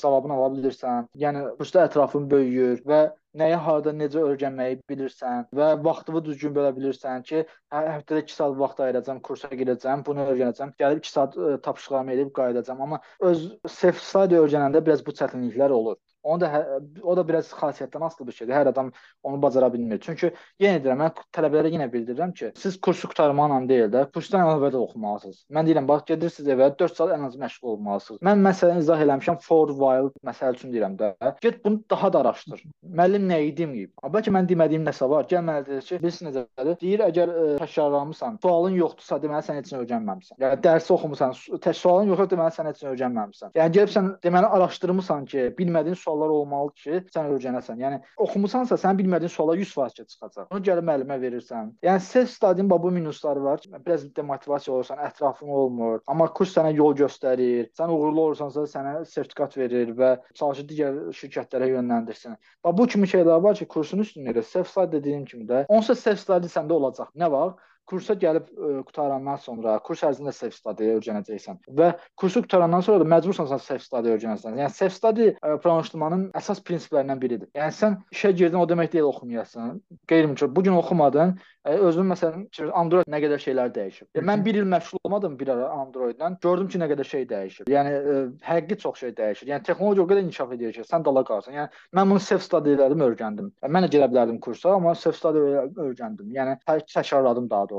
cavabını 0.00 0.38
ala 0.38 0.52
bilirsən. 0.56 1.10
Yəni 1.24 1.44
kursda 1.58 1.86
ətrafın 1.88 2.30
böyüyür 2.30 2.84
və 2.88 3.02
nəyə 3.38 3.58
harda 3.66 3.92
necə 3.96 4.22
öyrənməyi 4.28 4.78
bilirsən 4.90 5.48
və 5.56 5.68
vaxtını 5.84 6.22
düzgün 6.26 6.54
bölə 6.56 6.72
bilirsən 6.76 7.24
ki, 7.28 7.44
hə, 7.72 7.82
həftədə 7.96 8.24
2 8.26 8.36
saat 8.36 8.56
vaxt 8.60 8.80
ayıracağam, 8.86 9.20
kursa 9.28 9.50
gedəcəm, 9.62 10.04
bunu 10.06 10.28
öyrənəcəm, 10.34 10.76
gəlib 10.82 11.02
2 11.04 11.12
saat 11.16 11.36
ə, 11.36 11.56
tapşırıqlarımı 11.66 12.16
edib 12.16 12.32
qayıdacam. 12.38 12.82
Amma 12.86 13.00
öz 13.20 13.44
self 13.68 14.00
study 14.02 14.40
öyrənəndə 14.40 14.84
biraz 14.86 15.04
bu 15.06 15.16
çətinliklər 15.22 15.72
olur. 15.80 16.00
Onu 16.22 16.40
da 16.40 16.48
hə, 16.52 16.60
o 17.02 17.16
da 17.18 17.24
biraz 17.26 17.50
xasiyyətdən 17.50 18.04
asılı 18.06 18.26
bir 18.28 18.36
şeydir. 18.36 18.54
Hər 18.54 18.68
adam 18.70 18.92
onu 19.26 19.40
bacara 19.42 19.72
bilmir. 19.72 19.98
Çünki 20.04 20.30
yenə 20.62 20.78
deyirəm, 20.84 21.00
mən 21.02 21.16
tələbələrə 21.34 21.72
yenə 21.74 21.88
bildirirəm 21.92 22.34
ki, 22.38 22.52
siz 22.62 22.78
kursu 22.80 23.10
qurtarmaqla 23.10 23.58
deyil 23.68 23.90
də, 23.90 24.04
kursdan 24.14 24.46
də 24.62 24.78
oxumalısınız. 24.78 25.40
Mən 25.50 25.66
deyirəm, 25.66 25.88
bax 25.88 26.04
gedirsiniz 26.12 26.52
evə 26.54 26.70
4 26.78 26.96
saat 26.96 27.16
ən 27.16 27.26
az 27.26 27.34
məşğul 27.42 27.74
olmalısınız. 27.74 28.22
Mən 28.28 28.44
məsələni 28.46 28.84
izah 28.84 29.02
eləmişəm 29.06 29.40
for 29.42 29.74
while 29.74 30.12
məsəl 30.30 30.58
üçün 30.58 30.74
deyirəm 30.74 30.94
də. 31.00 31.12
Get 31.42 31.64
bunu 31.64 31.82
daha 31.90 32.12
da 32.12 32.20
araşdır. 32.22 32.62
Müəllim 32.86 33.21
nə 33.28 33.40
idi 33.48 33.62
deməyib. 33.62 33.92
Bəlkə 34.14 34.32
mən 34.34 34.48
demədiyim 34.50 34.86
nəsə 34.86 35.08
var. 35.10 35.26
Gəl 35.30 35.44
mənə 35.46 35.66
deyir 35.66 35.84
ki, 35.88 36.00
bilirsən 36.02 36.30
necədir? 36.30 36.78
Deyir, 36.80 37.04
əgər 37.08 37.32
ə, 37.32 37.42
e, 37.42 37.58
təkrarlamısan, 37.62 38.38
sualın 38.42 38.78
yoxdursa, 38.78 39.18
deməli 39.22 39.46
sən 39.48 39.60
heç 39.60 39.72
nə 39.74 39.82
öyrənməmisən. 39.82 40.38
Yəni 40.42 40.60
dərsi 40.64 40.94
oxumusan, 40.94 41.34
sualın 41.36 42.12
yoxdur, 42.12 42.30
deməli 42.36 42.56
sən 42.56 42.70
heç 42.70 42.82
nə 42.86 42.94
öyrənməmisən. 42.94 43.54
Yəni 43.58 43.76
gəlib 43.78 43.94
sən 43.96 44.10
deməli 44.24 44.50
araşdırmısan 44.58 45.28
ki, 45.32 45.46
bilmədiyin 45.58 45.98
sual 45.98 46.12
suallar 46.12 46.28
olmalıdır 46.28 46.74
ki, 46.76 47.10
sən 47.14 47.30
öyrənəsən. 47.32 47.80
Yəni 47.80 48.00
oxumusansa 48.20 48.76
sən 48.76 48.98
bilmədiyin 48.98 49.32
suala 49.32 49.56
100% 49.56 50.08
çıxacaq. 50.12 50.50
Onu 50.52 50.60
gəlib 50.66 50.86
müəllimə 50.88 51.18
verirsən. 51.22 51.72
Yəni 51.82 52.00
self 52.00 52.30
study 52.30 52.62
bu 52.70 52.90
minusları 52.90 53.42
var. 53.44 53.60
Biraz 53.86 54.04
demotivasiya 54.16 54.74
olursan, 54.74 54.98
ətrafın 54.98 55.48
olmur. 55.48 56.00
Amma 56.06 56.28
kurs 56.32 56.54
sənə 56.56 56.74
yol 56.76 56.94
göstərir. 56.96 57.70
Sən 57.78 57.90
uğurlu 57.90 58.26
olursansa 58.26 58.66
sənə 58.68 59.04
sertifikat 59.04 59.56
verir 59.56 59.94
və 59.96 60.16
çalışır 60.34 60.68
digər 60.68 61.00
şirkətlərə 61.16 61.70
yönləndirsin. 61.72 62.36
Bax 62.64 62.78
bu 62.78 62.86
kimi 62.86 63.08
şeylər 63.12 63.42
var 63.44 63.58
ki, 63.58 63.68
kursun 63.74 64.02
üstündə 64.04 64.42
self 64.42 64.70
study 64.72 64.96
dediyim 64.96 65.24
kimi 65.28 65.46
də 65.48 65.64
onsuz 65.68 66.00
self 66.00 66.20
study 66.22 66.50
səndə 66.52 66.78
olacaq. 66.78 67.12
Nə 67.18 67.30
var? 67.32 67.54
Kursa 67.88 68.14
gəlib 68.18 68.48
ə, 68.48 68.70
e, 68.78 68.82
qutarandan 68.88 69.38
sonra 69.42 69.76
kurs 69.86 70.02
ərzində 70.06 70.32
self 70.36 70.54
study 70.56 70.90
öyrənəcəksən 70.96 71.60
və 71.78 71.92
kursu 72.18 72.42
qutarandan 72.44 72.84
sonra 72.86 73.02
da 73.02 73.08
məcbursan 73.14 73.48
sən 73.50 73.62
self 73.62 73.86
study 73.86 74.12
öyrənəsən. 74.14 74.58
Yəni 74.60 74.74
self 74.76 74.96
study 74.96 75.30
ə, 75.32 75.34
e, 75.36 75.56
proqramlaşdırmanın 75.62 76.28
əsas 76.38 76.62
prinsiplərindən 76.66 77.22
biridir. 77.22 77.50
Yəni 77.58 77.76
sən 77.78 77.98
işə 78.14 78.32
girdin 78.38 78.60
o 78.60 78.66
demək 78.68 78.92
deyil 78.94 79.10
oxumayasan. 79.10 79.80
Qeyri-mümkün. 80.08 80.54
Bu 80.56 80.62
gün 80.62 80.78
oxumadın, 80.78 81.36
özüm 81.64 82.10
məsələn 82.10 82.46
Android 82.74 83.10
nə 83.10 83.20
qədər 83.22 83.42
şeylər 83.42 83.70
dəyişib. 83.74 84.08
Yəni, 84.16 84.26
mən 84.26 84.44
1 84.44 84.58
il 84.62 84.68
məşğul 84.72 85.02
olmadım 85.04 85.36
bir 85.38 85.52
ara 85.54 85.68
Android-dən. 85.82 86.38
Gördüm 86.42 86.68
ki, 86.68 86.80
nə 86.82 86.88
qədər 86.90 87.06
şey 87.06 87.26
dəyişib. 87.30 87.70
Yəni 87.70 87.92
ə, 87.92 88.16
həqiqi 88.46 88.78
çox 88.82 88.98
şey 89.04 89.14
dəyişir. 89.18 89.50
Yəni 89.52 89.66
texnologiya 89.68 90.04
o 90.04 90.08
qədər 90.10 90.26
inkişaf 90.26 90.56
edir 90.56 90.74
ki, 90.74 90.86
sən 90.88 91.04
dala 91.06 91.22
qalırsan. 91.28 91.54
Yəni 91.60 91.84
mən 91.98 92.10
bunu 92.10 92.24
self 92.24 92.42
study 92.42 92.74
elədim, 92.74 93.04
öyrəndim. 93.06 93.52
Yəni, 93.62 93.74
mən 93.76 93.86
də 93.86 93.92
gedə 93.94 94.10
bilərdim 94.10 94.40
kursa, 94.42 94.74
amma 94.74 94.96
self 94.98 95.18
study 95.20 95.44
öyrəndim. 95.86 96.34
Yəni 96.34 96.58
təkrarladım 96.66 97.50
daha 97.50 97.68
doğrusu. 97.68 97.71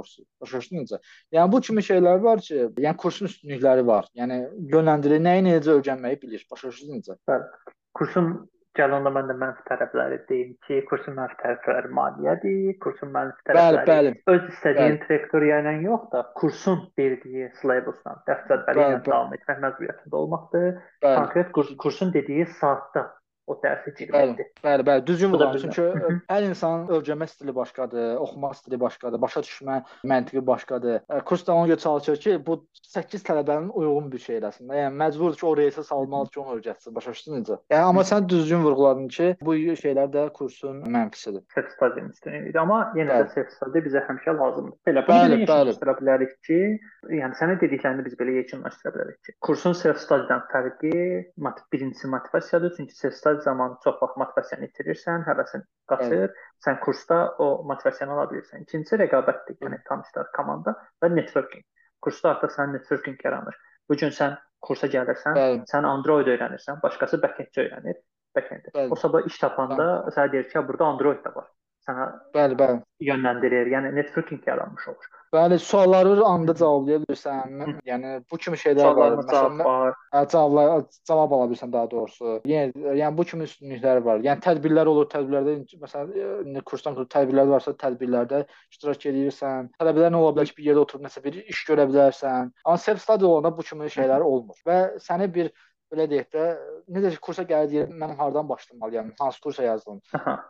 Başa 0.44 0.62
düşdün 0.64 0.84
necə? 0.84 1.02
Yəni 1.36 1.52
bu 1.54 1.62
kimi 1.68 1.86
şeylər 1.90 2.24
var 2.24 2.42
ki, 2.48 2.70
yəni 2.86 2.98
kursun 3.04 3.30
üstünlükləri 3.32 3.86
var. 3.88 4.10
Yəni 4.20 4.40
yönləndirir, 4.74 5.22
nəyi 5.28 5.46
necə 5.50 5.78
öyrənməyi 5.78 6.22
bilir. 6.22 6.48
Başa? 6.52 6.74
Bəli. 7.30 7.72
Kursun 7.94 8.34
Gəl 8.78 8.94
onda 8.96 9.12
mən 9.14 9.28
də 9.30 9.34
mənfi 9.38 9.62
tərəfləri 9.68 10.16
deyim 10.30 10.54
ki, 10.66 10.80
kursun 10.90 11.14
mənfi 11.14 11.36
tərəfləri 11.44 11.92
maliyyədir, 11.94 12.72
kursun 12.82 13.12
mənfi 13.14 13.46
tərəfləri 13.50 13.86
bəli, 13.90 14.14
bəli. 14.16 14.34
öz 14.34 14.48
istədiyin 14.50 14.96
trajektoriya 15.04 15.60
ilə 15.62 15.74
yox 15.84 16.08
da, 16.14 16.24
kursun 16.40 16.80
verdiyi 16.98 17.52
syllabusla, 17.60 18.16
dərs 18.30 18.48
cədvəli 18.50 18.88
ilə 18.88 19.04
davam 19.06 19.36
etmək 19.38 19.62
məcburiyyətində 19.68 20.20
olmaqdır. 20.24 20.72
Bəli. 21.06 21.20
Konkret 21.20 21.54
kurs, 21.54 21.70
kursun 21.86 22.16
dediyi 22.18 22.48
saatda 22.64 23.06
o 23.48 23.56
dərsi 23.60 23.92
girməkdir. 23.98 24.50
Bəli, 24.64 24.86
bəli, 24.88 25.06
düzgün 25.08 25.34
vurğuladın. 25.34 25.74
Çünki 25.74 26.14
hər 26.32 26.48
insanın 26.48 26.88
öyrənmə 26.96 27.28
stili 27.28 27.56
başqadır, 27.56 28.16
oxuma 28.24 28.54
stili 28.56 28.80
başqadır, 28.80 29.22
başa 29.22 29.44
düşmə 29.44 29.80
məntiqi 30.08 30.46
başqadır. 30.48 31.02
Kursda 31.28 31.54
ona 31.54 31.72
görə 31.74 31.80
çalışır 31.84 32.22
ki, 32.24 32.38
bu 32.46 32.60
8 32.94 33.26
tələbənin 33.28 33.70
uyğun 33.74 34.12
bir 34.12 34.24
şey 34.24 34.40
eləsin. 34.40 34.72
Yəni 34.72 34.96
məcburdur 35.02 35.40
ki, 35.40 35.46
o 35.50 35.56
reysə 35.60 35.84
salmalıdır 35.84 36.34
ki, 36.34 36.40
onu 36.44 36.58
öyrətsin. 36.60 36.96
Başa 36.96 37.16
düşdün 37.16 37.40
necə? 37.42 37.60
Yəni 37.74 37.90
amma 37.90 38.06
sən 38.08 38.30
düzgün 38.30 38.64
vurğuladın 38.64 39.08
ki, 39.18 39.30
bu 39.42 39.58
şeylər 39.84 40.12
də 40.14 40.26
kursun 40.34 40.84
mənfisidir. 40.94 41.44
Self 41.54 41.72
study 41.76 42.06
üstünlüyüdür. 42.08 42.60
Amma 42.64 42.80
yenə 42.96 43.20
də 43.24 43.34
self 43.34 43.52
study 43.58 43.84
bizə 43.88 44.04
həmişə 44.08 44.38
lazımdır. 44.40 44.78
Belə 44.88 45.06
bunu 45.08 45.40
yekunlaşdıra 45.42 45.98
bilərik 46.00 46.34
ki, 46.48 46.60
yəni 47.20 47.40
sənin 47.40 47.60
dediklərini 47.64 48.06
biz 48.06 48.16
belə 48.20 48.38
yekunlaşdıra 48.40 48.94
bilərik 48.96 49.20
ki, 49.28 49.36
kursun 49.48 49.76
self 49.78 50.00
study-dan 50.04 50.46
fərqi 50.54 50.94
birincisi 51.74 52.08
motivasiyadır. 52.08 52.76
Çünki 52.78 52.96
self 52.96 53.18
study 53.18 53.33
staj 53.34 53.44
zamanı 53.44 53.78
çox 53.84 53.96
vaxt 54.02 54.18
motivasiyanı 54.18 54.68
itirirsən, 54.68 55.26
həvəsin 55.28 55.64
qaçır. 55.88 56.18
Evet. 56.18 56.32
Sən 56.66 56.80
kursda 56.80 57.36
o 57.40 57.64
motivasiyanı 57.64 58.14
ala 58.14 58.26
bilirsən. 58.32 58.64
İkincisi 58.64 58.96
rəqabətdir, 59.02 59.58
yəni 59.62 59.80
tanışlar, 59.88 60.30
komanda 60.36 60.76
və 61.02 61.10
networking. 61.16 61.66
Kursda 62.02 62.36
artıq 62.36 62.54
sənin 62.56 62.78
networking 62.78 63.18
yaranır. 63.26 63.58
Bu 63.90 63.98
gün 63.98 64.10
sən 64.10 64.38
kursa 64.62 64.88
gəlirsən, 64.88 65.36
Bəli. 65.36 65.64
sən 65.72 65.88
Android 65.88 66.28
öyrənirsən, 66.28 66.82
başqası 66.84 67.22
backend 67.22 67.58
öyrənir, 67.58 68.00
backend. 68.36 68.70
O 68.90 68.96
sabah 68.96 69.26
iş 69.28 69.38
tapanda 69.40 70.06
sənə 70.16 70.32
deyir 70.32 70.50
ki, 70.50 70.68
burada 70.68 70.86
Android 70.86 71.24
də 71.26 71.36
var. 71.36 71.50
Sənə 71.84 72.06
bəli, 72.36 72.56
bəli. 72.60 72.80
yönləndirir. 73.04 73.68
Yəni 73.74 73.90
networking 73.96 74.46
yaranmış 74.48 74.88
olur. 74.88 75.08
Bəli, 75.34 75.58
sualları 75.60 76.14
anda 76.24 76.54
cavablaya 76.56 77.00
bilirsən. 77.02 77.56
Mən, 77.60 77.74
yəni 77.90 78.12
bu 78.32 78.38
kimi 78.38 78.60
şeylər 78.62 78.94
var. 78.96 79.16
Məsələn, 79.18 79.64
var. 79.66 79.98
Hə, 80.14 80.22
cavablar 80.32 80.86
cavab 81.10 81.34
ala 81.38 81.48
bilirsən 81.50 81.74
daha 81.74 81.90
doğrusu. 81.92 82.36
Yəni 82.48 82.86
yəni 83.02 83.18
bu 83.18 83.26
kimi 83.32 83.48
üstünlüklər 83.50 84.00
var. 84.06 84.24
Yəni 84.28 84.46
tədbirlər 84.46 84.92
olur, 84.94 85.10
tədbirlərdə 85.12 85.58
məsələn 85.84 86.62
kursdan 86.70 87.02
tədbirlər 87.18 87.52
varsa, 87.52 87.76
tədbirlərdə 87.84 88.44
iştirak 88.72 89.10
edirsən. 89.12 89.74
Tələbələr 89.82 90.14
nə 90.14 90.22
ola 90.22 90.38
bilər 90.38 90.54
ki, 90.54 90.58
bir 90.62 90.70
yerdə 90.70 90.86
oturub 90.86 91.04
nəsə 91.10 91.26
bir 91.26 91.42
iş 91.44 91.66
görə 91.68 91.90
bilərsən. 91.92 92.54
Amma 92.64 92.80
self 92.86 93.04
study 93.04 93.28
olanda 93.28 93.52
bu 93.58 93.68
kimi 93.68 93.92
şeylər 93.98 94.24
olmur. 94.24 94.62
Və 94.70 94.80
səni 95.04 95.28
bir 95.34 95.52
belə 95.94 96.08
deyək 96.12 96.30
də, 96.34 96.46
necə 96.96 97.14
ki 97.16 97.20
kursa 97.28 97.46
gəlir 97.50 97.72
deyir, 97.72 97.92
mən 98.04 98.16
hardan 98.20 98.50
başlamalıyam, 98.50 99.12
hansı 99.20 99.42
kursa 99.42 99.64
yazdım. 99.64 100.02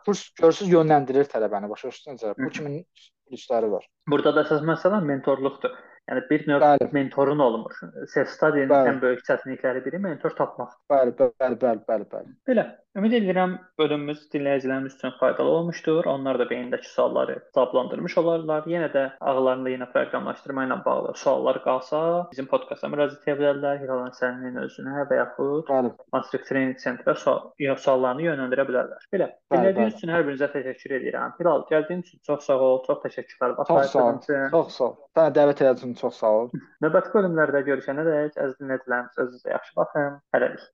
Kurs 0.06 0.28
görürsüz 0.40 0.72
yönləndirir 0.72 1.28
tələbəni, 1.32 1.70
başa 1.70 1.90
düşdünüz? 1.92 2.24
Bu 2.38 2.50
kimi 2.50 2.84
plusları 3.28 3.72
var. 3.72 3.88
Burada 4.10 4.34
da 4.36 4.44
əsas 4.46 4.64
məsələ 4.68 5.02
mentorluqdur. 5.04 5.76
Yəni 6.10 6.20
bir 6.28 6.42
növ 6.48 6.60
bəli. 6.60 6.88
mentorun 6.92 7.38
olmur. 7.40 7.76
Self 8.12 8.28
study'nin 8.28 8.72
ən 8.90 8.98
böyük 9.00 9.22
çətinlikləri 9.24 9.80
biri 9.86 10.00
mentor 10.04 10.34
tapmaqdır. 10.36 10.82
Bəli, 10.92 11.14
bəli, 11.20 11.56
bəli, 11.62 11.80
bəli, 11.88 12.08
bəli. 12.12 12.34
Belə. 12.48 12.66
Ümid 12.94 13.10
edirəm 13.16 13.54
bölümümüz 13.80 14.20
dinləyicilərimiz 14.32 14.92
üçün 14.94 15.12
faydalı 15.18 15.50
olmuşdur. 15.50 16.06
Onlar 16.10 16.36
da 16.38 16.44
beynindəki 16.50 16.86
sualları 16.86 17.34
cavablandırmış 17.56 18.14
olarlar. 18.20 18.68
Yenə 18.70 18.86
də 18.92 19.02
ağlarında 19.30 19.72
yenə 19.72 19.88
proqramlaşdırma 19.90 20.66
ilə 20.68 20.76
bağlı 20.84 21.14
suallar 21.18 21.58
qalsa, 21.64 22.02
bizim 22.30 22.46
podkasta 22.52 22.90
müraciət 22.92 23.26
edə 23.26 23.34
bilərlər. 23.40 23.80
Hilal 23.80 24.04
Həsənin 24.04 24.60
özünə 24.62 25.08
və 25.10 25.18
yaxud 25.18 25.72
Matrix 26.14 26.46
Training 26.46 26.78
Centrə 26.84 27.16
sual, 27.24 27.50
suallarını 27.86 28.28
yönləndirə 28.28 28.68
bilərlər. 28.70 29.10
Belə. 29.16 29.28
Dinlədiyiniz 29.56 29.98
üçün 29.98 30.14
hər 30.14 30.28
birinizə 30.28 30.50
təşəkkür 30.54 30.96
edirəm. 31.00 31.34
Hilal, 31.40 31.66
gəldiyin 31.72 32.06
üçün 32.06 32.22
çox 32.30 32.46
sağ 32.46 32.60
ol. 32.68 32.80
Çox 32.86 33.02
təşəkkürlər. 33.08 33.56
Çox 33.72 33.90
sağ 33.96 34.06
ol. 34.06 34.22
Çox 34.54 34.78
sağ 34.78 34.88
ol. 34.92 34.96
Sənə 35.18 35.34
dəvət 35.40 35.66
üçün 35.72 35.98
çox 35.98 36.22
sağ 36.22 36.32
ol. 36.44 36.54
Növbəti 36.86 37.10
bölümlərdə 37.18 37.66
görüşənədək 37.72 38.38
əziz 38.38 38.56
dinləyicilərimiz 38.62 39.22
özünüzə 39.26 39.54
yaxşı 39.56 39.78
baxın. 39.82 40.18
Hələlik. 40.38 40.70